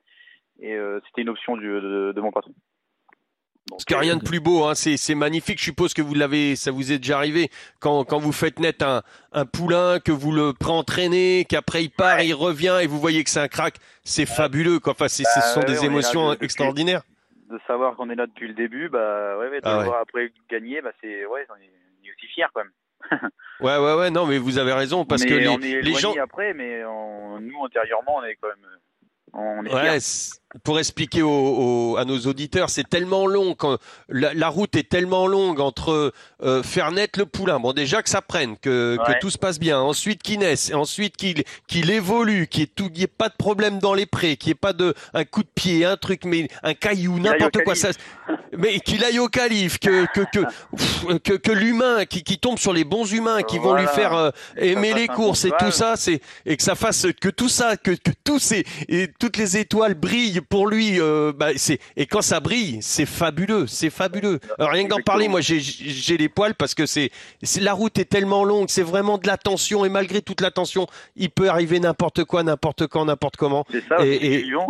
et 0.59 0.73
euh, 0.75 0.99
c'était 1.07 1.21
une 1.21 1.29
option 1.29 1.55
du, 1.57 1.67
de, 1.67 2.11
de 2.15 2.21
mon 2.21 2.31
patron. 2.31 2.53
Parce 3.73 3.85
qu'il 3.85 3.95
n'y 3.95 3.99
a 3.99 4.01
rien 4.01 4.15
de 4.17 4.23
plus 4.23 4.39
beau, 4.39 4.65
hein. 4.65 4.73
c'est, 4.75 5.15
magnifique. 5.15 5.59
Je 5.59 5.63
suppose 5.65 5.93
que 5.93 6.01
vous 6.01 6.13
l'avez, 6.13 6.55
ça 6.55 6.71
vous 6.71 6.91
est 6.91 6.97
déjà 6.99 7.17
arrivé 7.17 7.49
quand, 7.79 8.03
quand 8.05 8.19
vous 8.19 8.31
faites 8.31 8.59
naître 8.59 8.85
un, 8.85 9.01
un 9.31 9.45
poulain, 9.45 9.99
que 9.99 10.11
vous 10.11 10.31
le 10.31 10.53
pré-entraînez, 10.53 11.45
qu'après 11.49 11.83
il 11.83 11.89
part, 11.89 12.21
il 12.21 12.33
revient 12.33 12.77
et 12.81 12.87
vous 12.87 12.99
voyez 12.99 13.23
que 13.23 13.29
c'est 13.29 13.39
un 13.41 13.47
crack. 13.47 13.75
C'est 14.03 14.25
fabuleux, 14.25 14.79
quoi. 14.79 14.93
Enfin, 14.93 15.07
c'est, 15.07 15.23
ce 15.23 15.39
Bah, 15.39 15.41
sont 15.41 15.59
ouais, 15.61 15.65
des 15.65 15.75
là 15.75 15.83
émotions 15.85 16.33
extraordinaires. 16.33 17.01
de 17.49 17.59
savoir 17.67 17.95
qu'on 17.95 18.09
est 18.09 18.15
là 18.15 18.25
depuis 18.27 18.47
le 18.47 18.53
début, 18.53 18.89
bah 18.89 19.37
ouais, 19.37 19.49
ouais, 19.49 19.61
de 19.61 19.67
Ah 19.67 19.79
le 19.79 19.83
voir 19.85 20.01
après 20.01 20.31
gagner, 20.49 20.81
bah 20.81 20.91
c'est 21.01 21.25
ouais, 21.25 21.45
on 21.49 21.55
est, 21.61 21.69
on 22.01 22.07
est 22.07 22.11
aussi 22.11 22.27
fier 22.33 22.49
quand 22.53 22.61
même. 22.63 22.71
Ouais, 23.59 23.77
ouais, 23.77 23.93
ouais. 23.95 24.09
Non, 24.09 24.25
mais 24.25 24.37
vous 24.39 24.57
avez 24.57 24.73
raison 24.73 25.05
parce 25.05 25.23
que 25.23 25.33
les, 25.33 25.47
on 25.47 25.59
est 25.59 25.81
les 25.81 25.93
gens, 25.93 26.13
après, 26.21 26.53
mais 26.53 26.83
on- 26.85 27.39
nous 27.39 27.57
antérieurement, 27.59 28.17
on 28.17 28.23
est 28.23 28.35
quand 28.41 28.47
même, 28.49 28.65
on 29.33 29.65
est 29.65 29.73
ouais, 29.73 29.99
fiers. 29.99 30.39
Pour 30.63 30.77
expliquer 30.79 31.21
aux- 31.23 31.29
aux- 31.93 31.97
à 31.97 32.05
nos 32.05 32.19
auditeurs, 32.19 32.69
c'est 32.69 32.87
tellement 32.87 33.25
long, 33.25 33.55
quand 33.55 33.77
la, 34.09 34.33
la 34.33 34.49
route 34.49 34.75
est 34.75 34.87
tellement 34.89 35.25
longue 35.27 35.59
entre 35.59 36.13
euh, 36.43 36.63
faire 36.63 36.91
naître 36.91 37.17
le 37.19 37.25
poulain, 37.25 37.59
bon 37.59 37.73
déjà 37.73 38.03
que 38.03 38.09
ça 38.09 38.21
prenne, 38.21 38.57
que, 38.57 38.97
Ouais. 38.99 39.13
que 39.15 39.19
tout 39.19 39.29
se 39.29 39.37
passe 39.37 39.59
bien, 39.59 39.79
ensuite 39.79 40.21
qu'il 40.21 40.39
naisse, 40.39 40.69
et 40.69 40.73
ensuite 40.75 41.17
qu'il 41.17 41.43
qu'il 41.67 41.89
évolue, 41.89 42.47
qu'il 42.47 42.67
n'y 42.95 43.03
ait, 43.03 43.07
pas 43.07 43.29
de 43.29 43.35
problème 43.35 43.79
dans 43.79 43.93
les 43.93 44.05
prés, 44.05 44.37
qu'il 44.37 44.49
n'y 44.49 44.51
ait 44.51 44.55
pas 44.55 44.73
de 44.73 44.93
un 45.13 45.23
coup 45.25 45.41
de 45.43 45.49
pied, 45.55 45.85
un 45.85 45.97
truc, 45.97 46.25
mais 46.25 46.47
un 46.61 46.73
caillou, 46.73 47.17
n'importe 47.19 47.57
au 47.57 47.61
quoi, 47.61 47.75
ça, 47.75 47.89
mais 48.57 48.79
qu'il 48.79 49.03
aille 49.03 49.19
au 49.19 49.27
calife, 49.29 49.79
que 49.79 50.05
que 50.13 50.21
que 50.31 50.45
pff, 50.75 51.05
que, 51.23 51.33
que 51.33 51.51
l'humain 51.51 52.05
qui, 52.05 52.23
qui 52.23 52.37
tombe 52.37 52.59
sur 52.59 52.73
les 52.73 52.83
bons 52.83 53.11
humains, 53.11 53.41
qui 53.41 53.57
vont 53.57 53.73
lui 53.73 53.87
faire 53.87 54.13
euh, 54.13 54.29
aimer 54.57 54.93
les 54.93 55.07
courses 55.07 55.45
et 55.45 55.51
tout 55.57 55.71
ça, 55.71 55.95
c'est 55.95 56.21
et 56.45 56.57
que 56.57 56.63
ça 56.63 56.75
fasse 56.75 57.07
que 57.19 57.29
tout 57.29 57.49
ça, 57.49 57.77
que, 57.77 57.91
que 57.91 58.11
tous 58.23 58.39
ces 58.39 58.65
et 58.89 59.07
toutes 59.19 59.37
les 59.37 59.57
étoiles 59.57 59.93
brillent 59.95 60.41
pour 60.49 60.67
lui. 60.67 60.99
euh, 60.99 61.31
bah, 61.35 61.49
c'est 61.55 61.79
et 61.97 62.05
quand 62.05 62.21
ça 62.21 62.39
brille, 62.39 62.79
c'est 62.81 63.05
fabuleux, 63.05 63.67
c'est 63.67 63.89
fabuleux. 63.89 64.39
Alors, 64.59 64.71
rien 64.71 64.83
que 64.85 64.89
d'en 64.89 65.01
parler, 65.01 65.27
moi 65.27 65.41
j'ai 65.41 66.17
les 66.17 66.29
poils 66.29 66.55
parce 66.55 66.73
que 66.75 66.85
c'est 66.85 67.11
la 67.59 67.73
route 67.73 67.97
est 67.99 68.05
tellement 68.05 68.43
longue, 68.43 68.69
c'est 68.69 68.83
vraiment 68.83 69.17
de 69.17 69.27
la 69.27 69.37
tension 69.37 69.85
et 69.85 69.89
malgré 69.89 70.21
toute 70.21 70.41
la 70.41 70.51
tension, 70.51 70.87
il 71.15 71.29
peut 71.29 71.49
arriver 71.49 71.79
n'importe 71.79 72.23
quoi, 72.25 72.43
n'importe 72.43 72.87
quand, 72.87 73.05
n'importe 73.05 73.37
comment. 73.37 73.65
C'est 73.71 73.83
ça, 73.87 73.97
Et- 74.05 74.35
et-. 74.39 74.45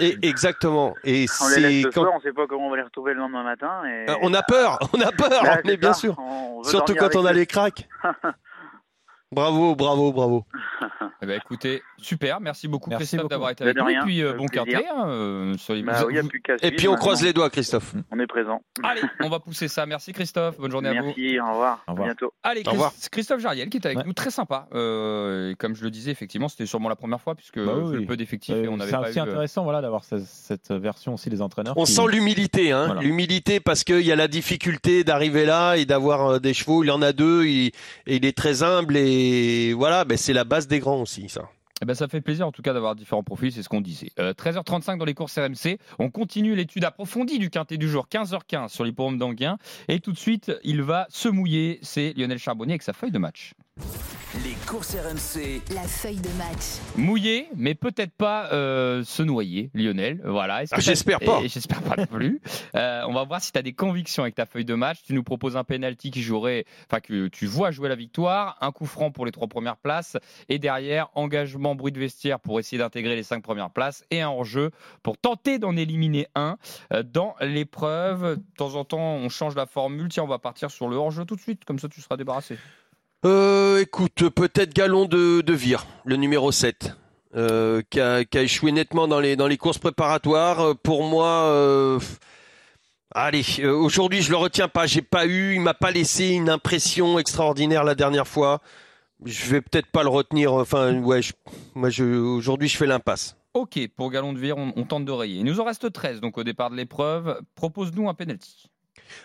Et 0.00 0.18
exactement. 0.22 0.92
Et 1.04 1.26
On 1.40 1.48
les 1.60 1.82
quand 1.84 2.02
soir, 2.02 2.12
on 2.16 2.20
sait 2.20 2.32
pas 2.32 2.48
comment 2.48 2.66
on 2.66 2.70
va 2.70 2.78
les 2.78 2.82
retrouver 2.82 3.12
le 3.14 3.20
lendemain 3.20 3.44
matin. 3.44 3.70
Et... 3.84 4.10
Euh, 4.10 4.14
on 4.22 4.34
a 4.34 4.42
peur, 4.42 4.76
on 4.92 5.00
a 5.00 5.12
peur, 5.12 5.40
Bah, 5.44 5.58
mais 5.64 5.76
bien 5.76 5.92
ça, 5.92 6.00
sûr. 6.00 6.16
Surtout 6.64 6.96
quand 6.96 7.14
on 7.14 7.24
a 7.24 7.32
les 7.32 7.46
cracks. 7.46 7.86
Bravo, 9.32 9.74
bravo, 9.74 10.12
bravo. 10.12 10.44
Eh 11.22 11.26
ben, 11.26 11.40
écoutez, 11.42 11.80
super, 11.96 12.38
merci 12.38 12.68
beaucoup 12.68 12.90
Merci 12.90 13.16
d'avoir 13.16 13.48
été 13.48 13.64
avec 13.64 13.78
nous. 13.78 13.88
Et 13.88 13.96
puis 14.04 14.22
euh, 14.22 14.34
bon 14.34 14.44
plaisir. 14.46 14.80
hein, 14.94 15.08
euh, 15.08 15.56
sur 15.56 15.72
les- 15.72 15.82
Bah 15.82 16.04
oui, 16.06 16.18
Et 16.60 16.70
puis 16.72 16.86
on 16.86 16.96
croise 16.96 17.22
les 17.22 17.32
doigts, 17.32 17.48
Christophe. 17.48 17.94
On 18.10 18.18
est 18.18 18.26
présent. 18.26 18.60
Allez, 18.82 19.00
on 19.22 19.30
va 19.30 19.40
pousser 19.40 19.68
ça. 19.68 19.86
Merci 19.86 20.12
Christophe, 20.12 20.58
bonne 20.58 20.70
journée 20.70 20.90
à 20.90 21.00
vous. 21.00 21.06
Merci, 21.16 21.40
au 21.40 21.48
revoir. 21.50 21.82
Au 21.88 21.92
revoir. 21.92 22.08
À 22.08 22.10
bientôt. 22.10 22.34
Allez, 22.42 22.62
Au 22.66 22.72
revoir. 22.72 22.90
Christ- 22.92 23.08
Christophe 23.08 23.40
Jariel 23.40 23.70
qui 23.70 23.78
est 23.78 23.86
avec 23.86 23.98
Ouais. 23.98 24.04
nous, 24.06 24.12
très 24.12 24.30
sympa. 24.30 24.68
Euh, 24.74 25.52
et 25.52 25.54
comme 25.54 25.74
je 25.74 25.82
le 25.84 25.90
disais, 25.90 26.10
effectivement, 26.10 26.48
c'était 26.48 26.66
sûrement 26.66 26.90
la 26.90 26.96
première 26.96 27.20
fois 27.22 27.34
puisque 27.34 27.64
Bah 27.64 27.72
oui, 27.74 28.00
le 28.00 28.04
peu 28.06 28.18
d'effectifs 28.18 28.54
Euh, 28.54 28.64
et 28.64 28.68
on 28.68 28.76
n'avait 28.76 28.90
c'est 28.90 28.98
aussi 28.98 29.18
eu. 29.18 29.20
euh, 29.20 29.24
intéressant 29.24 29.64
voilà, 29.64 29.80
d'avoir 29.80 30.04
ce- 30.04 30.18
cette 30.26 30.72
version 30.72 31.14
aussi 31.14 31.30
des 31.30 31.40
entraîneurs. 31.40 31.74
On 31.78 31.84
qui- 31.84 31.92
sent 31.92 32.06
l'humilité, 32.10 32.72
hein, 32.72 32.86
Voilà. 32.86 33.00
l'humilité 33.00 33.60
parce 33.60 33.82
qu'il 33.84 34.02
y 34.04 34.12
a 34.12 34.16
la 34.16 34.28
difficulté 34.28 35.04
d'arriver 35.04 35.46
là 35.46 35.76
et 35.76 35.86
d'avoir 35.86 36.26
euh, 36.34 36.38
des 36.38 36.52
chevaux. 36.52 36.84
Il 36.84 36.90
en 36.90 37.00
a 37.00 37.12
deux, 37.12 37.46
il, 37.46 37.68
et 38.06 38.16
il 38.16 38.26
est 38.26 38.36
très 38.36 38.62
humble 38.62 38.98
et 38.98 39.13
voilà, 39.76 40.04
ben 40.04 40.16
c'est 40.16 40.32
la 40.32 40.44
base 40.44 40.66
des 40.66 40.80
grands 40.80 41.00
aussi, 41.00 41.28
ça. 41.28 41.48
Eh 41.82 41.86
ben, 41.86 41.94
ça 41.94 42.06
fait 42.08 42.20
plaisir 42.20 42.46
en 42.46 42.52
tout 42.52 42.62
cas 42.62 42.72
d'avoir 42.72 42.94
différents 42.94 43.24
profils, 43.24 43.52
c'est 43.52 43.62
ce 43.62 43.68
qu'on 43.68 43.80
disait. 43.80 44.10
Euh, 44.18 44.32
13h35 44.32 44.96
dans 44.96 45.04
les 45.04 45.14
courses 45.14 45.36
RMC, 45.36 45.78
on 45.98 46.08
continue 46.08 46.54
l'étude 46.54 46.84
approfondie 46.84 47.38
du 47.38 47.50
quintet 47.50 47.76
du 47.76 47.88
jour, 47.88 48.06
15h15 48.10 48.68
sur 48.68 48.84
l'hippodrome 48.84 49.18
d'Anguin. 49.18 49.58
Et 49.88 50.00
tout 50.00 50.12
de 50.12 50.18
suite, 50.18 50.52
il 50.62 50.82
va 50.82 51.06
se 51.10 51.28
mouiller, 51.28 51.80
c'est 51.82 52.14
Lionel 52.16 52.38
Charbonnier 52.38 52.74
avec 52.74 52.82
sa 52.82 52.92
feuille 52.92 53.10
de 53.10 53.18
match. 53.18 53.54
Les 54.42 54.54
courses 54.66 54.96
RMC. 54.96 55.62
La 55.72 55.82
feuille 55.82 56.20
de 56.20 56.28
match. 56.30 56.80
Mouillé, 56.96 57.48
mais 57.54 57.76
peut-être 57.76 58.12
pas 58.12 58.52
euh, 58.52 59.04
se 59.04 59.22
noyer, 59.22 59.70
Lionel. 59.74 60.20
Voilà. 60.24 60.62
Ah, 60.72 60.80
j'espère 60.80 61.20
pas. 61.20 61.40
Et 61.42 61.48
J'espère 61.48 61.82
pas 61.82 61.96
non 61.96 62.06
plus. 62.06 62.40
Euh, 62.74 63.02
on 63.06 63.12
va 63.12 63.22
voir 63.22 63.40
si 63.40 63.52
tu 63.52 63.58
as 63.58 63.62
des 63.62 63.72
convictions 63.72 64.24
avec 64.24 64.34
ta 64.34 64.46
feuille 64.46 64.64
de 64.64 64.74
match. 64.74 64.98
Tu 65.04 65.14
nous 65.14 65.22
proposes 65.22 65.56
un 65.56 65.62
penalty 65.62 66.10
qui 66.10 66.22
jouerait, 66.22 66.64
enfin 66.88 66.98
que 66.98 67.28
tu 67.28 67.46
vois 67.46 67.70
jouer 67.70 67.88
la 67.88 67.94
victoire, 67.94 68.56
un 68.60 68.72
coup 68.72 68.86
franc 68.86 69.12
pour 69.12 69.26
les 69.26 69.32
trois 69.32 69.46
premières 69.46 69.76
places, 69.76 70.16
et 70.48 70.58
derrière 70.58 71.08
engagement 71.14 71.76
bruit 71.76 71.92
de 71.92 72.00
vestiaire 72.00 72.40
pour 72.40 72.58
essayer 72.58 72.78
d'intégrer 72.78 73.14
les 73.14 73.22
cinq 73.22 73.44
premières 73.44 73.70
places 73.70 74.04
et 74.10 74.22
un 74.22 74.28
hors-jeu 74.28 74.72
pour 75.04 75.16
tenter 75.16 75.60
d'en 75.60 75.76
éliminer 75.76 76.26
un 76.34 76.56
euh, 76.92 77.04
dans 77.04 77.36
l'épreuve. 77.40 78.36
De 78.36 78.42
temps 78.56 78.74
en 78.74 78.84
temps, 78.84 79.14
on 79.14 79.28
change 79.28 79.54
la 79.54 79.66
formule. 79.66 80.08
Tiens, 80.08 80.24
on 80.24 80.28
va 80.28 80.40
partir 80.40 80.70
sur 80.70 80.88
le 80.88 80.96
hors-jeu 80.96 81.24
tout 81.24 81.36
de 81.36 81.40
suite, 81.40 81.64
comme 81.64 81.78
ça 81.78 81.88
tu 81.88 82.00
seras 82.00 82.16
débarrassé. 82.16 82.58
Euh, 83.24 83.80
écoute, 83.80 84.28
peut-être 84.28 84.74
Galon 84.74 85.06
de, 85.06 85.52
Vire, 85.52 85.86
le 86.04 86.16
numéro 86.16 86.52
7, 86.52 86.92
euh, 87.36 87.80
qui, 87.88 87.98
a, 87.98 88.22
échoué 88.34 88.70
nettement 88.70 89.08
dans 89.08 89.18
les, 89.18 89.56
courses 89.56 89.78
préparatoires. 89.78 90.60
Euh, 90.60 90.74
Pour 90.74 91.04
moi, 91.04 91.44
euh, 91.44 91.98
allez, 93.14 93.42
aujourd'hui 93.64 94.20
je 94.20 94.30
le 94.30 94.36
retiens 94.36 94.68
pas. 94.68 94.86
J'ai 94.86 95.00
pas 95.00 95.24
eu, 95.24 95.54
il 95.54 95.62
m'a 95.62 95.72
pas 95.72 95.90
laissé 95.90 96.28
une 96.28 96.50
impression 96.50 97.18
extraordinaire 97.18 97.82
la 97.82 97.94
dernière 97.94 98.28
fois. 98.28 98.60
Je 99.24 99.50
vais 99.50 99.62
peut-être 99.62 99.90
pas 99.90 100.02
le 100.02 100.10
retenir. 100.10 100.52
Enfin, 100.52 100.94
ouais, 101.00 101.20
moi 101.74 101.88
aujourd'hui 101.98 102.68
je 102.68 102.76
fais 102.76 102.86
l'impasse. 102.86 103.36
Ok, 103.54 103.78
pour 103.96 104.10
Galon 104.10 104.34
de 104.34 104.38
Vire, 104.38 104.58
on, 104.58 104.74
on 104.76 104.84
tente 104.84 105.06
de 105.06 105.12
rayer. 105.12 105.38
Il 105.38 105.44
nous 105.44 105.60
en 105.60 105.64
reste 105.64 105.90
13 105.90 106.20
donc 106.20 106.36
au 106.36 106.44
départ 106.44 106.68
de 106.68 106.76
l'épreuve. 106.76 107.40
Propose-nous 107.54 108.06
un 108.06 108.14
penalty. 108.14 108.68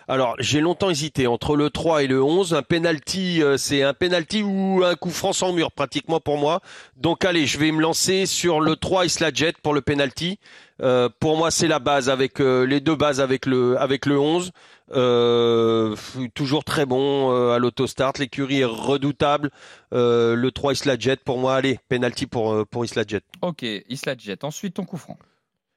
Alors, 0.08 0.34
j'ai 0.38 0.60
longtemps 0.60 0.90
hésité 0.90 1.26
entre 1.26 1.56
le 1.56 1.70
3 1.70 2.02
et 2.04 2.06
le 2.06 2.22
11. 2.22 2.54
Un 2.54 2.62
penalty, 2.62 3.42
euh, 3.42 3.56
c'est 3.56 3.82
un 3.82 3.94
penalty 3.94 4.42
ou 4.42 4.82
un 4.84 4.94
coup 4.94 5.10
franc 5.10 5.32
sans 5.32 5.52
mur 5.52 5.72
pratiquement 5.72 6.20
pour 6.20 6.38
moi. 6.38 6.60
Donc 6.96 7.24
allez, 7.24 7.46
je 7.46 7.58
vais 7.58 7.72
me 7.72 7.80
lancer 7.80 8.26
sur 8.26 8.60
le 8.60 8.76
3 8.76 9.06
Isla 9.06 9.30
Jet 9.32 9.56
pour 9.58 9.74
le 9.74 9.80
penalty. 9.80 10.38
Euh, 10.82 11.08
pour 11.20 11.36
moi, 11.36 11.50
c'est 11.50 11.68
la 11.68 11.78
base 11.78 12.08
avec 12.08 12.40
euh, 12.40 12.64
les 12.64 12.80
deux 12.80 12.96
bases 12.96 13.20
avec 13.20 13.46
le 13.46 13.78
avec 13.78 14.06
le 14.06 14.18
11. 14.18 14.50
Euh, 14.92 15.94
toujours 16.34 16.64
très 16.64 16.86
bon 16.86 17.30
à 17.52 17.58
l'autostart. 17.58 18.14
L'écurie 18.18 18.60
est 18.60 18.64
redoutable. 18.64 19.50
Le 19.92 20.48
3 20.50 20.72
Isla 20.72 20.98
Jet 20.98 21.22
pour 21.22 21.38
moi, 21.38 21.54
allez, 21.54 21.78
penalty 21.88 22.26
pour 22.26 22.66
pour 22.66 22.84
Isla 22.84 23.04
Jet. 23.06 23.24
Ok, 23.42 23.62
Isla 23.62 24.14
Jet. 24.16 24.44
Ensuite, 24.44 24.74
ton 24.74 24.84
coup 24.84 24.96
franc. 24.96 25.18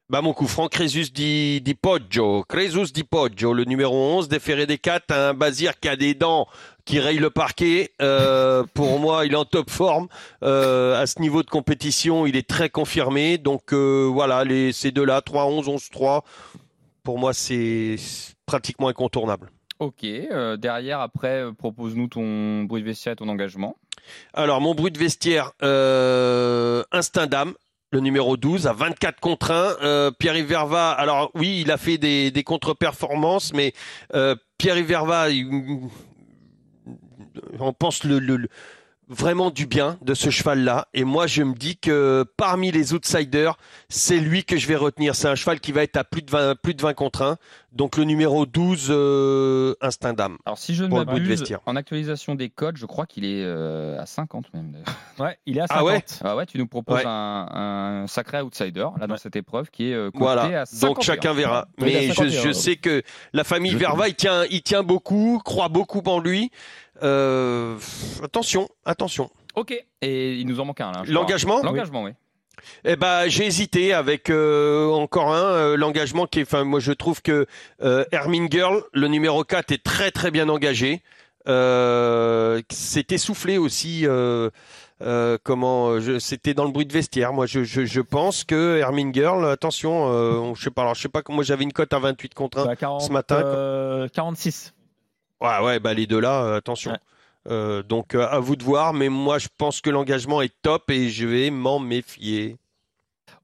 Bah 0.09 0.21
mon 0.21 0.33
coup 0.33 0.47
franc, 0.47 0.67
Crésus 0.67 1.13
di, 1.13 1.61
di 1.61 1.75
Poggio. 1.75 2.43
Crésus 2.43 2.91
di 2.91 3.05
Poggio, 3.05 3.53
le 3.53 3.63
numéro 3.63 3.95
11, 4.17 4.27
déféré 4.27 4.65
des 4.65 4.77
4, 4.77 5.11
un 5.11 5.33
Bazir 5.33 5.79
qui 5.79 5.87
a 5.87 5.95
des 5.95 6.13
dents, 6.13 6.45
qui 6.83 6.99
raye 6.99 7.19
le 7.19 7.29
parquet. 7.29 7.93
Euh, 8.01 8.65
pour 8.73 8.99
moi, 8.99 9.25
il 9.25 9.31
est 9.31 9.37
en 9.37 9.45
top 9.45 9.69
forme. 9.69 10.09
Euh, 10.43 11.01
à 11.01 11.07
ce 11.07 11.21
niveau 11.21 11.41
de 11.41 11.49
compétition, 11.49 12.25
il 12.25 12.35
est 12.35 12.47
très 12.47 12.69
confirmé. 12.69 13.37
Donc 13.37 13.71
euh, 13.71 14.09
voilà, 14.11 14.43
les, 14.43 14.73
ces 14.73 14.91
deux-là, 14.91 15.21
3-11, 15.21 15.73
11-3, 15.73 16.21
pour 17.03 17.17
moi, 17.17 17.33
c'est 17.33 17.95
pratiquement 18.45 18.89
incontournable. 18.89 19.51
Ok, 19.79 20.05
derrière, 20.57 20.99
après, 20.99 21.45
propose-nous 21.57 22.09
ton 22.09 22.63
bruit 22.63 22.81
de 22.81 22.87
vestiaire 22.87 23.13
et 23.13 23.15
ton 23.15 23.29
engagement. 23.29 23.77
Alors, 24.33 24.59
mon 24.59 24.75
bruit 24.75 24.91
de 24.91 24.99
vestiaire, 24.99 25.53
Instinct 26.91 27.27
d'âme, 27.27 27.53
le 27.93 27.99
numéro 27.99 28.37
12, 28.37 28.65
à 28.67 28.73
24 28.73 29.19
contre 29.19 29.51
1. 29.51 29.75
Euh, 29.83 30.11
Pierre-Yves 30.11 30.53
alors 30.53 31.29
oui, 31.35 31.61
il 31.61 31.71
a 31.71 31.77
fait 31.77 31.99
des, 31.99 32.31
des 32.31 32.43
contre-performances, 32.43 33.53
mais 33.53 33.73
euh, 34.15 34.35
Pierre-Yves 34.57 34.97
on 37.59 37.71
pense 37.71 38.03
le, 38.03 38.19
le- 38.19 38.37
le- 38.37 38.47
vraiment 39.09 39.49
du 39.51 39.65
bien 39.65 39.97
de 40.01 40.13
ce 40.13 40.29
cheval-là. 40.29 40.87
Et 40.93 41.03
moi, 41.03 41.27
je 41.27 41.43
me 41.43 41.53
dis 41.53 41.77
que 41.77 42.25
parmi 42.37 42.71
les 42.71 42.93
outsiders, 42.93 43.57
c'est 43.89 44.17
lui 44.19 44.43
que 44.43 44.57
je 44.57 44.67
vais 44.67 44.75
retenir. 44.75 45.15
C'est 45.15 45.27
un 45.27 45.35
cheval 45.35 45.59
qui 45.59 45.71
va 45.71 45.83
être 45.83 45.97
à 45.97 46.03
plus 46.03 46.21
de 46.21 46.31
20, 46.31 46.55
plus 46.61 46.73
de 46.73 46.81
20 46.81 46.93
contre 46.93 47.21
1. 47.21 47.37
Donc 47.73 47.97
le 47.97 48.03
numéro 48.03 48.45
12, 48.45 48.87
euh, 48.91 49.73
Instinct 49.81 50.13
d'âme. 50.13 50.37
Alors, 50.45 50.57
si 50.59 50.75
je 50.75 50.83
ne 50.83 50.89
m'abuse, 50.93 51.43
en 51.65 51.75
actualisation 51.75 52.35
des 52.35 52.49
codes, 52.49 52.77
je 52.77 52.85
crois 52.85 53.05
qu'il 53.07 53.25
est 53.25 53.43
euh, 53.43 53.99
à 53.99 54.05
50 54.05 54.53
même. 54.53 54.75
Ouais, 55.19 55.37
il 55.45 55.57
est 55.57 55.61
à 55.61 55.67
50. 55.67 55.79
Ah 55.79 55.85
ouais 55.85 56.03
Ah 56.23 56.35
ouais, 56.35 56.45
tu 56.47 56.57
nous 56.57 56.65
proposes 56.67 56.97
Ouais. 56.97 57.03
un, 57.05 58.01
un 58.03 58.07
sacré 58.07 58.41
outsider 58.41 58.85
là 58.99 59.05
dans 59.07 59.13
Ouais. 59.13 59.19
cette 59.19 59.35
épreuve 59.35 59.69
qui 59.69 59.89
est 59.91 59.93
euh, 59.93 60.09
Voilà. 60.15 60.61
à 60.61 60.65
51. 60.65 60.87
Donc 60.87 61.01
chacun 61.03 61.33
verra. 61.33 61.67
Mais 61.79 62.07
je, 62.07 62.13
51, 62.13 62.41
je 62.41 62.51
sais 62.51 62.75
que 62.77 63.03
la 63.33 63.43
famille 63.43 63.75
Verva, 63.75 64.07
il 64.07 64.15
tient, 64.15 64.43
il 64.49 64.61
tient 64.63 64.81
beaucoup, 64.83 65.39
croit 65.43 65.69
beaucoup 65.69 66.01
en 66.05 66.19
lui. 66.19 66.51
Euh, 67.03 67.75
attention, 68.23 68.69
attention. 68.85 69.29
Ok, 69.55 69.73
et 70.01 70.33
il 70.35 70.47
nous 70.47 70.59
en 70.59 70.65
manque 70.65 70.81
un 70.81 70.91
là. 70.91 71.03
L'engagement 71.07 71.61
L'engagement, 71.63 72.03
oui. 72.03 72.11
Eh 72.85 72.95
ben, 72.95 73.27
j'ai 73.27 73.45
hésité 73.45 73.93
avec 73.93 74.29
euh, 74.29 74.87
encore 74.89 75.33
un 75.33 75.43
euh, 75.43 75.75
l'engagement 75.77 76.27
qui 76.27 76.39
est. 76.39 76.43
Enfin, 76.43 76.63
moi, 76.63 76.79
je 76.79 76.91
trouve 76.93 77.21
que 77.21 77.45
euh, 77.81 78.05
Hermine 78.11 78.47
Girl, 78.49 78.83
le 78.93 79.07
numéro 79.07 79.43
4, 79.43 79.71
est 79.71 79.83
très 79.83 80.11
très 80.11 80.31
bien 80.31 80.47
engagé. 80.49 81.01
C'est 81.45 83.11
essoufflé 83.11 83.57
aussi. 83.57 84.05
Comment 85.43 85.99
C'était 86.19 86.53
dans 86.53 86.63
le 86.65 86.71
bruit 86.71 86.85
de 86.85 86.93
vestiaire. 86.93 87.33
Moi, 87.33 87.45
je, 87.47 87.63
je, 87.65 87.83
je 87.85 88.01
pense 88.01 88.43
que 88.45 88.77
Hermine 88.77 89.13
Girl, 89.13 89.45
attention, 89.49 90.03
on- 90.05 90.55
je 90.55 90.63
sais 90.63 90.71
pas. 90.71 90.83
Alors, 90.83 90.95
je 90.95 91.01
sais 91.01 91.09
pas. 91.09 91.21
Moi, 91.29 91.43
j'avais 91.43 91.63
une 91.63 91.73
cote 91.73 91.91
à 91.91 91.99
28 91.99 92.33
contre 92.33 92.59
1. 92.59 92.69
À 92.69 92.75
40, 92.77 93.01
Ce 93.01 93.11
matin, 93.11 93.41
euh, 93.43 94.07
46. 94.13 94.73
Ouais, 95.43 95.59
ouais, 95.63 95.79
bah 95.79 95.93
les 95.93 96.07
deux 96.07 96.19
là, 96.19 96.43
euh, 96.43 96.57
attention. 96.57 96.91
Ouais. 96.91 96.97
Euh, 97.51 97.83
donc 97.83 98.15
euh, 98.15 98.25
à 98.27 98.39
vous 98.39 98.55
de 98.55 98.63
voir, 98.63 98.93
mais 98.93 99.09
moi 99.09 99.37
je 99.37 99.49
pense 99.57 99.81
que 99.81 99.89
l'engagement 99.89 100.41
est 100.41 100.53
top 100.61 100.89
et 100.89 101.09
je 101.09 101.27
vais 101.27 101.49
m'en 101.49 101.79
méfier. 101.79 102.55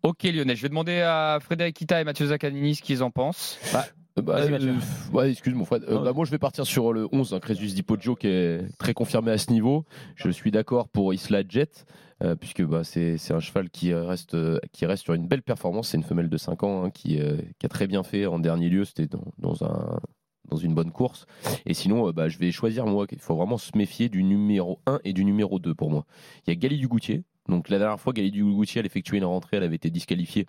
Ok 0.04 0.24
Lionel, 0.24 0.56
je 0.56 0.62
vais 0.62 0.70
demander 0.70 1.02
à 1.02 1.40
Frédéric 1.42 1.76
Kita 1.76 2.00
et 2.00 2.06
Mathieu 2.06 2.28
Zaccanini 2.28 2.76
ce 2.76 2.82
qu'ils 2.82 3.04
en 3.04 3.12
pensent. 3.12 3.60
Bah, 3.74 3.86
Vas-y, 4.16 4.52
Mathieu. 4.52 4.70
euh, 4.70 5.14
ouais, 5.18 5.32
excuse 5.32 5.54
mon 5.54 5.66
Fred. 5.66 5.84
Euh, 5.88 6.00
bah, 6.00 6.12
moi, 6.14 6.26
je 6.26 6.32
vais 6.32 6.38
partir 6.38 6.66
sur 6.66 6.92
le 6.92 7.08
11, 7.14 7.34
hein, 7.34 7.40
Crésus 7.40 7.68
Di 7.68 7.84
Poggio, 7.84 8.16
qui 8.16 8.28
est 8.28 8.62
très 8.78 8.94
confirmé 8.94 9.32
à 9.32 9.38
ce 9.38 9.50
niveau. 9.52 9.86
Je 10.16 10.30
suis 10.30 10.52
d'accord 10.52 10.90
pour 10.90 11.14
Isla 11.14 11.44
Jet, 11.48 11.86
euh, 12.22 12.36
puisque 12.36 12.62
bah, 12.64 12.84
c'est 12.84 13.18
c'est 13.18 13.34
un 13.34 13.40
cheval 13.40 13.70
qui 13.70 13.94
reste, 13.94 14.36
qui 14.74 14.86
reste 14.86 15.04
sur 15.04 15.14
une 15.14 15.28
belle 15.28 15.42
performance. 15.42 15.90
C'est 15.90 15.98
une 15.98 16.04
femelle 16.04 16.28
de 16.30 16.38
5 16.38 16.64
ans 16.64 16.84
hein, 16.86 16.90
qui, 16.90 17.20
euh, 17.22 17.38
qui 17.60 17.66
a 17.66 17.70
très 17.70 17.88
bien 17.88 18.04
fait 18.04 18.26
en 18.26 18.40
dernier 18.40 18.68
lieu. 18.70 18.84
C'était 18.84 19.08
dans, 19.08 19.24
dans 19.38 19.64
un 19.64 20.00
dans 20.50 20.58
une 20.58 20.74
bonne 20.74 20.92
course. 20.92 21.26
Et 21.66 21.74
sinon, 21.74 22.08
euh, 22.08 22.12
bah, 22.12 22.28
je 22.30 22.38
vais 22.38 22.52
choisir 22.52 22.86
moi. 22.86 23.06
Il 23.12 23.20
faut 23.20 23.36
vraiment 23.36 23.58
se 23.58 23.72
méfier 23.76 24.10
du 24.10 24.24
numéro 24.24 24.80
1 24.86 25.00
et 25.04 25.14
du 25.14 25.26
numéro 25.26 25.60
2 25.60 25.74
pour 25.76 25.90
moi. 25.90 26.06
Il 26.46 26.50
y 26.50 26.54
a 26.54 26.56
Gali 26.56 26.78
du 26.78 26.88
Goutier. 26.88 27.24
Donc 27.48 27.70
la 27.70 27.80
dernière 27.80 28.00
fois, 28.00 28.14
Gali 28.14 28.32
du 28.32 28.44
Goutier, 28.44 28.80
elle 28.80 28.86
effectuait 28.86 29.18
une 29.18 29.26
rentrée, 29.26 29.58
elle 29.58 29.64
avait 29.64 29.76
été 29.76 29.90
disqualifiée. 29.90 30.46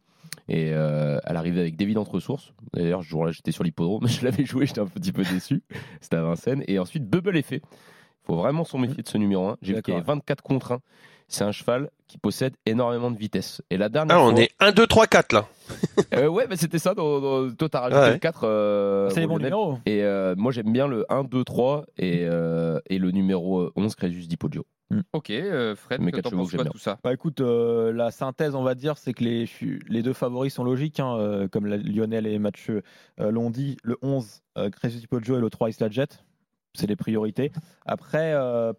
Et 0.48 0.70
euh, 0.72 1.18
elle 1.24 1.36
arrivait 1.36 1.60
avec 1.60 1.76
d'évidentes 1.76 2.08
ressources. 2.08 2.52
D'ailleurs, 2.72 3.02
ce 3.02 3.08
jour-là, 3.08 3.32
j'étais 3.32 3.52
sur 3.52 3.64
l'hippodrome, 3.64 4.06
je 4.08 4.24
l'avais 4.24 4.44
joué, 4.44 4.66
j'étais 4.66 4.80
un 4.80 4.86
petit 4.86 5.12
peu 5.12 5.22
déçu. 5.24 5.62
C'était 6.00 6.16
à 6.16 6.22
Vincennes. 6.22 6.64
Et 6.66 6.78
ensuite, 6.78 7.04
Bubble 7.04 7.36
Effet. 7.36 7.62
Il 7.64 8.26
faut 8.26 8.36
vraiment 8.36 8.64
s'en 8.64 8.78
méfier 8.78 9.02
de 9.02 9.08
ce 9.08 9.18
numéro 9.18 9.48
1. 9.48 9.56
J'ai 9.62 9.74
vu 9.74 9.82
qu'il 9.82 9.94
y 9.94 9.96
avait 9.96 10.06
24 10.06 10.42
contre 10.42 10.72
1. 10.72 10.80
C'est 11.32 11.44
un 11.44 11.52
cheval 11.52 11.90
qui 12.08 12.18
possède 12.18 12.54
énormément 12.66 13.10
de 13.10 13.16
vitesse. 13.16 13.62
Et 13.70 13.76
la 13.76 13.88
dernière 13.88 14.16
Ah, 14.16 14.22
on 14.24 14.32
fois- 14.32 14.40
est 14.42 14.50
1, 14.58 14.72
2, 14.72 14.86
3, 14.86 15.06
4 15.06 15.32
là. 15.32 15.46
Euh, 16.14 16.26
ouais, 16.26 16.48
bah, 16.48 16.56
c'était 16.56 16.80
ça. 16.80 16.92
Dans, 16.94 17.20
dans- 17.20 17.54
toi, 17.54 17.68
t'as 17.68 17.80
rajouté 17.80 18.00
Ouais. 18.02 18.12
le 18.14 18.18
4. 18.18 18.40
euh, 18.44 19.08
C'est 19.10 19.20
les 19.20 19.28
bons 19.28 19.38
numéros. 19.38 19.78
Et 19.86 20.02
euh, 20.02 20.34
moi, 20.36 20.50
j'aime 20.50 20.72
bien 20.72 20.88
le 20.88 21.06
1, 21.08 21.22
2, 21.22 21.44
3 21.44 21.84
et, 21.98 22.26
euh, 22.28 22.80
et 22.90 22.98
le 22.98 23.12
numéro 23.12 23.70
11, 23.76 23.94
Crésus 23.94 24.26
Di 24.26 24.36
Poggio. 24.36 24.66
Ok, 25.12 25.30
euh, 25.30 25.76
Fred, 25.76 26.00
Mes 26.00 26.10
t'en 26.10 26.16
quatre 26.16 26.30
chevaux 26.30 26.42
penses 26.42 26.50
que 26.50 26.56
quoi 26.56 26.64
de 26.64 26.68
j'aime 26.70 26.72
tout 26.72 26.78
ça? 26.80 26.98
Bah 27.04 27.12
écoute, 27.12 27.40
euh, 27.40 27.92
la 27.92 28.10
synthèse, 28.10 28.56
on 28.56 28.64
va 28.64 28.74
dire, 28.74 28.98
c'est 28.98 29.12
que 29.12 29.22
les, 29.22 29.48
les 29.88 30.02
deux 30.02 30.12
favoris 30.12 30.52
sont 30.52 30.64
logiques, 30.64 30.98
hein, 30.98 31.16
euh, 31.16 31.46
comme 31.46 31.66
la- 31.66 31.76
Lionel 31.76 32.26
et 32.26 32.40
Mathieu 32.40 32.82
euh, 33.20 33.30
l'ont 33.30 33.50
dit. 33.50 33.76
Le 33.84 33.96
11, 34.02 34.42
euh, 34.58 34.68
Crésus 34.68 35.06
Poggio 35.06 35.36
et 35.36 35.40
le 35.40 35.48
3, 35.48 35.68
Isla 35.70 35.88
Jet, 35.90 36.24
c'est 36.74 36.88
les 36.88 36.96
priorités. 36.96 37.52
Après, 37.86 38.32
euh, 38.34 38.72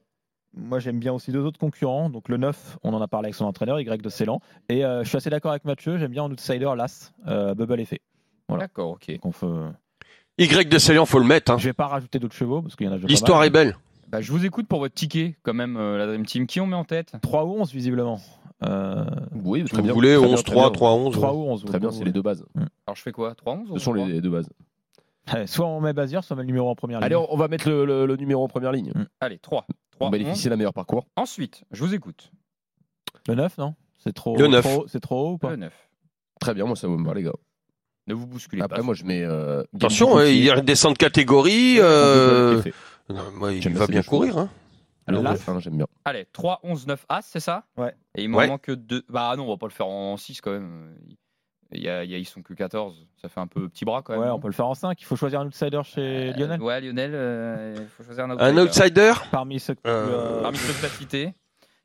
moi 0.55 0.79
j'aime 0.79 0.99
bien 0.99 1.13
aussi 1.13 1.31
deux 1.31 1.43
autres 1.43 1.59
concurrents. 1.59 2.09
Donc 2.09 2.29
le 2.29 2.37
9, 2.37 2.77
on 2.83 2.93
en 2.93 3.01
a 3.01 3.07
parlé 3.07 3.27
avec 3.27 3.35
son 3.35 3.45
entraîneur, 3.45 3.79
Y 3.79 4.01
de 4.01 4.09
Ceylan. 4.09 4.39
Et 4.69 4.83
euh, 4.85 5.03
je 5.03 5.09
suis 5.09 5.17
assez 5.17 5.29
d'accord 5.29 5.51
avec 5.51 5.65
Mathieu, 5.65 5.97
j'aime 5.97 6.11
bien 6.11 6.23
en 6.23 6.31
outsider 6.31 6.71
l'As, 6.75 7.13
euh, 7.27 7.53
Bubble 7.55 7.79
Effet. 7.79 8.01
Voilà. 8.47 8.65
D'accord, 8.65 8.91
ok. 8.91 9.07
Donc 9.11 9.25
on 9.25 9.31
fait- 9.31 9.73
Y 10.37 10.67
de 10.69 10.77
Célian, 10.77 11.05
faut 11.05 11.19
le 11.19 11.25
mettre. 11.25 11.51
hein. 11.51 11.57
Je 11.57 11.65
vais 11.65 11.73
pas 11.73 11.87
rajouter 11.87 12.19
d'autres 12.19 12.35
chevaux 12.35 12.61
parce 12.61 12.75
qu'il 12.75 12.85
y 12.85 12.89
en 12.89 12.93
a 12.93 12.95
déjà 12.95 13.07
pas 13.07 13.11
L'histoire 13.11 13.39
mal. 13.39 13.47
est 13.47 13.51
belle. 13.51 13.77
Bah, 14.09 14.19
je 14.21 14.31
vous 14.31 14.45
écoute 14.45 14.67
pour 14.67 14.79
votre 14.79 14.93
ticket, 14.95 15.35
quand 15.43 15.53
même, 15.53 15.77
euh, 15.77 15.97
la 15.97 16.05
Dream 16.07 16.25
Team. 16.25 16.45
Qui 16.47 16.59
on 16.59 16.65
met 16.67 16.75
en 16.75 16.83
tête? 16.83 17.13
3 17.21 17.45
ou 17.45 17.53
11 17.61 17.71
visiblement. 17.71 18.19
Euh, 18.63 19.05
Oui, 19.43 19.63
Si 19.67 19.75
vous 19.79 19.93
voulez, 19.93 20.17
11, 20.17 20.43
3, 20.43 20.71
3, 20.71 20.91
11. 20.93 21.13
3 21.13 21.33
ou 21.33 21.43
11. 21.43 21.63
Très 21.65 21.79
bien, 21.79 21.91
c'est 21.91 22.03
les 22.03 22.11
deux 22.11 22.21
bases. 22.21 22.45
Alors, 22.55 22.95
je 22.95 23.01
fais 23.01 23.11
quoi? 23.11 23.33
3-11 23.35 23.73
Ce 23.73 23.79
sont 23.79 23.93
les 23.93 24.19
deux 24.21 24.29
bases. 24.29 24.49
Soit 25.45 25.65
on 25.65 25.79
met 25.79 25.93
Bazir, 25.93 26.23
soit 26.23 26.35
on 26.35 26.37
met 26.37 26.43
le 26.43 26.47
numéro 26.47 26.69
en 26.69 26.75
première 26.75 26.99
ligne. 26.99 27.05
Allez, 27.05 27.15
on, 27.15 27.37
va 27.37 27.47
mettre 27.47 27.69
le, 27.69 27.85
le- 27.85 28.05
le 28.05 28.15
numéro 28.17 28.43
en 28.43 28.47
première 28.47 28.71
ligne. 28.71 28.91
Allez, 29.21 29.37
3. 29.39 29.65
On 30.07 30.09
3 30.09 30.17
bénéficie 30.17 30.49
d'un 30.49 30.55
meilleur 30.55 30.73
parcours. 30.73 31.05
Ensuite, 31.15 31.63
je 31.71 31.83
vous 31.83 31.93
écoute. 31.93 32.31
Le 33.27 33.35
9, 33.35 33.57
non? 33.57 33.75
C'est 34.03 34.13
trop, 34.13 34.35
Le 34.37 34.47
9. 34.47 34.63
trop- 34.65 34.87
C'est 34.87 34.99
trop 34.99 35.29
haut 35.29 35.31
ou 35.33 35.37
pas? 35.37 35.51
Le 35.51 35.55
9. 35.57 35.73
Très 36.39 36.53
bien, 36.53 36.65
moi, 36.65 36.75
ça 36.75 36.87
me 36.87 37.05
va, 37.05 37.13
les 37.13 37.23
gars. 37.23 37.33
Ne 38.07 38.13
vous 38.15 38.25
bousculez 38.25 38.61
Après, 38.63 38.77
pas. 38.79 38.83
moi, 38.83 38.95
je 38.95 39.03
mets. 39.05 39.21
euh, 39.23 39.63
Attention, 39.75 40.17
hein, 40.17 40.25
il 40.25 40.51
redescend 40.51 40.93
de 40.93 40.97
catégorie. 40.97 41.75
Euh, 41.79 42.59
Effet. 42.59 42.73
non, 43.09 43.31
moi, 43.35 43.53
il 43.53 43.61
J'aime 43.61 43.73
va 43.73 43.85
bien 43.87 44.01
courir. 44.01 44.37
Hein. 44.39 44.49
Alors, 45.07 45.21
Là. 45.23 45.31
le 45.31 45.37
fin, 45.37 45.59
j'aime 45.59 45.77
bien. 45.77 45.87
Allez, 46.05 46.25
3, 46.33 46.59
11, 46.63 46.87
9, 46.87 47.05
As, 47.09 47.21
c'est 47.23 47.39
ça? 47.39 47.65
Ouais. 47.77 47.93
Et 48.15 48.23
il 48.23 48.29
m'en 48.29 48.39
Ouais. 48.39 48.47
manque 48.47 48.71
2. 48.71 49.03
Bah 49.09 49.33
non, 49.37 49.43
on 49.45 49.49
va 49.49 49.57
pas 49.57 49.67
le 49.67 49.71
faire 49.71 49.87
en 49.87 50.17
6 50.17 50.41
quand 50.41 50.51
même. 50.51 50.95
Il 51.73 51.81
y 51.81 51.89
a, 51.89 52.03
y 52.03 52.13
a- 52.13 52.17
ils 52.17 52.25
sont 52.25 52.41
que 52.41 52.53
14. 52.53 53.07
Ça 53.21 53.29
fait 53.29 53.39
un 53.39 53.47
peu 53.47 53.69
petit 53.69 53.85
bras 53.85 54.01
quand 54.01 54.13
même. 54.13 54.21
Ouais, 54.21 54.29
on 54.29 54.39
peut 54.39 54.47
le 54.47 54.53
faire 54.53 54.67
en 54.67 54.73
5. 54.75 54.99
Il 55.01 55.05
faut 55.05 55.15
choisir 55.15 55.39
un 55.39 55.45
outsider 55.47 55.81
chez 55.85 56.29
Euh, 56.29 56.33
Lionel. 56.33 56.61
Ouais, 56.61 56.81
Lionel, 56.81 57.11
euh, 57.13 57.75
il 57.79 57.87
faut 57.87 58.03
choisir 58.03 58.25
un 58.25 58.31
Un 58.31 58.57
outsider. 58.57 58.61
outsider? 59.11 59.13
Parmi 59.31 59.59
ceux 59.59 59.75
que 59.75 59.81
tu, 59.81 59.87
Euh, 59.89 60.37
euh, 60.39 60.41
Parmi 60.41 60.57
ceux 60.57 60.73
que 60.73 60.79
tu 60.79 60.85
as 60.85 60.89
cités, 60.89 61.33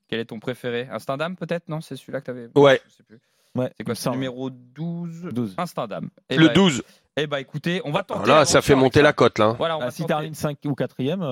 quel 0.09 0.21
est 0.21 0.25
ton 0.27 0.41
préféré? 0.41 0.89
Instinct 0.91 1.17
d'âme 1.17 1.37
peut-être? 1.37 1.69
Non, 1.69 1.81
c'est 1.81 1.97
celui-là 1.97 2.21
que 2.21 2.25
tu 2.27 2.31
avais. 2.33 2.49
Ouais. 2.57 2.81
Je 2.89 2.93
sais 2.95 3.03
plus. 3.05 3.19
ouais, 3.55 3.73
C'est 3.77 3.85
quoi 3.85 3.95
C'est 3.95 4.11
numéro 4.11 4.51
12 4.51 5.29
12. 5.33 5.55
Instinct 5.59 5.87
d'âme. 5.87 6.11
Eh 6.31 6.37
Le 6.37 6.49
bah, 6.49 6.53
12. 6.55 6.83
Eh 7.19 7.27
bah 7.27 7.41
écoutez, 7.41 7.81
on 7.87 7.93
va 7.93 8.03
tenter. 8.03 8.25
Alors 8.25 8.37
là, 8.41 8.45
ça 8.45 8.61
fait 8.61 8.75
monter 8.75 9.01
la 9.01 9.15
cote 9.15 9.39
là. 9.39 9.47
hein. 9.47 9.55
Voilà, 9.57 9.77
on, 9.79 9.81
Bah, 9.81 9.87
va 9.87 9.91
si 9.91 10.05
termine 10.05 10.35
5 10.35 10.59
ou 10.67 10.73
4ème, 10.73 11.23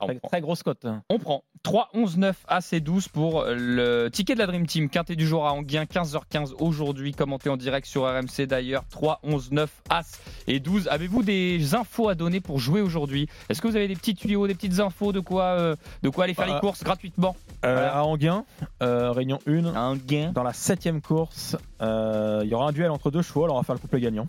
on 0.00 0.18
très, 0.28 0.40
grosse 0.40 0.62
cote. 0.62 0.86
On 1.10 1.18
prend 1.18 1.44
3, 1.62 1.90
11, 1.92 2.16
9, 2.16 2.36
As 2.48 2.72
et 2.72 2.80
12 2.80 3.08
pour 3.08 3.44
le 3.46 4.08
ticket 4.08 4.32
de 4.32 4.38
la 4.38 4.46
Dream 4.46 4.66
Team. 4.66 4.88
Quintet 4.88 5.14
du 5.14 5.26
jour 5.26 5.46
à 5.46 5.52
Anguien, 5.52 5.84
15h15 5.84 6.54
aujourd'hui. 6.58 7.12
Commenté 7.12 7.50
en 7.50 7.58
direct 7.58 7.86
sur 7.86 8.04
RMC 8.04 8.46
d'ailleurs. 8.46 8.84
3, 8.88 9.20
11, 9.24 9.50
9, 9.52 9.70
As 9.90 10.18
et 10.46 10.58
12. 10.58 10.88
Avez-vous 10.88 11.22
des 11.22 11.74
infos 11.74 12.08
à 12.08 12.14
donner 12.14 12.40
pour 12.40 12.58
jouer 12.58 12.80
aujourd'hui? 12.80 13.28
Est-ce 13.50 13.60
que 13.60 13.68
vous 13.68 13.76
avez 13.76 13.88
des 13.88 13.96
petits 13.96 14.14
tuyaux, 14.14 14.46
des 14.46 14.54
petites 14.54 14.80
infos 14.80 15.12
de 15.12 15.20
quoi, 15.20 15.44
euh, 15.58 15.76
de 16.02 16.08
quoi 16.08 16.24
aller 16.24 16.32
faire 16.32 16.46
Bah, 16.46 16.54
les 16.54 16.60
courses 16.60 16.82
gratuitement? 16.82 17.36
Euh, 17.66 17.74
Voilà. 17.74 17.94
À 17.94 18.02
Anguin, 18.04 18.46
euh, 18.82 19.10
réunion 19.12 19.38
1. 19.46 19.66
Anguien. 19.76 20.32
Dans 20.32 20.42
la 20.44 20.54
7 20.54 20.98
course, 21.02 21.58
euh, 21.82 22.40
il 22.42 22.48
y 22.48 22.54
aura 22.54 22.68
un 22.68 22.72
duel 22.72 22.90
entre 22.90 23.10
deux 23.10 23.20
chevaux. 23.20 23.44
Alors 23.44 23.56
on 23.56 23.60
va 23.60 23.64
faire 23.64 23.74
le 23.74 23.80
couplet 23.80 24.00
gagnant. 24.00 24.28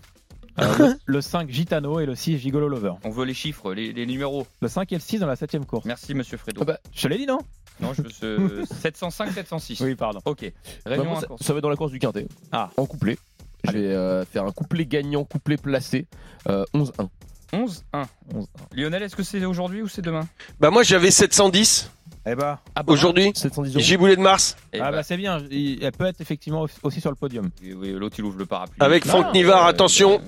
Euh, 0.60 0.78
le, 0.78 0.94
le 1.06 1.20
5 1.20 1.50
Gitano 1.50 2.00
et 2.00 2.06
le 2.06 2.14
6 2.14 2.38
Gigolo 2.38 2.68
Lover. 2.68 2.92
On 3.04 3.10
veut 3.10 3.24
les 3.24 3.34
chiffres, 3.34 3.72
les, 3.74 3.92
les 3.92 4.06
numéros. 4.06 4.46
Le 4.60 4.68
5 4.68 4.90
et 4.92 4.96
le 4.96 5.00
6 5.00 5.18
dans 5.20 5.26
la 5.26 5.36
7 5.36 5.58
course. 5.66 5.84
Merci 5.84 6.14
Monsieur 6.14 6.36
Fredo. 6.36 6.60
Ah 6.62 6.64
bah, 6.64 6.78
Je 6.94 7.02
te 7.02 7.08
l'ai 7.08 7.18
dit, 7.18 7.26
non? 7.26 7.38
Non, 7.80 7.92
je 7.94 8.02
veux 8.02 8.10
ce 8.10 8.64
705, 8.82 9.30
706. 9.32 9.80
Oui, 9.80 9.94
pardon. 9.94 10.20
Ok. 10.24 10.50
bah, 10.84 10.90
Réunion 10.92 11.14
ça, 11.20 11.52
va 11.52 11.58
être 11.58 11.62
dans 11.62 11.68
la 11.70 11.76
course 11.76 11.92
du 11.92 11.98
quintet. 11.98 12.26
Ah. 12.52 12.70
En 12.76 12.86
couplet. 12.86 13.18
Je 13.64 13.70
vais 13.72 13.86
euh, 13.86 14.24
faire 14.24 14.44
un 14.44 14.52
couplet 14.52 14.84
gagnant, 14.86 15.24
couplet 15.24 15.56
placé. 15.56 16.06
euh, 16.48 16.64
11-1. 16.74 17.08
11, 17.52 17.84
1. 17.92 18.02
11. 18.34 18.46
Lionel, 18.74 19.02
est-ce 19.02 19.16
que 19.16 19.22
c'est 19.22 19.44
aujourd'hui 19.44 19.80
ou 19.82 19.88
c'est 19.88 20.02
demain? 20.02 20.28
Bah 20.60 20.70
moi 20.70 20.82
j'avais 20.82 21.10
710 21.10 21.90
Eh 22.26 22.34
bah, 22.34 22.60
Ah 22.74 22.82
bah, 22.82 22.92
aujourd'hui. 22.92 23.32
710 23.34 23.72
euros. 23.74 23.80
Giboulet 23.82 24.16
de 24.16 24.20
Mars 24.20 24.54
eh 24.74 24.80
ah 24.80 24.90
bah, 24.90 24.98
bah 24.98 25.02
c'est 25.02 25.16
bien. 25.16 25.38
Il- 25.50 25.82
Elle 25.82 25.92
peut 25.92 26.04
être 26.04 26.20
effectivement 26.20 26.66
aussi 26.82 27.00
sur 27.00 27.08
le 27.10 27.16
podium. 27.16 27.48
oui, 27.62 27.72
oui, 27.74 27.92
l'autre 27.92 28.16
il 28.18 28.24
ouvre 28.24 28.38
le 28.38 28.44
parapluie. 28.46 28.76
avec 28.80 29.04
Ah, 29.06 29.08
Franck 29.08 29.32
Nivard. 29.34 29.64
euh, 29.66 29.70
Attention. 29.70 30.20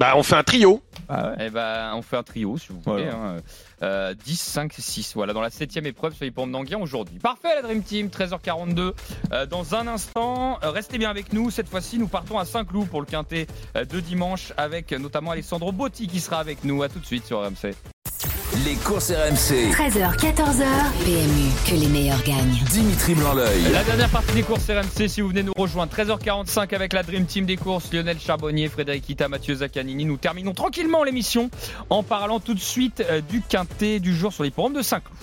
Bah 0.00 0.14
on 0.16 0.22
fait 0.22 0.34
un 0.34 0.42
trio. 0.42 0.82
Ah 1.10 1.28
ouais. 1.28 1.34
Eh 1.46 1.50
ben, 1.50 1.92
on 1.94 2.00
fait 2.00 2.16
un 2.16 2.22
trio 2.22 2.56
si 2.56 2.68
vous 2.70 2.80
voulez. 2.80 3.04
Voilà. 3.04 3.16
hein. 3.16 3.36
Euh, 3.82 4.14
10, 4.24 4.40
5, 4.40 4.72
6. 4.78 5.12
Voilà, 5.14 5.34
dans 5.34 5.42
la 5.42 5.50
septième 5.50 5.84
épreuve 5.84 6.14
sur 6.14 6.24
les 6.24 6.30
pommes 6.30 6.50
d'Anguien 6.50 6.78
aujourd'hui. 6.78 7.18
Parfait, 7.18 7.54
la 7.54 7.60
Dream 7.60 7.82
Team, 7.82 8.06
13h42. 8.08 8.94
Euh, 9.32 9.44
dans 9.44 9.74
un 9.74 9.86
instant, 9.88 10.58
euh, 10.62 10.70
restez 10.70 10.96
bien 10.96 11.10
avec 11.10 11.34
nous. 11.34 11.50
Cette 11.50 11.68
fois-ci, 11.68 11.98
nous 11.98 12.08
partons 12.08 12.38
à 12.38 12.46
Saint-Cloud 12.46 12.88
pour 12.88 13.00
le 13.00 13.06
quintet 13.06 13.46
euh, 13.76 13.84
de 13.84 14.00
dimanche 14.00 14.54
avec 14.56 14.90
euh, 14.92 14.98
notamment 14.98 15.32
Alessandro 15.32 15.70
Botti 15.70 16.06
qui 16.06 16.20
sera 16.20 16.38
avec 16.38 16.64
nous. 16.64 16.82
À 16.82 16.88
tout 16.88 16.98
de 16.98 17.06
suite 17.06 17.26
sur 17.26 17.40
RMC. 17.44 17.74
Les 18.52 18.74
courses 18.74 19.12
RMC. 19.12 19.70
13h, 19.70 20.16
14h. 20.16 20.64
PMU, 21.04 21.50
que 21.68 21.80
les 21.80 21.86
meilleurs 21.86 22.20
gagnent. 22.24 22.58
Dimitri 22.68 23.14
Blanc-L'œil. 23.14 23.62
La 23.72 23.84
dernière 23.84 24.08
partie 24.08 24.34
des 24.34 24.42
courses 24.42 24.68
RMC, 24.68 25.08
si 25.08 25.20
vous 25.20 25.28
venez 25.28 25.44
nous 25.44 25.52
rejoindre, 25.56 25.92
13h45 25.94 26.74
avec 26.74 26.92
la 26.92 27.04
Dream 27.04 27.26
Team 27.26 27.46
des 27.46 27.56
courses, 27.56 27.92
Lionel 27.92 28.18
Charbonnier, 28.18 28.68
Frédéric 28.68 29.08
Ita, 29.08 29.28
Mathieu 29.28 29.54
Zaccanini. 29.54 30.04
Nous 30.04 30.16
terminons 30.16 30.52
tranquillement 30.52 31.04
l'émission 31.04 31.48
en 31.90 32.02
parlant 32.02 32.40
tout 32.40 32.54
de 32.54 32.60
suite 32.60 33.04
euh, 33.08 33.20
du 33.20 33.40
quintet 33.40 34.00
du 34.00 34.16
jour 34.16 34.32
sur 34.32 34.42
les 34.42 34.50
de 34.50 34.82
Saint-Cloud. 34.82 35.16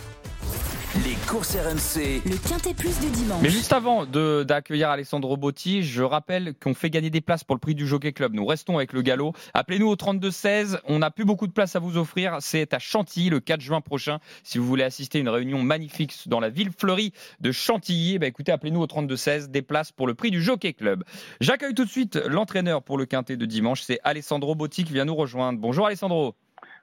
Les 1.27 1.33
courses 1.33 1.57
RMC. 1.57 2.21
Le 2.25 2.37
Quintet 2.47 2.73
Plus 2.73 3.01
du 3.01 3.09
dimanche. 3.09 3.41
Mais 3.41 3.49
juste 3.49 3.73
avant 3.73 4.05
d'accueillir 4.05 4.89
Alessandro 4.89 5.35
Botti, 5.35 5.83
je 5.83 6.01
rappelle 6.01 6.53
qu'on 6.57 6.73
fait 6.73 6.89
gagner 6.89 7.09
des 7.09 7.19
places 7.19 7.43
pour 7.43 7.53
le 7.53 7.59
prix 7.59 7.75
du 7.75 7.85
Jockey 7.85 8.13
Club. 8.13 8.33
Nous 8.33 8.45
restons 8.45 8.77
avec 8.77 8.93
le 8.93 9.01
galop. 9.01 9.33
Appelez-nous 9.53 9.89
au 9.89 9.95
32-16. 9.95 10.79
On 10.85 10.99
n'a 10.99 11.11
plus 11.11 11.25
beaucoup 11.25 11.45
de 11.45 11.51
places 11.51 11.75
à 11.75 11.79
vous 11.79 11.97
offrir. 11.97 12.37
C'est 12.39 12.73
à 12.73 12.79
Chantilly 12.79 13.29
le 13.29 13.41
4 13.41 13.59
juin 13.59 13.81
prochain. 13.81 14.19
Si 14.43 14.57
vous 14.57 14.65
voulez 14.65 14.85
assister 14.85 15.17
à 15.17 15.21
une 15.21 15.27
réunion 15.27 15.61
magnifique 15.61 16.17
dans 16.27 16.39
la 16.39 16.49
ville 16.49 16.71
fleurie 16.71 17.11
de 17.41 17.51
Chantilly, 17.51 18.19
ben 18.19 18.27
écoutez, 18.27 18.53
appelez-nous 18.53 18.81
au 18.81 18.87
32-16. 18.87 19.51
Des 19.51 19.61
places 19.61 19.91
pour 19.91 20.07
le 20.07 20.13
prix 20.13 20.31
du 20.31 20.41
Jockey 20.41 20.71
Club. 20.71 21.03
J'accueille 21.41 21.73
tout 21.73 21.83
de 21.83 21.89
suite 21.89 22.15
l'entraîneur 22.15 22.83
pour 22.83 22.97
le 22.97 23.05
quintet 23.05 23.35
de 23.35 23.45
dimanche. 23.45 23.81
C'est 23.81 23.99
Alessandro 24.05 24.55
Botti 24.55 24.85
qui 24.85 24.93
vient 24.93 25.05
nous 25.05 25.15
rejoindre. 25.15 25.59
Bonjour 25.59 25.87
Alessandro. 25.87 26.35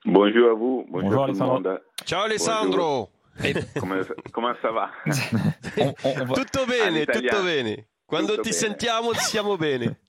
Bonjour 0.05 0.51
à 0.51 0.55
vous, 0.55 0.87
bonjour, 0.91 1.25
Alessandro. 1.25 1.55
monde. 1.61 1.81
Ciao 2.05 2.25
Alessandro. 2.25 3.09
Comment 4.31 4.55
ça 4.63 4.71
va 4.71 4.91
Tutto 6.35 6.65
bene, 6.67 7.05
tutto 7.05 7.43
bene. 7.43 7.89
Quando 8.05 8.31
Tutto 8.37 8.43
ti 8.43 8.51
bene. 8.51 8.61
sentiamo 8.61 9.13
siamo 9.15 9.57
bene. 9.57 10.01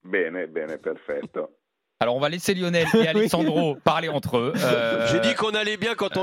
Bene, 0.00 0.48
bene, 0.48 0.78
perfetto. 0.78 1.58
Alors 2.02 2.16
on 2.16 2.20
va 2.20 2.28
laisser 2.28 2.52
Lionel 2.54 2.84
et 2.94 3.06
Alessandro 3.06 3.76
parler 3.76 4.08
entre 4.08 4.36
eux. 4.36 4.52
Euh, 4.56 5.06
J'ai 5.12 5.20
dit 5.20 5.34
qu'on 5.36 5.50
allait 5.50 5.76
bien 5.76 5.94
quand 5.94 6.16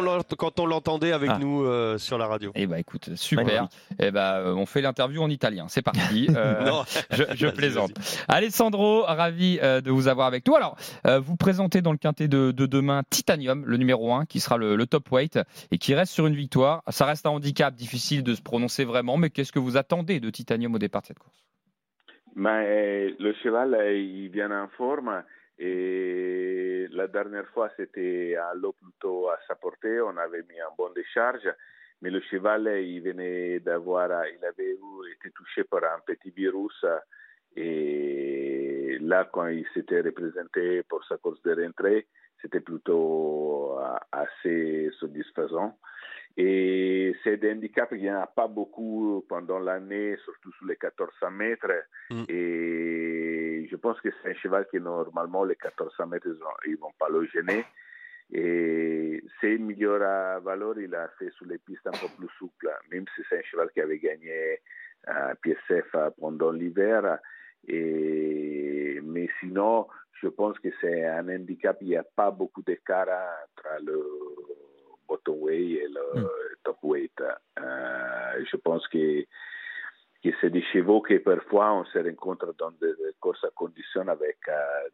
on 0.59 0.65
l'entendait 0.65 1.13
avec 1.13 1.30
Ah. 1.34 1.38
nous 1.39 1.63
euh, 1.63 1.97
sur 1.97 2.17
la 2.17 2.27
radio. 2.27 2.51
Eh 2.55 2.67
bah 2.67 2.80
écoute, 2.80 3.15
super. 3.15 3.45
Magnifique. 3.45 3.80
Eh 3.99 4.11
bah, 4.11 4.39
euh, 4.39 4.53
on 4.55 4.65
fait 4.65 4.82
l'interview 4.82 5.21
en 5.21 5.30
italien. 5.30 5.67
C'est 5.69 5.82
parti. 5.82 6.27
Euh, 6.36 6.63
Non, 6.65 6.84
je, 7.11 7.47
plaisante. 7.47 7.91
Alessandro, 8.27 9.03
ravi 9.03 9.57
euh, 9.63 9.80
de 9.82 9.89
vous 9.89 10.07
avoir 10.09 10.27
avec 10.27 10.45
nous. 10.47 10.55
Alors, 10.55 10.75
euh, 11.07 11.19
vous 11.19 11.36
présentez 11.38 11.82
dans 11.82 11.91
le 11.93 11.97
quintet 11.97 12.27
de, 12.27 12.51
de 12.51 12.65
demain 12.65 13.03
Titanium, 13.09 13.63
le 13.65 13.77
numéro 13.77 14.13
1, 14.13 14.25
qui 14.25 14.39
sera 14.41 14.57
le, 14.57 14.75
le 14.75 14.86
top 14.86 15.09
weight 15.11 15.39
et 15.71 15.77
qui 15.77 15.95
reste 15.95 16.11
sur 16.13 16.27
une 16.27 16.36
victoire. 16.36 16.84
Ça 16.89 17.05
reste 17.05 17.25
un 17.25 17.30
handicap, 17.32 17.73
difficile 17.73 18.21
de 18.23 18.34
se 18.36 18.41
prononcer 18.41 18.84
vraiment, 18.86 19.15
mais 19.17 19.30
qu'est-ce 19.30 19.51
que 19.53 19.59
vous 19.59 19.77
attendez 19.77 20.19
de 20.19 20.30
Titanium 20.30 20.75
au 20.75 20.80
départ 20.80 21.01
de 21.01 21.07
cette 21.07 21.19
course? 21.19 21.45
Mais 22.36 23.09
le 23.19 23.34
cheval, 23.43 23.75
il 23.95 24.30
vient 24.30 24.51
en 24.51 24.67
forme 24.77 25.23
Et 25.60 26.88
la 26.91 27.07
dernière 27.07 27.47
fois, 27.49 27.70
c'était 27.76 28.36
à 28.36 28.53
l'eau 28.53 28.72
plutôt 28.72 29.30
à 29.30 29.38
sa 29.47 29.55
portée. 29.55 29.99
On 30.01 30.16
avait 30.18 30.43
mis 30.43 30.60
un 30.60 30.74
bon 30.78 30.89
décharge. 30.91 31.47
Mais 32.01 32.10
le 32.10 32.22
cheval, 32.22 32.66
il 32.82 33.01
venait 33.01 33.60
d'avoir, 33.60 34.10
il 34.28 34.43
avait 34.45 34.78
été 35.16 35.32
touché 35.32 35.66
par 35.66 35.84
un 35.84 35.99
petit 36.05 36.32
virus. 36.32 36.86
Et 37.57 38.97
là, 39.01 39.30
quand 39.32 39.47
il 39.47 39.66
s'était 39.74 39.99
représenté 39.99 40.84
pour 40.84 41.03
sa 41.05 41.18
course 41.18 41.41
de 41.41 41.62
rentrée, 41.62 42.07
c'était 42.41 42.62
plutôt 42.62 43.78
euh, 43.80 43.97
assez 44.14 44.89
satisfaisant. 44.99 45.78
Et 46.38 47.14
c'est 47.24 47.36
des 47.36 47.51
handicaps, 47.51 47.91
il 47.91 48.03
n'y 48.03 48.12
en 48.12 48.22
a 48.22 48.28
pas 48.28 48.47
beaucoup 48.47 49.26
pendant 49.28 49.60
l'année, 49.60 50.16
surtout 50.24 50.53
sur 50.53 50.68
les 50.68 50.78
1400 50.82 51.32
mètres. 51.32 51.84
Mm. 52.10 52.24
Et 52.30 53.28
je 53.68 53.76
pense 53.76 53.99
que 54.01 54.10
c'est 54.22 54.32
un 54.32 54.34
cheval 54.36 54.68
qui, 54.70 54.80
normalement, 54.80 55.43
les 55.43 55.55
1400 55.55 56.07
mètres, 56.07 56.28
ils 56.66 56.72
ne 56.72 56.78
vont 56.78 56.93
pas 56.97 57.10
le 57.10 57.26
gêner. 57.26 57.66
Et 58.32 59.24
c'est 59.41 59.55
une 59.55 59.66
meilleure 59.66 60.03
à 60.03 60.39
valeur, 60.39 60.78
il 60.80 60.93
a 60.93 61.07
fait 61.18 61.32
sur 61.32 61.47
les 61.47 61.57
pistes 61.57 61.88
un 61.88 61.91
peu 61.91 62.07
plus 62.18 62.30
souples, 62.38 62.70
même 62.91 63.05
si 63.16 63.24
c'est 63.28 63.39
un 63.39 63.43
cheval 63.43 63.70
qui 63.72 63.82
avait 63.82 63.97
gagné 63.97 64.60
un 65.07 65.34
PSF 65.36 65.95
pendant 66.20 66.51
l'hiver. 66.51 67.18
Et, 67.68 68.99
mais 69.03 69.28
sinon, 69.39 69.88
je 70.22 70.28
pense 70.28 70.60
que 70.60 70.70
c'est 70.80 71.05
un 71.05 71.28
handicap, 71.30 71.78
il 71.82 71.89
n'y 71.89 71.97
a 71.97 72.03
pas 72.03 72.30
beaucoup 72.30 72.62
d'écart 72.62 73.07
entre 73.07 73.84
le 73.84 74.05
bottom 75.07 75.41
weight 75.41 75.82
et 75.82 75.88
le 75.88 76.30
top 76.64 76.78
weight. 76.84 77.22
Euh, 77.60 78.45
je 78.49 78.57
pense 78.57 78.88
que, 78.88 79.26
c'est 80.41 80.49
des 80.49 80.63
chevaux 80.74 81.01
que 81.01 81.17
parfois 81.17 81.74
on 81.74 81.86
se 81.86 81.99
rencontre 81.99 82.53
dans 82.57 82.72
des 82.72 82.93
courses 83.20 83.43
à 83.43 83.49
conditions 83.55 84.07
avec 84.07 84.38
euh, 84.47 84.89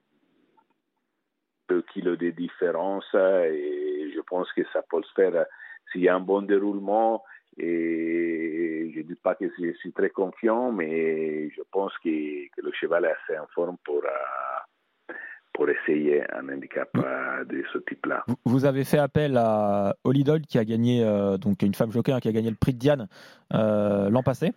2 1.69 1.81
kilos 1.93 2.17
de 2.17 2.29
différence 2.29 3.05
et 3.13 4.11
je 4.13 4.21
pense 4.21 4.51
que 4.53 4.61
ça 4.71 4.83
peut 4.89 5.01
se 5.01 5.13
faire 5.13 5.45
s'il 5.91 6.01
y 6.01 6.09
a 6.09 6.15
un 6.15 6.19
bon 6.19 6.43
déroulement 6.43 7.23
et 7.57 8.91
je 8.93 8.99
ne 8.99 9.03
dis 9.03 9.15
pas 9.15 9.33
que 9.35 9.45
je 9.57 9.71
suis 9.79 9.91
très 9.93 10.09
confiant 10.09 10.71
mais 10.71 11.49
je 11.49 11.61
pense 11.71 11.93
que, 12.03 12.47
que 12.55 12.61
le 12.61 12.71
cheval 12.73 13.05
est 13.05 13.15
assez 13.23 13.39
en 13.39 13.47
forme 13.47 13.77
pour, 13.83 14.03
euh, 14.03 15.13
pour 15.53 15.67
essayer 15.69 16.21
un 16.33 16.49
handicap 16.49 16.89
euh, 16.97 17.43
de 17.45 17.63
ce 17.73 17.79
type-là. 17.79 18.25
Vous- 18.45 18.65
avez 18.65 18.83
fait 18.83 18.97
appel 18.99 19.37
à 19.37 19.95
Holidol 20.03 20.41
qui 20.41 20.59
a 20.59 20.65
gagné, 20.65 21.03
euh, 21.03 21.37
donc 21.37 21.61
une 21.63 21.73
femme 21.73 21.91
jockey 21.91 22.11
hein, 22.11 22.19
qui 22.19 22.27
a 22.27 22.31
gagné 22.31 22.49
le 22.49 22.57
prix 22.57 22.73
de 22.73 22.79
Diane 22.79 23.07
euh, 23.53 24.09
l'an 24.09 24.21
passé. 24.21 24.51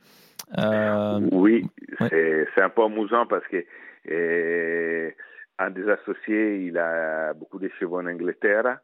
Euh, 0.56 1.20
Oui, 1.32 1.64
Ouais. 2.00 2.46
c'est 2.54 2.62
un 2.62 2.70
peu 2.70 2.82
amusant 2.84 3.26
parce 3.26 3.46
que 3.48 3.64
euh, 4.10 5.10
un 5.58 5.70
des 5.70 5.88
associés, 5.88 6.66
il 6.66 6.78
a 6.78 7.34
beaucoup 7.34 7.58
de 7.58 7.68
chevaux 7.78 7.98
en 7.98 8.06
Angleterre 8.06 8.78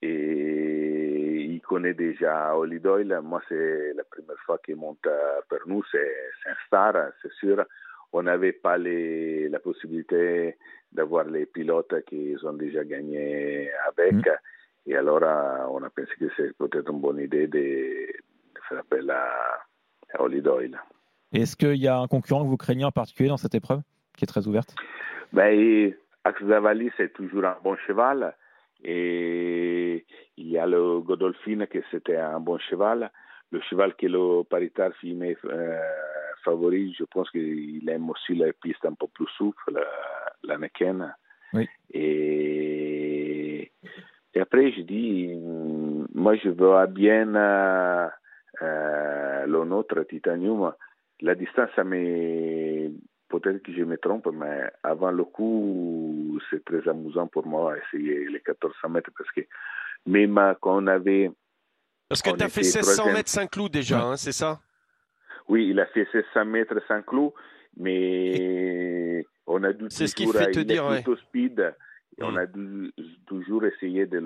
et 0.00 1.42
il 1.42 1.60
connaît 1.60 1.94
déjà 1.94 2.56
Holly 2.56 2.80
Doyle. 2.80 3.20
Moi, 3.22 3.42
c'est 3.48 3.92
la 3.94 4.04
première 4.04 4.38
fois 4.46 4.58
qu'il 4.64 4.76
monte 4.76 5.06
euh, 5.06 5.40
pour 5.48 5.58
nous. 5.66 5.82
C'est 5.90 6.10
un 6.46 6.54
star, 6.66 6.94
c'est 7.20 7.32
sûr. 7.32 7.64
On 8.12 8.22
n'avait 8.22 8.52
pas 8.52 8.78
les, 8.78 9.48
la 9.48 9.58
possibilité 9.60 10.56
d'avoir 10.90 11.24
les 11.24 11.46
pilotes 11.46 12.02
qui 12.06 12.34
ont 12.44 12.54
déjà 12.54 12.82
gagné 12.84 13.70
avec. 13.88 14.14
Mm. 14.14 14.36
Et 14.86 14.96
alors, 14.96 15.22
on 15.70 15.82
a 15.82 15.90
pensé 15.90 16.10
que 16.18 16.26
c'est 16.36 16.56
peut-être 16.56 16.90
une 16.90 17.00
bonne 17.00 17.18
idée 17.20 17.46
de, 17.46 17.58
de 17.58 18.60
faire 18.68 18.78
appel 18.78 19.10
à, 19.10 19.28
à 20.14 20.22
Holly 20.22 20.40
Doyle. 20.40 20.78
Est-ce 21.32 21.56
qu'il 21.56 21.76
y 21.76 21.88
a 21.88 21.98
un 21.98 22.08
concurrent 22.08 22.42
que 22.42 22.48
vous 22.48 22.56
craignez 22.56 22.84
en 22.84 22.90
particulier 22.90 23.28
dans 23.28 23.36
cette 23.36 23.54
épreuve, 23.54 23.82
qui 24.16 24.24
est 24.24 24.26
très 24.26 24.46
ouverte? 24.46 24.74
Ben, 25.32 25.92
Axe 26.24 26.44
Zavali, 26.44 26.90
c'est 26.96 27.12
toujours 27.12 27.44
un 27.44 27.56
bon 27.62 27.76
cheval. 27.86 28.34
Et 28.82 30.04
il 30.36 30.48
y 30.48 30.58
a 30.58 30.66
le 30.66 31.00
Godolphin, 31.00 31.66
que 31.66 31.78
c'était 31.90 32.16
un 32.16 32.40
bon 32.40 32.58
cheval. 32.58 33.10
Le 33.52 33.60
cheval 33.62 33.94
qui 33.96 34.06
est 34.06 34.08
le 34.08 34.42
paritar 34.44 34.92
filmé 34.94 35.36
euh, 35.44 35.78
favori, 36.44 36.94
je 36.98 37.04
pense 37.04 37.30
qu'il 37.30 37.88
aime 37.88 38.10
aussi 38.10 38.34
les 38.34 38.52
pistes 38.52 38.84
un 38.84 38.94
peu 38.94 39.06
plus 39.08 39.26
souples, 39.36 39.72
la, 39.72 39.82
la 40.44 40.58
Necken. 40.58 41.14
Oui. 41.52 41.68
Et, 41.92 43.72
et 44.34 44.40
après, 44.40 44.72
je 44.72 44.82
dis, 44.82 45.34
moi, 46.14 46.36
je 46.36 46.48
vois 46.48 46.86
bien 46.86 47.34
euh, 47.34 48.08
euh, 48.62 49.46
le 49.46 49.64
nôtre 49.64 50.02
Titanium. 50.08 50.72
La 51.22 51.34
distance, 51.34 51.68
ça 51.76 51.84
m'est 51.84 52.90
peut-être 53.28 53.62
que 53.62 53.72
je 53.72 53.82
me 53.84 53.96
trompe, 53.98 54.28
mais 54.32 54.62
avant 54.82 55.10
le 55.10 55.24
coup, 55.24 56.38
c'est 56.50 56.64
très 56.64 56.88
amusant 56.88 57.26
pour 57.28 57.46
moi 57.46 57.74
essayer 57.78 58.24
les 58.26 58.40
1400 58.48 58.88
mètres 58.88 59.10
parce 59.16 59.30
que 59.32 59.42
même 60.06 60.38
quand 60.60 60.82
on 60.82 60.86
avait. 60.86 61.30
Parce 62.08 62.22
que 62.22 62.30
tu 62.30 62.42
as 62.42 62.48
fait 62.48 62.60
était 62.62 62.78
1600 62.78 62.92
troisième- 63.02 63.16
mètres 63.16 63.28
Saint-Cloud 63.30 63.70
déjà, 63.70 64.02
hein, 64.02 64.16
c'est 64.16 64.32
ça? 64.32 64.60
Oui, 65.48 65.68
il 65.68 65.78
a 65.78 65.86
fait 65.86 66.06
1600 66.12 66.44
mètres 66.44 66.80
sans 66.88 67.02
clou, 67.02 67.32
mais 67.76 69.24
on 69.46 69.62
a 69.64 69.72
dû 69.72 69.86
C'est 69.90 70.06
ce 70.06 70.14
qui 70.14 70.24
toujours. 70.26 70.40
fait 70.40 70.50
te 70.52 70.60
dire, 70.60 70.86
ouais. 70.86 71.02
speed. 71.28 71.74
Et 72.18 72.22
on 72.24 72.32
Mm. 72.32 72.38
a 72.38 72.46
dû 72.46 72.92
toujours 73.26 73.64
essayer 73.64 74.06
de 74.06 74.18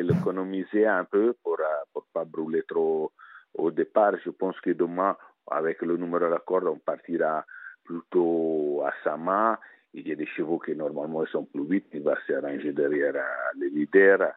l'économiser 0.00 0.86
un 0.86 1.04
peu 1.04 1.34
pour 1.42 1.58
ne 1.58 2.00
pas 2.12 2.24
brûler 2.24 2.62
trop 2.66 3.12
au 3.54 3.70
départ. 3.70 4.12
Je 4.24 4.30
pense 4.30 4.58
que 4.60 4.70
demain, 4.70 5.16
avec 5.50 5.82
le 5.82 5.96
numéro 5.96 6.24
à 6.24 6.28
la 6.28 6.38
corde, 6.38 6.66
on 6.66 6.78
partira 6.78 7.44
plutôt 7.84 8.82
à 8.84 8.92
sa 9.02 9.16
main. 9.16 9.58
Il 9.94 10.06
y 10.06 10.12
a 10.12 10.14
des 10.14 10.26
chevaux 10.26 10.58
qui 10.58 10.76
normalement 10.76 11.24
sont 11.26 11.44
plus 11.44 11.64
vite, 11.64 11.86
il 11.92 12.02
va 12.02 12.16
s'arranger 12.26 12.72
derrière 12.72 13.16
euh, 13.16 13.58
le 13.58 13.68
leader. 13.68 14.32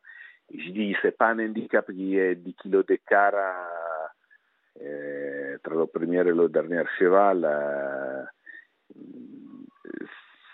Je 0.53 0.69
dis, 0.71 0.95
c'est 1.01 1.17
pas 1.17 1.29
un 1.29 1.39
handicap 1.39 1.91
qui 1.91 2.17
est 2.17 2.35
10 2.35 2.53
kilos 2.55 2.85
d'écart 2.85 3.33
euh, 4.81 5.55
entre 5.55 5.75
le 5.75 5.85
premier 5.85 6.19
et 6.19 6.23
le 6.23 6.49
dernier 6.49 6.83
cheval. 6.97 7.45
euh, 7.45 8.23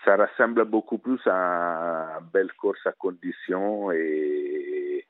ça 0.08 0.16
ressemble 0.16 0.64
beaucoup 0.64 0.98
plus 0.98 1.20
à 1.26 2.18
une 2.20 2.26
belle 2.32 2.52
course 2.54 2.86
à 2.86 2.92
conditions 2.92 3.92
et, 3.92 5.06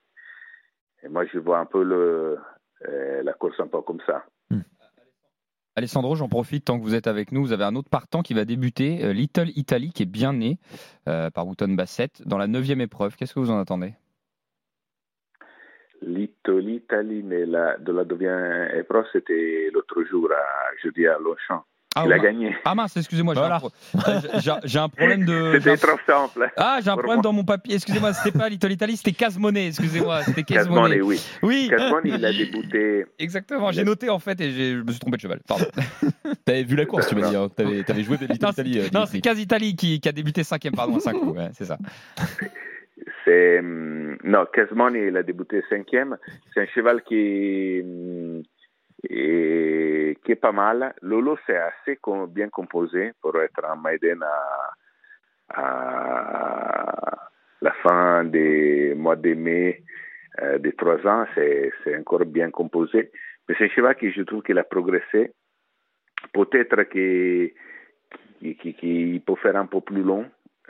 moi 1.08 1.24
je 1.26 1.38
vois 1.38 1.60
un 1.60 1.66
peu 1.66 1.84
euh, 1.88 3.22
la 3.22 3.32
course 3.34 3.60
un 3.60 3.68
peu 3.68 3.80
comme 3.82 4.00
ça. 4.06 4.24
Alessandro, 5.78 6.16
j'en 6.16 6.28
profite 6.28 6.64
tant 6.64 6.78
que 6.78 6.82
vous 6.84 6.94
êtes 6.94 7.06
avec 7.06 7.30
nous. 7.32 7.40
Vous 7.42 7.52
avez 7.52 7.64
un 7.64 7.76
autre 7.76 7.88
partant 7.88 8.22
qui 8.22 8.34
va 8.34 8.44
débuter, 8.44 9.04
euh, 9.04 9.12
Little 9.12 9.48
Italy, 9.56 9.92
qui 9.92 10.02
est 10.02 10.06
bien 10.06 10.32
né 10.32 10.58
euh, 11.08 11.30
par 11.30 11.46
Wooton 11.46 11.68
Bassett 11.68 12.20
dans 12.26 12.36
la 12.36 12.48
neuvième 12.48 12.80
épreuve. 12.80 13.16
Qu'est-ce 13.16 13.32
que 13.32 13.40
vous 13.40 13.50
en 13.50 13.58
attendez? 13.58 13.94
L'Ito- 16.02 16.58
L'Italie 16.58 17.22
mais 17.22 17.46
la, 17.46 17.76
de 17.78 17.92
la 17.92 18.04
deuxième 18.04 18.68
épreuve, 18.76 19.06
c'était 19.12 19.70
l'autre 19.72 20.02
jour, 20.04 20.28
à, 20.32 20.76
jeudi 20.82 21.06
à 21.06 21.18
Longchamp. 21.18 21.64
Ah, 21.96 22.04
Il 22.06 22.12
a 22.12 22.18
gagné. 22.18 22.54
ah 22.64 22.74
mince, 22.74 22.96
excusez-moi, 22.96 23.34
j'ai 23.34 23.40
Voilà. 23.40 23.56
un 23.56 23.58
pro- 23.58 23.72
euh, 24.06 24.20
j'ai- 24.40 24.52
j'ai 24.64 24.78
un 24.78 24.88
problème 24.88 25.24
de. 25.24 25.52
j'ai 25.54 25.58
C'était 25.60 25.70
un- 25.72 25.76
trop 25.88 25.98
simple. 26.06 26.50
Ah, 26.56 26.78
j'ai 26.82 26.90
un 26.90 26.94
problème 26.96 27.16
moi. 27.16 27.22
dans 27.22 27.32
mon 27.32 27.44
papier. 27.44 27.74
Excusez-moi, 27.76 28.12
c'était 28.12 28.36
pas 28.38 28.48
Little 28.48 28.70
Italy, 28.72 28.96
c'était 28.96 29.12
Casmonet. 29.12 29.68
Excusez-moi, 29.68 30.22
c'était 30.22 30.42
Casmone, 30.44 30.74
Casmonet. 30.90 31.00
oui. 31.00 31.20
Oui, 31.42 31.68
Casmone, 31.70 32.02
il 32.04 32.24
a 32.24 32.32
débuté. 32.32 33.06
exactement. 33.18 33.72
J'ai 33.72 33.84
noté 33.84 34.10
en 34.10 34.18
fait 34.18 34.40
et 34.40 34.50
j'ai- 34.52 34.72
je 34.76 34.82
me 34.82 34.90
suis 34.90 35.00
trompé 35.00 35.16
de 35.16 35.22
cheval. 35.22 35.40
Pardon. 35.48 35.64
T'avais 36.44 36.62
vu 36.62 36.76
la 36.76 36.86
course, 36.86 37.08
tu 37.08 37.14
m'as 37.16 37.28
dit. 37.30 37.36
Hein. 37.36 37.48
T'avais, 37.56 37.82
t'avais 37.82 38.02
joué 38.02 38.16
Little 38.20 38.36
Non, 38.42 38.50
Italy. 38.50 38.78
euh, 38.78 38.82
c'est- 38.84 38.94
non, 38.94 39.06
c'est. 39.06 39.20
Cas 39.20 39.34
Italy 39.34 39.74
qui, 39.74 40.00
qui 40.00 40.08
a 40.08 40.12
débuté 40.12 40.44
cinquième, 40.44 40.74
pardon, 40.74 40.96
à 40.96 41.00
5 41.00 41.14
coups. 41.14 41.36
ouais, 41.38 41.48
c'est 41.54 41.64
ça. 41.64 41.78
C'est 43.24 43.58
hum, 43.60 44.16
non, 44.24 44.44
Casmone, 44.52 44.96
il 44.96 45.16
a 45.16 45.22
débuté 45.22 45.62
cinquième. 45.68 46.16
C'est 46.52 46.60
un 46.62 46.66
cheval 46.74 47.02
qui 47.02 47.80
est, 49.04 50.18
qui 50.24 50.32
est 50.32 50.36
pas 50.36 50.52
mal. 50.52 50.94
Lolo, 51.02 51.38
c'est 51.46 51.56
assez 51.56 51.98
bien 52.28 52.48
composé 52.48 53.12
pour 53.20 53.40
être 53.40 53.64
un 53.64 53.76
Maiden 53.76 54.24
à, 55.50 57.14
la 57.60 57.72
fin 57.82 58.24
des 58.24 58.94
mois 58.96 59.16
de 59.16 59.34
mai 59.34 59.82
euh, 60.42 60.58
de 60.58 60.70
trois 60.70 61.04
ans. 61.06 61.26
C'est, 61.34 61.72
encore 61.98 62.24
bien 62.26 62.50
composé. 62.50 63.10
Mais 63.48 63.54
c'est 63.58 63.64
un 63.64 63.68
cheval 63.68 63.96
qui, 63.96 64.12
je 64.12 64.22
trouve 64.22 64.42
qu'il 64.42 64.58
a 64.58 64.64
progressé. 64.64 65.32
Peut-être 66.32 66.82
qu'il 66.84 67.52
qui, 68.40 68.56
qui, 68.56 68.74
qui 68.74 69.22
peut 69.24 69.36
faire 69.36 69.56
un 69.56 69.66
peu 69.66 69.80
plus 69.80 70.02
long 70.02 70.26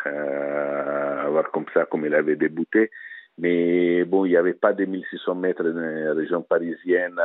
euh, 0.06 1.26
voir 1.28 1.50
comme 1.50 1.66
ça, 1.74 1.86
comme 1.86 2.06
il 2.06 2.14
avait 2.14 2.36
débuté. 2.36 2.90
Mais 3.38 4.04
bon, 4.04 4.24
il 4.24 4.30
n'y 4.30 4.36
avait 4.36 4.54
pas 4.54 4.72
de 4.72 4.84
1600 4.84 5.34
mètres 5.34 5.62
dans 5.62 5.80
la 5.80 6.12
région 6.14 6.42
parisienne 6.42 7.18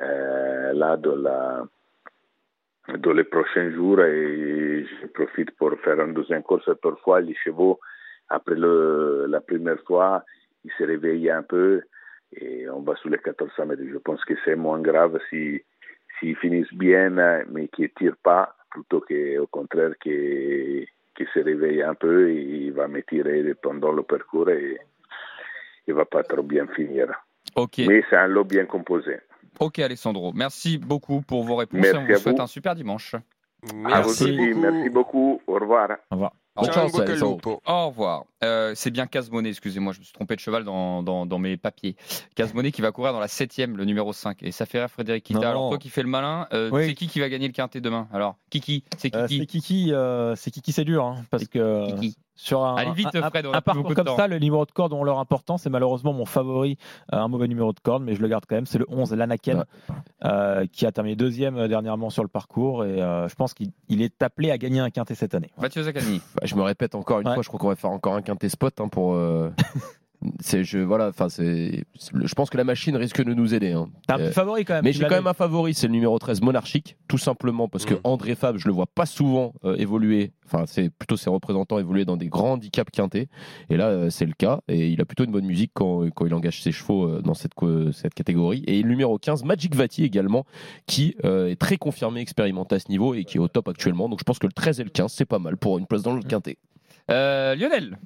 là 0.00 0.96
dans, 0.96 1.16
la, 1.16 1.64
dans 2.98 3.12
les 3.12 3.24
prochains 3.24 3.70
jours 3.70 4.00
et 4.02 4.84
je 4.84 5.06
profite 5.08 5.50
pour 5.52 5.72
faire 5.80 6.00
une 6.00 6.14
deuxième 6.14 6.42
course. 6.42 6.70
Parfois, 6.82 7.20
les 7.20 7.34
chevaux, 7.34 7.80
après 8.28 8.54
le, 8.54 9.26
la 9.28 9.40
première 9.40 9.80
fois, 9.84 10.24
ils 10.64 10.72
se 10.78 10.84
réveillent 10.84 11.30
un 11.30 11.42
peu 11.42 11.82
et 12.32 12.68
on 12.68 12.80
va 12.80 12.94
sur 12.96 13.10
les 13.10 13.18
1400 13.18 13.66
mètres. 13.66 13.82
Je 13.90 13.98
pense 13.98 14.24
que 14.24 14.34
c'est 14.44 14.56
moins 14.56 14.80
grave 14.80 15.18
si 15.28 15.62
s'ils 16.18 16.36
finissent 16.36 16.74
bien, 16.74 17.10
mais 17.48 17.68
qu'ils 17.68 17.84
ne 17.84 17.88
tirent 17.98 18.16
pas, 18.22 18.54
plutôt 18.70 19.00
qu'au 19.00 19.46
contraire 19.46 19.92
qu'ils 20.00 20.86
qui 21.16 21.26
se 21.34 21.40
réveille 21.40 21.82
un 21.82 21.94
peu 21.94 22.30
et 22.30 22.40
il 22.66 22.72
va 22.72 22.88
me 22.88 23.02
tirer 23.02 23.54
pendant 23.54 23.92
le 23.92 24.02
parcours 24.02 24.48
et 24.48 24.78
il 25.86 25.94
va 25.94 26.04
pas 26.04 26.22
trop 26.22 26.42
bien 26.42 26.66
finir. 26.68 27.08
Mais 27.86 28.02
c'est 28.08 28.16
un 28.16 28.28
lot 28.28 28.44
bien 28.44 28.64
composé. 28.64 29.18
Ok 29.58 29.78
Alessandro. 29.80 30.32
Merci 30.34 30.78
beaucoup 30.78 31.20
pour 31.22 31.44
vos 31.44 31.56
réponses. 31.56 31.80
Merci 31.80 31.96
et 31.96 31.98
on 31.98 32.06
vous 32.06 32.12
à 32.12 32.16
souhaite 32.16 32.36
vous. 32.36 32.42
un 32.42 32.46
super 32.46 32.74
dimanche. 32.74 33.14
Vous 33.62 33.76
Merci 33.76 34.32
beaucoup. 34.36 34.60
merci 34.60 34.88
beaucoup. 34.90 35.40
Au 35.46 35.54
revoir. 35.54 35.88
Au 36.10 36.14
revoir. 36.14 36.32
Au 36.56 37.86
revoir. 37.88 38.24
Euh, 38.42 38.72
c'est 38.74 38.90
bien 38.90 39.06
Casmonet, 39.06 39.50
excusez-moi, 39.50 39.92
je 39.92 40.00
me 40.00 40.04
suis 40.04 40.12
trompé 40.12 40.34
de 40.34 40.40
cheval 40.40 40.64
dans, 40.64 41.02
dans, 41.02 41.24
dans 41.26 41.38
mes 41.38 41.56
papiers. 41.56 41.96
Casmonet 42.34 42.72
qui 42.72 42.82
va 42.82 42.90
courir 42.92 43.12
dans 43.12 43.20
la 43.20 43.28
7 43.28 43.56
le 43.76 43.84
numéro 43.84 44.12
5. 44.12 44.42
Et 44.42 44.50
ça 44.52 44.66
fait 44.66 44.78
rire 44.78 44.90
Frédéric 44.90 45.24
Kita. 45.24 45.48
Alors 45.50 45.68
toi 45.70 45.78
qui 45.78 45.88
fais 45.90 46.02
le 46.02 46.08
malin, 46.08 46.46
euh, 46.52 46.70
Oui. 46.72 46.86
c'est 46.86 46.94
qui 46.94 47.06
qui 47.06 47.20
va 47.20 47.28
gagner 47.28 47.46
le 47.46 47.52
quintet 47.52 47.80
demain? 47.80 48.08
Alors, 48.12 48.36
Kiki, 48.50 48.84
c'est 48.98 49.14
Euh, 49.14 49.26
Kiki. 49.26 49.38
c'est 49.40 49.46
Kiki, 49.46 49.92
euh, 49.92 50.34
c'est 50.36 50.50
Kiki, 50.50 50.72
c'est 50.72 50.84
dur, 50.84 51.04
hein, 51.04 51.24
parce 51.30 51.46
que 51.46 51.86
Kiki. 51.94 52.16
Sur 52.42 52.64
un, 52.64 52.76
Allez 52.76 52.92
vite, 52.92 53.08
Fred, 53.10 53.44
on 53.46 53.52
un 53.52 53.60
parcours 53.60 53.92
comme 53.94 54.06
temps. 54.06 54.16
ça, 54.16 54.26
le 54.26 54.38
numéro 54.38 54.64
de 54.64 54.70
corde 54.70 54.94
ont 54.94 55.04
leur 55.04 55.18
importance. 55.18 55.62
C'est 55.62 55.70
malheureusement 55.70 56.14
mon 56.14 56.24
favori, 56.24 56.78
euh, 57.12 57.18
un 57.18 57.28
mauvais 57.28 57.48
numéro 57.48 57.72
de 57.74 57.80
corde, 57.80 58.02
mais 58.02 58.14
je 58.14 58.22
le 58.22 58.28
garde 58.28 58.44
quand 58.48 58.54
même. 58.54 58.64
C'est 58.64 58.78
le 58.78 58.86
11 58.88 59.12
Lanaken, 59.12 59.58
Ouais. 59.58 59.94
euh, 60.24 60.66
qui 60.72 60.86
a 60.86 60.92
terminé 60.92 61.16
deuxième 61.16 61.58
euh, 61.58 61.68
dernièrement 61.68 62.08
sur 62.08 62.22
le 62.22 62.28
parcours, 62.30 62.84
et 62.86 63.02
euh, 63.02 63.28
je 63.28 63.34
pense 63.34 63.52
qu'il 63.52 63.72
il 63.88 64.00
est 64.00 64.22
appelé 64.22 64.50
à 64.50 64.56
gagner 64.56 64.80
un 64.80 64.88
quintet 64.90 65.14
cette 65.14 65.34
année. 65.34 65.50
Mathieu 65.58 65.82
Zaccani. 65.82 66.22
Bah, 66.34 66.42
je 66.44 66.54
me 66.54 66.62
répète 66.62 66.94
encore 66.94 67.20
une 67.20 67.28
Ouais. 67.28 67.34
fois, 67.34 67.42
je 67.42 67.48
crois 67.48 67.60
qu'on 67.60 67.68
va 67.68 67.76
faire 67.76 67.90
encore 67.90 68.14
un 68.14 68.22
quintet 68.22 68.48
spot 68.48 68.80
hein, 68.80 68.88
pour. 68.88 69.12
euh, 69.14 69.50
c'est 70.40 70.64
je 70.64 70.78
voilà, 70.78 71.08
enfin 71.08 71.28
c'est. 71.28 71.84
Je 72.14 72.34
pense 72.34 72.50
que 72.50 72.56
la 72.56 72.64
machine 72.64 72.94
risque 72.96 73.22
de 73.24 73.32
nous 73.32 73.54
aider. 73.54 73.72
hein. 73.72 73.88
T'as 74.06 74.16
un 74.16 74.20
Euh, 74.20 74.26
petit 74.26 74.34
favori 74.34 74.64
quand 74.64 74.74
même. 74.74 74.84
mais 74.84 74.92
j'ai 74.92 75.02
quand 75.04 75.10
même 75.14 75.26
un 75.26 75.32
favori, 75.34 75.72
c'est 75.74 75.86
le 75.86 75.92
numéro 75.92 76.18
13 76.18 76.42
Monarchique, 76.42 76.96
tout 77.08 77.18
simplement 77.18 77.68
parce 77.68 77.84
que 77.86 77.94
Mm. 77.94 78.00
André 78.04 78.34
Fab, 78.34 78.56
je 78.58 78.66
le 78.68 78.74
vois 78.74 78.86
pas 78.86 79.06
souvent 79.06 79.52
euh, 79.64 79.76
évoluer, 79.76 80.32
enfin 80.46 80.64
c'est 80.66 80.90
plutôt 80.90 81.16
ses 81.16 81.30
représentants 81.30 81.78
évoluer 81.78 82.04
dans 82.04 82.16
des 82.16 82.28
grands 82.28 82.52
handicaps 82.52 82.90
quintés, 82.92 83.28
et 83.70 83.76
là 83.76 83.86
euh, 83.88 84.10
c'est 84.10 84.26
le 84.26 84.32
cas, 84.34 84.60
et 84.68 84.88
il 84.88 85.00
a 85.00 85.04
plutôt 85.04 85.24
une 85.24 85.32
bonne 85.32 85.46
musique 85.46 85.70
quand, 85.74 86.08
quand 86.14 86.26
il 86.26 86.34
engage 86.34 86.62
ses 86.62 86.72
chevaux 86.72 87.06
euh, 87.06 87.22
dans 87.22 87.34
cette, 87.34 87.52
cette 87.92 88.14
catégorie. 88.14 88.62
Et 88.66 88.82
le 88.82 88.88
numéro 88.90 89.18
15 89.18 89.44
Magic 89.44 89.74
Vati 89.74 90.04
également, 90.04 90.44
qui 90.86 91.16
euh, 91.24 91.48
est 91.48 91.56
très 91.56 91.76
confirmé, 91.78 92.20
expérimenté 92.20 92.74
à 92.74 92.78
ce 92.78 92.88
niveau 92.90 93.14
et 93.14 93.24
qui 93.24 93.38
est 93.38 93.40
au 93.40 93.48
top 93.48 93.68
actuellement, 93.68 94.08
donc 94.08 94.18
je 94.20 94.24
pense 94.24 94.38
que 94.38 94.46
le 94.46 94.52
13 94.52 94.80
et 94.80 94.84
le 94.84 94.90
15 94.90 95.12
c'est 95.12 95.24
pas 95.24 95.38
mal 95.38 95.56
pour 95.56 95.78
une 95.78 95.86
place 95.86 96.02
dans 96.02 96.14
le 96.14 96.22
quintet. 96.22 96.58
Euh, 97.10 97.54
Lionel? 97.54 97.98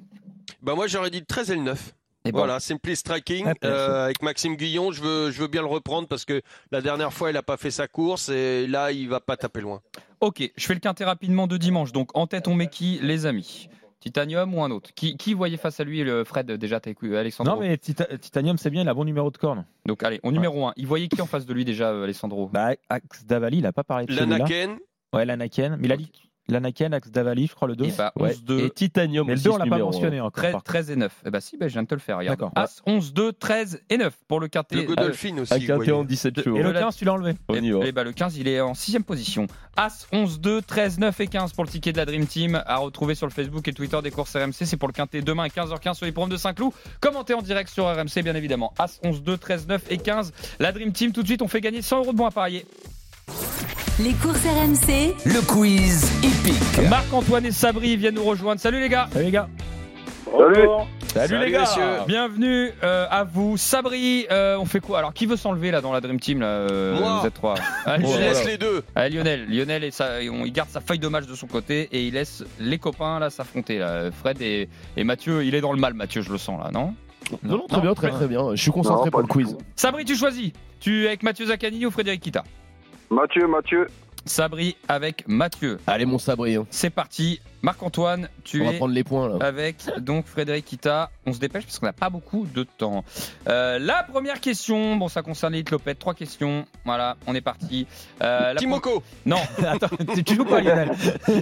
Bah 0.61 0.73
moi 0.75 0.87
j'aurais 0.87 1.09
dit 1.11 1.19
le 1.19 1.25
13 1.25 1.51
et 1.51 1.55
le 1.55 1.61
9. 1.61 1.93
Et 2.25 2.31
bon. 2.31 2.39
Voilà, 2.39 2.59
Simply 2.59 2.95
Striking 2.95 3.45
Ouais, 3.45 3.51
sûr. 3.61 3.69
euh, 3.71 4.05
avec 4.05 4.21
Maxime 4.23 4.55
Guillon. 4.55 4.91
Je 4.91 5.01
veux, 5.01 5.31
je 5.31 5.39
veux 5.41 5.47
bien 5.47 5.61
le 5.61 5.67
reprendre 5.67 6.07
parce 6.07 6.25
que 6.25 6.41
la 6.71 6.81
dernière 6.81 7.13
fois 7.13 7.29
il 7.29 7.37
a 7.37 7.43
pas 7.43 7.57
fait 7.57 7.71
sa 7.71 7.87
course 7.87 8.29
et 8.29 8.65
là 8.67 8.91
il 8.91 9.07
va 9.09 9.19
pas 9.19 9.37
taper 9.37 9.61
loin. 9.61 9.81
Ok, 10.21 10.51
je 10.55 10.65
fais 10.65 10.73
le 10.73 10.79
quintet 10.79 11.05
rapidement 11.05 11.45
de 11.47 11.57
dimanche. 11.57 11.91
Donc 11.91 12.09
en 12.17 12.25
tête, 12.27 12.47
on 12.47 12.55
met 12.55 12.67
qui, 12.67 12.99
les 13.01 13.25
amis? 13.25 13.69
Titanium 13.99 14.53
ou 14.53 14.61
un 14.63 14.69
autre? 14.71 14.91
Qui, 14.93 15.17
qui 15.17 15.33
voyait 15.33 15.57
face 15.57 15.79
à 15.79 15.83
lui, 15.83 16.03
le 16.03 16.23
Fred 16.23 16.51
Déjà, 16.51 16.79
t'as 16.79 16.91
écouté 16.91 17.17
Alessandro? 17.17 17.55
Non, 17.55 17.59
mais 17.61 17.75
Tita- 17.77 18.17
Titanium, 18.19 18.57
c'est 18.57 18.69
bien, 18.69 18.83
il 18.83 18.89
a 18.89 18.93
bon 18.93 19.03
numéro 19.03 19.31
de 19.31 19.37
corde. 19.37 19.63
Donc 19.87 20.03
allez, 20.03 20.19
au 20.21 20.31
numéro 20.31 20.67
1. 20.67 20.73
Il 20.77 20.85
voyait 20.85 21.07
qui 21.07 21.21
en 21.21 21.25
face 21.25 21.45
de 21.47 21.53
lui 21.53 21.65
déjà, 21.65 21.89
euh, 21.91 22.03
Alessandro? 22.03 22.47
Bah, 22.53 22.71
Axe 22.89 23.25
Davali, 23.25 23.59
il 23.59 23.65
a 23.65 23.71
pas 23.73 23.83
parlé 23.83 24.05
de 24.05 24.13
celui-là. 24.13 24.37
Lanaken, 24.37 24.77
Ouais, 25.13 25.25
l'Anaken. 25.25 25.77
Mais 25.79 25.87
il 25.87 25.91
a 25.91 25.97
dit 25.97 26.11
Lanaken, 26.47 26.93
Axe 26.93 27.09
Davali, 27.11 27.47
je 27.47 27.55
crois, 27.55 27.67
le 27.67 27.75
2. 27.75 27.85
Et 27.85 27.91
bah, 27.91 28.13
Ouais. 28.15 28.33
11-2. 28.33 28.59
Et 28.65 28.69
Titanium 28.69 29.27
Mais 29.27 29.35
le 29.35 29.41
2, 29.41 29.49
on 29.49 29.57
l'a 29.57 29.65
pas 29.65 29.77
mentionné 29.79 30.21
encore. 30.21 30.31
13, 30.31 30.51
par 30.51 30.61
contre. 30.61 30.71
13 30.71 30.91
et 30.91 30.95
9. 30.95 31.11
Eh 31.25 31.29
bah 31.31 31.41
si, 31.41 31.57
bah, 31.57 31.67
je 31.67 31.73
viens 31.73 31.83
de 31.83 31.87
te 31.87 31.93
le 31.95 31.99
faire. 31.99 32.17
Regarde. 32.19 32.37
D'accord. 32.39 32.51
As, 32.55 32.81
11, 32.85 33.13
2, 33.13 33.33
13 33.33 33.81
et 33.89 33.97
9 33.97 34.13
pour 34.27 34.39
le 34.39 34.45
le 34.45 34.49
quintet. 34.49 34.85
Godolphin 34.85 35.39
aussi. 35.39 35.53
Un 35.71 35.93
en 35.93 36.03
17 36.03 36.43
chevaux. 36.43 36.55
Et 36.57 36.61
le 36.61 36.71
la- 36.71 36.81
15, 36.81 36.95
tu 36.97 37.05
l'as 37.05 37.13
enlevé. 37.13 37.33
On 37.49 37.55
y 37.55 37.67
Et, 37.67 37.71
va. 37.71 37.85
et 37.87 37.91
bah, 37.91 38.03
le 38.03 38.11
15, 38.11 38.37
il 38.37 38.47
est 38.47 38.61
en 38.61 38.75
6 38.75 38.99
position. 38.99 39.47
As, 39.75 40.07
11, 40.11 40.39
2, 40.39 40.61
13, 40.61 40.99
9 40.99 41.19
et 41.19 41.27
15 41.27 41.53
pour 41.53 41.63
le 41.63 41.69
ticket 41.69 41.91
de 41.91 41.97
la 41.97 42.05
Dream 42.05 42.27
Team 42.27 42.61
à 42.65 42.77
retrouver 42.77 43.15
sur 43.15 43.25
le 43.25 43.31
Facebook 43.31 43.67
et 43.67 43.73
Twitter 43.73 43.97
des 44.03 44.11
courses 44.11 44.35
RMC. 44.35 44.53
C'est 44.65 44.77
pour 44.77 44.87
le 44.87 44.93
quintet 44.93 45.21
demain 45.23 45.43
à 45.45 45.47
15h15 45.49 45.95
sur 45.95 46.05
les 46.05 46.11
programmes 46.11 46.31
de 46.31 46.37
Saint-Cloud. 46.37 46.71
Commentez 47.01 47.33
en 47.33 47.41
direct 47.41 47.69
sur 47.71 47.85
RMC, 47.85 48.21
bien 48.23 48.35
évidemment. 48.35 48.71
As, 48.77 48.99
11, 49.03 49.23
2, 49.23 49.35
13, 49.37 49.67
9 49.67 49.81
et 49.89 49.97
15. 49.97 50.31
La 50.59 50.71
Dream 50.71 50.91
Team, 50.91 51.11
tout 51.11 51.21
de 51.23 51.27
suite, 51.27 51.41
on 51.41 51.47
fait 51.47 51.61
gagner 51.61 51.81
100 51.81 51.97
euros 52.03 52.11
de 52.11 52.17
bons 52.17 52.27
à 52.27 52.31
parier. 52.31 52.65
Les 53.99 54.13
courses 54.13 54.43
RMC, 54.45 55.15
Le 55.25 55.41
quiz 55.45 56.11
hippique. 56.21 56.89
Marc-Antoine 56.89 57.45
et 57.45 57.51
Sabri 57.51 57.95
viennent 57.97 58.15
nous 58.15 58.23
rejoindre. 58.23 58.59
Salut 58.59 58.79
les 58.79 58.89
gars. 58.89 59.07
Salut 59.11 59.25
les 59.25 59.31
gars. 59.31 59.47
Salut. 60.37 60.67
Salut, 61.13 61.39
les 61.39 61.51
gars 61.51 61.61
messieurs. 61.61 61.83
Bienvenue 62.07 62.71
euh, 62.83 63.07
à 63.09 63.23
vous. 63.23 63.55
Sabri, 63.55 64.25
euh, 64.31 64.57
on 64.59 64.65
fait 64.65 64.81
quoi? 64.81 64.99
Alors, 64.99 65.13
qui 65.13 65.25
veut 65.27 65.37
s'enlever 65.37 65.71
là 65.71 65.79
dans 65.79 65.93
la 65.93 66.01
Dream 66.01 66.19
Team 66.19 66.41
là, 66.41 66.47
euh, 66.47 66.99
Moi. 66.99 67.19
Vous 67.21 67.27
êtes 67.27 67.33
trois? 67.33 67.55
Allez, 67.85 68.05
Je 68.05 68.11
Lionel. 68.11 68.21
laisse 68.27 68.37
voilà. 68.39 68.51
les 68.51 68.57
deux. 68.57 68.83
Allez, 68.95 69.15
Lionel, 69.15 69.45
Lionel 69.47 69.83
et 69.85 69.91
ça, 69.91 70.21
il 70.21 70.51
garde 70.51 70.69
sa 70.69 70.81
feuille 70.81 70.99
de 70.99 71.07
match 71.07 71.25
de 71.25 71.33
son 71.35 71.47
côté 71.47 71.87
et 71.93 72.05
il 72.05 72.15
laisse 72.15 72.43
les 72.59 72.77
copains 72.79 73.19
là 73.19 73.29
s'affronter 73.29 73.79
là. 73.79 74.11
Fred 74.11 74.41
et, 74.41 74.67
et 74.97 75.03
Mathieu, 75.05 75.45
il 75.45 75.55
est 75.55 75.61
dans 75.61 75.71
le 75.71 75.79
mal, 75.79 75.93
Mathieu, 75.93 76.21
je 76.21 76.31
le 76.33 76.37
sens 76.37 76.59
là, 76.61 76.69
non? 76.73 76.93
Non, 77.43 77.57
non, 77.57 77.65
très 77.67 77.79
bien, 77.81 77.93
très 77.93 78.09
très 78.09 78.27
bien. 78.27 78.53
Je 78.53 78.61
suis 78.61 78.71
concentré 78.71 79.05
Non, 79.05 79.11
pour 79.11 79.21
le 79.21 79.27
quiz. 79.27 79.55
Sabri, 79.77 80.03
tu 80.03 80.17
choisis. 80.17 80.51
Tu 80.81 81.05
es 81.05 81.07
avec 81.07 81.23
Mathieu 81.23 81.45
Zaccani 81.45 81.85
ou 81.85 81.91
Frédéric 81.91 82.21
Kita? 82.21 82.43
Mathieu, 83.09 83.47
Mathieu. 83.47 83.87
Sabri 84.27 84.75
avec 84.87 85.27
Mathieu. 85.27 85.77
Allez, 85.85 86.05
mon 86.05 86.17
sabri, 86.17 86.55
hein. 86.55 86.65
C'est 86.71 86.89
parti. 86.89 87.39
Marc-Antoine, 87.61 88.27
tu 88.43 88.61
on 88.61 88.65
va 88.65 88.73
prendre 88.73 88.93
les 88.93 89.03
points 89.03 89.29
là. 89.29 89.45
avec 89.45 89.77
donc 89.99 90.25
Frédéric 90.25 90.65
Kita. 90.65 91.11
On 91.27 91.33
se 91.33 91.39
dépêche 91.39 91.63
parce 91.65 91.77
qu'on 91.77 91.85
n'a 91.85 91.93
pas 91.93 92.09
beaucoup 92.09 92.47
de 92.51 92.63
temps. 92.63 93.03
Euh, 93.47 93.77
la 93.77 94.01
première 94.01 94.39
question, 94.41 94.95
bon, 94.95 95.09
ça 95.09 95.21
concerne 95.21 95.53
les 95.53 95.63
Clopettes. 95.63 95.99
Trois 95.99 96.15
questions. 96.15 96.65
Voilà, 96.85 97.17
on 97.27 97.35
est 97.35 97.41
parti. 97.41 97.85
Euh, 98.23 98.53
la 98.53 98.59
Timoko. 98.59 99.03
Non, 99.27 99.37
Attends, 99.63 99.89
tu- 100.15 100.23
tu 100.23 100.35
joues 100.35 100.45
pas, 100.45 100.59
Lionel 100.61 100.91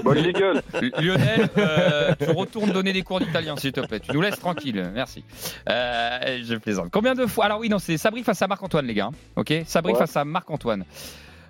Bonne 0.04 0.32
gueule. 0.32 0.62
Lionel, 1.00 1.50
euh, 1.58 2.14
tu 2.20 2.32
retournes 2.32 2.72
donner 2.72 2.92
des 2.92 3.02
cours 3.04 3.20
d'italien, 3.22 3.56
s'il 3.56 3.72
te 3.72 3.80
plaît. 3.82 4.02
Tu 4.02 4.12
nous 4.12 4.22
laisses 4.22 4.40
tranquille. 4.40 4.92
Merci. 4.94 5.24
Euh, 5.70 6.42
je 6.44 6.56
plaisante. 6.56 6.90
Combien 6.92 7.16
de 7.16 7.26
fois 7.28 7.46
Alors 7.46 7.60
oui, 7.60 7.70
non, 7.70 7.80
c'est 7.80 7.98
Sabri 7.98 8.24
face 8.24 8.42
à 8.42 8.48
Marc-Antoine, 8.48 8.88
les 8.88 8.94
gars. 8.94 9.10
Ok? 9.38 9.54
Sabri 9.66 9.94
Ouais. 9.94 10.00
face 10.00 10.18
à 10.18 10.26
Marc-Antoine. 10.26 10.84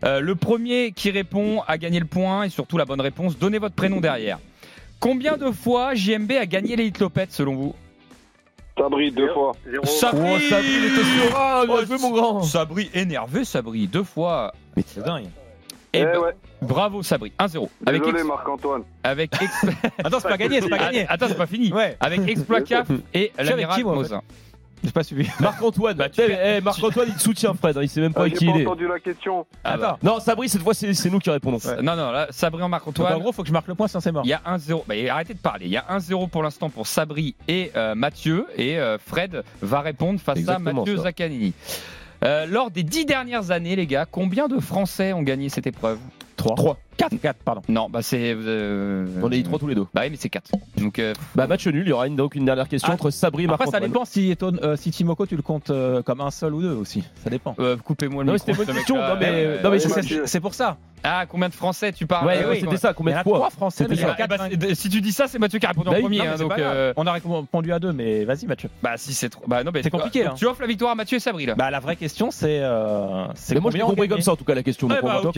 Euh, 0.04 0.20
le 0.20 0.36
premier 0.36 0.91
qui 0.91 1.12
répond 1.12 1.62
a 1.68 1.78
gagné 1.78 1.99
le 1.99 2.06
point 2.06 2.43
et 2.43 2.49
surtout 2.49 2.78
la 2.78 2.86
bonne 2.86 3.01
réponse. 3.01 3.38
Donnez 3.38 3.58
votre 3.60 3.76
prénom 3.76 4.01
derrière. 4.01 4.39
Combien 4.99 5.38
de 5.38 5.51
fois 5.51 5.93
JMB 5.95 6.32
a 6.39 6.45
gagné 6.45 6.76
les 6.76 6.86
Hitlopettes 6.88 7.32
selon 7.32 7.56
vous 7.56 7.76
Sabri, 8.78 9.12
deux 9.12 9.32
fois. 9.34 9.51
Sabri 9.84 10.32
Oh, 10.36 10.39
Sabri, 10.49 10.68
il 10.68 10.86
était 10.86 11.04
sûr. 11.04 11.36
Ah, 11.36 11.64
bien 11.66 11.76
Oh, 11.80 11.86
joué, 11.86 11.97
mon 11.99 12.12
grand. 12.12 12.41
Sabri 12.43 12.89
énervé, 12.93 13.45
Sabri, 13.45 13.88
deux 13.88 14.04
fois. 14.04 14.51
C'est 14.86 15.04
dingue. 15.04 15.26
Et 15.95 15.99
Eh 15.99 16.06
ben, 16.06 16.18
ouais. 16.20 16.32
Bravo 16.62 17.04
Sabri, 17.04 17.32
1-0. 17.38 17.70
Avec, 17.86 18.01
Désolé, 18.01 18.20
ex- 18.22 18.28
Marc-Antoine. 18.28 18.82
avec 19.04 19.32
ex- 19.41 19.66
Attends, 20.04 20.20
c'est 20.20 20.28
pas 20.28 20.38
gagné, 20.38 20.60
c'est 20.60 20.70
pas 20.70 20.80
gagné. 20.80 21.06
Attends, 21.08 21.28
c'est 21.28 21.38
pas 21.38 21.45
fini. 21.45 21.72
Ouais, 21.72 21.95
Avec 21.99 22.28
Exploit 22.28 22.62
Cap 22.62 22.88
et 23.14 23.32
avec 23.38 23.51
l'amiral 23.51 23.78
qui, 23.78 23.84
moi, 23.84 23.91
en 23.91 23.95
fait 23.97 24.01
Mosin. 24.01 24.22
J'ai 24.84 24.91
pas 24.91 25.03
suivi. 25.03 25.29
Marc-Antoine. 25.39 25.95
Bah, 25.97 26.09
tu 26.09 26.21
Eh, 26.21 26.61
Marc-Antoine, 26.61 27.07
il 27.09 27.15
te 27.15 27.21
soutient, 27.21 27.53
Fred. 27.53 27.77
hein, 27.77 27.81
Il 27.84 27.89
sait 27.89 28.01
même 28.01 28.13
pas 28.13 28.23
Ah, 28.23 28.27
J'ai 28.27 28.36
qui 28.36 28.45
pas 28.45 28.51
il 28.55 28.61
est. 28.61 28.65
entendu 28.67 28.88
la 28.88 28.99
question. 28.99 29.45
Ah 29.63 29.77
bah. 29.77 29.97
Non, 30.03 30.19
Sabri, 30.19 30.49
cette 30.49 30.61
fois, 30.61 30.73
c'est 30.73 31.09
nous 31.09 31.19
qui 31.19 31.29
répondons. 31.29 31.57
Ouais. 31.57 31.81
Non, 31.81 31.95
non, 31.95 32.11
là, 32.11 32.27
Sabri 32.31 32.57
en 32.61 32.65
Donc, 32.65 32.65
en 32.65 32.69
Marc-Antoine. 32.69 33.19
gros, 33.19 33.31
faut 33.31 33.41
que 33.43 33.47
je 33.47 33.53
marque 33.53 33.67
le 33.67 33.75
point, 33.75 33.88
sinon 33.88 34.01
c'est 34.01 34.11
mort. 34.11 34.23
Il 34.25 34.29
y 34.29 34.34
a 34.34 34.41
1-0. 34.45 34.84
Bah, 34.88 34.95
arrêtez 35.11 35.34
de 35.34 35.39
parler. 35.39 35.65
Il 35.65 35.71
y 35.71 35.77
a 35.77 35.86
1-0 35.89 36.27
pour 36.29 36.43
l'instant 36.43 36.69
pour 36.69 36.88
Sabri 36.88 37.36
et 37.47 37.71
euh, 37.75 37.95
Mathieu. 37.95 38.45
Et 38.57 38.77
euh, 38.79 38.97
Fred 38.97 39.43
va 39.61 39.81
répondre 39.81 40.19
face 40.19 40.38
Exactement 40.38 40.69
à 40.69 40.73
Mathieu. 40.86 40.97
Zaccanini. 40.97 41.53
Euh, 42.23 42.45
lors 42.45 42.71
des 42.71 42.84
dix 42.84 43.05
dernières 43.05 43.51
années, 43.51 43.75
les 43.75 43.86
gars, 43.88 44.05
combien 44.09 44.47
de 44.47 44.59
Français 44.59 45.11
ont 45.13 45.23
gagné 45.23 45.49
cette 45.49 45.67
épreuve? 45.67 45.99
3. 46.38 46.55
3. 46.55 46.77
4. 46.97 47.15
4, 47.21 47.35
pardon. 47.43 47.61
Non, 47.69 47.89
bah 47.89 48.01
c'est. 48.01 48.35
euh, 48.35 49.05
On 49.21 49.27
a 49.27 49.29
dit 49.29 49.43
3 49.43 49.59
tous 49.59 49.67
les 49.67 49.75
deux. 49.75 49.85
Bah 49.93 50.01
oui, 50.03 50.09
mais 50.11 50.17
c'est 50.19 50.29
4. 50.29 50.51
Donc, 50.77 50.99
euh, 50.99 51.13
Bah, 51.35 51.47
match 51.47 51.65
nul. 51.67 51.83
Il 51.85 51.89
y 51.89 51.93
aura 51.93 52.07
une, 52.07 52.15
donc 52.15 52.35
une 52.35 52.45
dernière 52.45 52.67
question 52.67 52.89
Ah. 52.91 52.95
entre 52.95 53.09
Sabri 53.09 53.45
et 53.45 53.49
Après, 53.49 53.67
ça 53.67 53.79
dépend 53.79 54.05
si, 54.05 54.35
euh, 54.41 54.75
si 54.75 54.91
Timoko, 54.91 55.25
tu 55.25 55.35
le 55.35 55.41
comptes 55.41 55.69
euh, 55.69 56.01
comme 56.01 56.21
un 56.21 56.31
seul 56.31 56.53
ou 56.53 56.61
deux 56.61 56.73
aussi. 56.73 57.03
Ça 57.23 57.29
dépend. 57.29 57.55
euh, 57.59 57.77
coupez-moi 57.77 58.23
le 58.23 58.27
Non, 58.27 58.33
mais 58.33 58.37
micro. 58.37 58.51
c'était 58.51 58.51
une 58.61 58.65
bonne 58.65 58.75
ce 58.75 58.79
question. 58.79 58.95
mec-là. 58.95 59.13
Non, 59.13 59.19
mais- 59.19 59.27
Euh, 59.45 59.55
non, 59.57 59.69
mais 59.69 59.85
Ouais, 59.85 60.25
c'est- 60.25 60.39
pour 60.39 60.53
ça. 60.53 60.77
Ah, 61.05 61.25
combien 61.27 61.49
de 61.49 61.53
Français 61.53 61.91
tu 61.91 62.07
parles 62.07 62.25
Ouais, 62.25 62.41
Euh, 62.45 62.49
ouais, 62.51 62.59
c'était 62.61 62.77
ça. 62.77 62.93
Combien 62.93 63.17
de 63.17 63.23
fois 63.23 63.33
3 63.37 63.49
français, 63.49 63.85
Eh 63.89 64.27
bah, 64.27 64.37
c'est- 64.49 64.75
si 64.75 64.87
tu 64.89 65.01
dis 65.01 65.11
ça, 65.11 65.27
c'est 65.27 65.37
Mathieu 65.37 65.59
qui 65.59 65.65
a 65.65 65.69
répondu 65.69 65.89
en 65.89 65.91
Bah 65.91 65.97
oui, 65.97 66.03
premier. 66.03 66.21
hein, 66.27 66.35
euh, 66.59 66.93
On 66.95 67.05
a 67.05 67.11
répondu 67.11 67.73
à 67.73 67.79
deux, 67.79 67.91
mais 67.91 68.23
vas-y, 68.23 68.45
Mathieu. 68.45 68.69
bah 68.81 68.91
si 68.95 69.13
c'est 69.13 69.27
trop. 69.29 69.43
Bah 69.45 69.63
non, 69.65 69.71
mais 69.73 69.83
C'est 69.83 69.89
compliqué, 69.89 70.23
là. 70.23 70.33
Tu 70.37 70.45
offres 70.45 70.61
la 70.61 70.67
victoire 70.67 70.91
à 70.91 70.95
Mathieu 70.95 71.17
et 71.17 71.19
Sabri 71.19 71.45
là. 71.45 71.55
Bah, 71.55 71.69
la 71.71 71.79
vraie 71.81 71.97
question, 71.97 72.31
c'est. 72.31 72.59
Euh, 72.61 73.25
c'est 73.35 73.55
Mais 73.55 73.59
moi, 73.59 73.71
je 73.71 73.79
compris 73.79 74.07
comme 74.07 74.21
ça, 74.21 74.31
en 74.31 74.35
tout 74.37 74.45
cas, 74.45 74.55
la 74.55 74.63
question. 74.63 74.87
Eh 74.91 74.93
on 75.03 75.05
bah, 75.05 75.21
bah, 75.23 75.31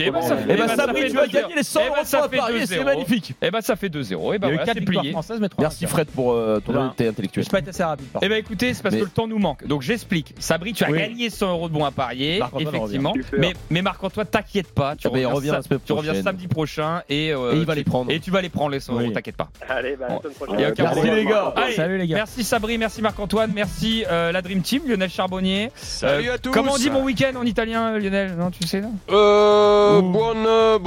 Eh 0.48 0.56
ça 0.68 0.76
Sabri, 0.76 1.08
tu 1.10 1.16
vas 1.16 1.26
2-0. 1.26 1.45
Gagner 1.48 1.54
les 1.56 1.62
100 1.62 1.80
Eh 1.80 1.88
bah, 1.88 1.94
euros 1.96 2.04
ça 2.06 2.24
à 2.24 2.28
2-0. 2.28 2.66
c'est 2.66 2.84
magnifique. 2.84 3.34
Eh 3.42 3.50
bah 3.50 3.60
ça 3.62 3.76
fait 3.76 3.88
2-0. 3.88 4.34
Et 4.34 4.38
bah 4.38 4.48
voilà, 4.48 4.64
4 4.64 4.74
c'est 4.78 4.84
plié. 4.84 5.10
françaises, 5.12 5.38
mais 5.40 5.48
3 5.48 5.62
Merci 5.62 5.86
Fred 5.86 6.08
pour 6.08 6.32
euh, 6.32 6.60
ton 6.64 6.74
honnêteté 6.74 7.08
intellectuelle. 7.08 7.46
Pas 7.50 7.58
été 7.60 7.70
assez 7.70 7.84
rapide, 7.84 8.06
Eh 8.22 8.28
ben 8.28 8.36
écoutez, 8.36 8.74
c'est 8.74 8.82
parce 8.82 8.94
Mais- 8.94 9.00
que 9.00 9.04
le 9.06 9.10
temps 9.10 9.26
nous 9.26 9.38
manque. 9.38 9.66
Donc 9.66 9.82
j'explique. 9.82 10.34
Sabri, 10.38 10.72
tu 10.72 10.84
as 10.84 10.90
Oui. 10.90 10.98
gagné 10.98 11.30
100 11.30 11.50
euros 11.50 11.68
de 11.68 11.74
bons 11.74 11.84
à 11.84 11.90
parier, 11.90 12.38
Marc-Antoine 12.38 12.74
effectivement. 12.74 13.14
Mais, 13.38 13.52
mais 13.70 13.82
Marc-Antoine, 13.82 14.26
t'inquiète 14.26 14.72
pas, 14.72 14.96
tu 14.96 15.06
Ah 15.06 15.10
ben, 15.10 15.26
reviens 15.26 15.60
Tu 15.62 16.22
samedi 16.22 16.48
prochain 16.48 17.02
et, 17.08 17.32
euh, 17.32 17.52
Et 17.54 17.56
il 17.58 17.64
va 17.64 17.72
tu- 17.74 17.78
les 17.78 17.84
prendre. 17.84 18.10
Et 18.10 18.20
tu 18.20 18.30
vas 18.30 18.40
les 18.42 18.48
prendre, 18.48 18.70
les 18.70 18.78
euros, 18.80 18.98
Oui. 18.98 19.12
t'inquiète 19.12 19.36
pas. 19.36 19.48
Allez, 19.68 19.96
bah, 19.96 20.06
la 20.08 20.14
Bon. 20.14 20.20
Merci 20.24 20.36
problème. 20.36 21.14
les 21.16 21.24
gars. 21.24 21.52
Allez, 21.56 21.74
Salut 21.74 21.98
les 21.98 22.06
gars. 22.06 22.16
Merci 22.16 22.44
Sabri, 22.44 22.78
merci 22.78 23.02
Marc-Antoine, 23.02 23.52
merci 23.54 24.04
euh, 24.10 24.32
la 24.32 24.42
Dream 24.42 24.62
Team, 24.62 24.82
Lionel 24.86 25.10
Charbonnier. 25.10 25.70
Salut 25.76 26.30
à 26.30 26.38
tous. 26.38 26.50
Comment 26.50 26.72
on 26.74 26.76
dit 26.78 26.90
bon 26.90 27.02
week-end 27.04 27.32
en 27.38 27.44
italien, 27.44 27.98
Lionel? 27.98 28.34
Non, 28.36 28.50
tu 28.50 28.66
sais 28.66 28.80
non? 28.80 28.92
Euh, 29.10 30.00
buon, 30.00 30.78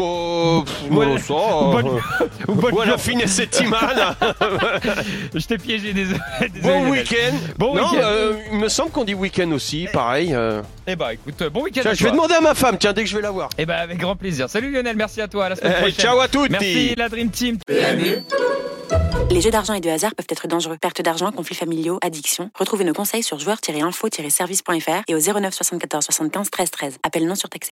euh, 0.57 0.89
non, 0.89 1.17
ça, 1.17 1.33
bonne- 1.71 1.87
euh, 1.87 2.25
Ou 2.47 2.53
bonne 2.55 2.97
fine 2.97 3.27
settimana. 3.27 4.15
Je 5.33 5.45
t'ai 5.45 5.57
piégé, 5.57 5.93
désolé. 5.93 6.19
désolé, 6.53 6.61
bon 6.61 6.89
week-end. 6.89 7.35
Bon 7.57 7.75
non, 7.75 7.83
week-end. 7.91 8.01
euh, 8.03 8.33
il 8.51 8.57
me 8.59 8.67
semble 8.69 8.91
qu'on 8.91 9.03
dit 9.03 9.13
week-end 9.13 9.51
aussi, 9.51 9.87
pareil. 9.91 10.33
euh. 10.33 10.61
Eh 10.87 10.95
bah 10.95 11.13
écoute, 11.13 11.41
bon 11.53 11.63
week-end. 11.63 11.81
Je 11.93 12.03
vais 12.03 12.11
demander 12.11 12.33
à 12.35 12.41
ma 12.41 12.55
femme, 12.55 12.77
tiens, 12.79 12.93
dès 12.93 13.03
que 13.03 13.09
je 13.09 13.15
vais 13.15 13.21
la 13.21 13.31
voir. 13.31 13.49
Eh 13.57 13.65
bah 13.65 13.77
avec 13.77 13.97
grand 13.97 14.15
plaisir. 14.15 14.49
Salut 14.49 14.71
Lionel, 14.71 14.95
merci 14.95 15.21
à 15.21 15.27
toi. 15.27 15.45
À 15.45 15.49
la 15.49 15.55
semaine 15.55 15.73
Eh, 15.77 15.81
prochaine. 15.81 15.95
ciao 15.99 16.19
à 16.19 16.27
tutti. 16.27 16.47
Merci 16.49 16.95
la 16.97 17.09
Dream 17.09 17.29
Team. 17.29 17.57
Les 19.29 19.41
jeux 19.41 19.51
d'argent 19.51 19.75
et 19.75 19.79
de 19.81 19.89
hasard 19.89 20.15
peuvent 20.15 20.25
être 20.29 20.47
dangereux. 20.47 20.77
Perte 20.81 21.01
d'argent, 21.03 21.31
conflits 21.31 21.55
familiaux, 21.55 21.99
addiction. 22.01 22.49
Retrouvez 22.57 22.83
nos 22.83 22.93
conseils 22.93 23.21
sur 23.21 23.37
joueurs-info-service.fr 23.39 25.03
et 25.07 25.13
au 25.15 25.19
09 25.19 25.53
74 25.53 26.03
75 26.05 26.49
13 26.49 26.71
13. 26.71 26.97
Appel 27.03 27.27
non 27.27 27.35
surtaxé. 27.35 27.67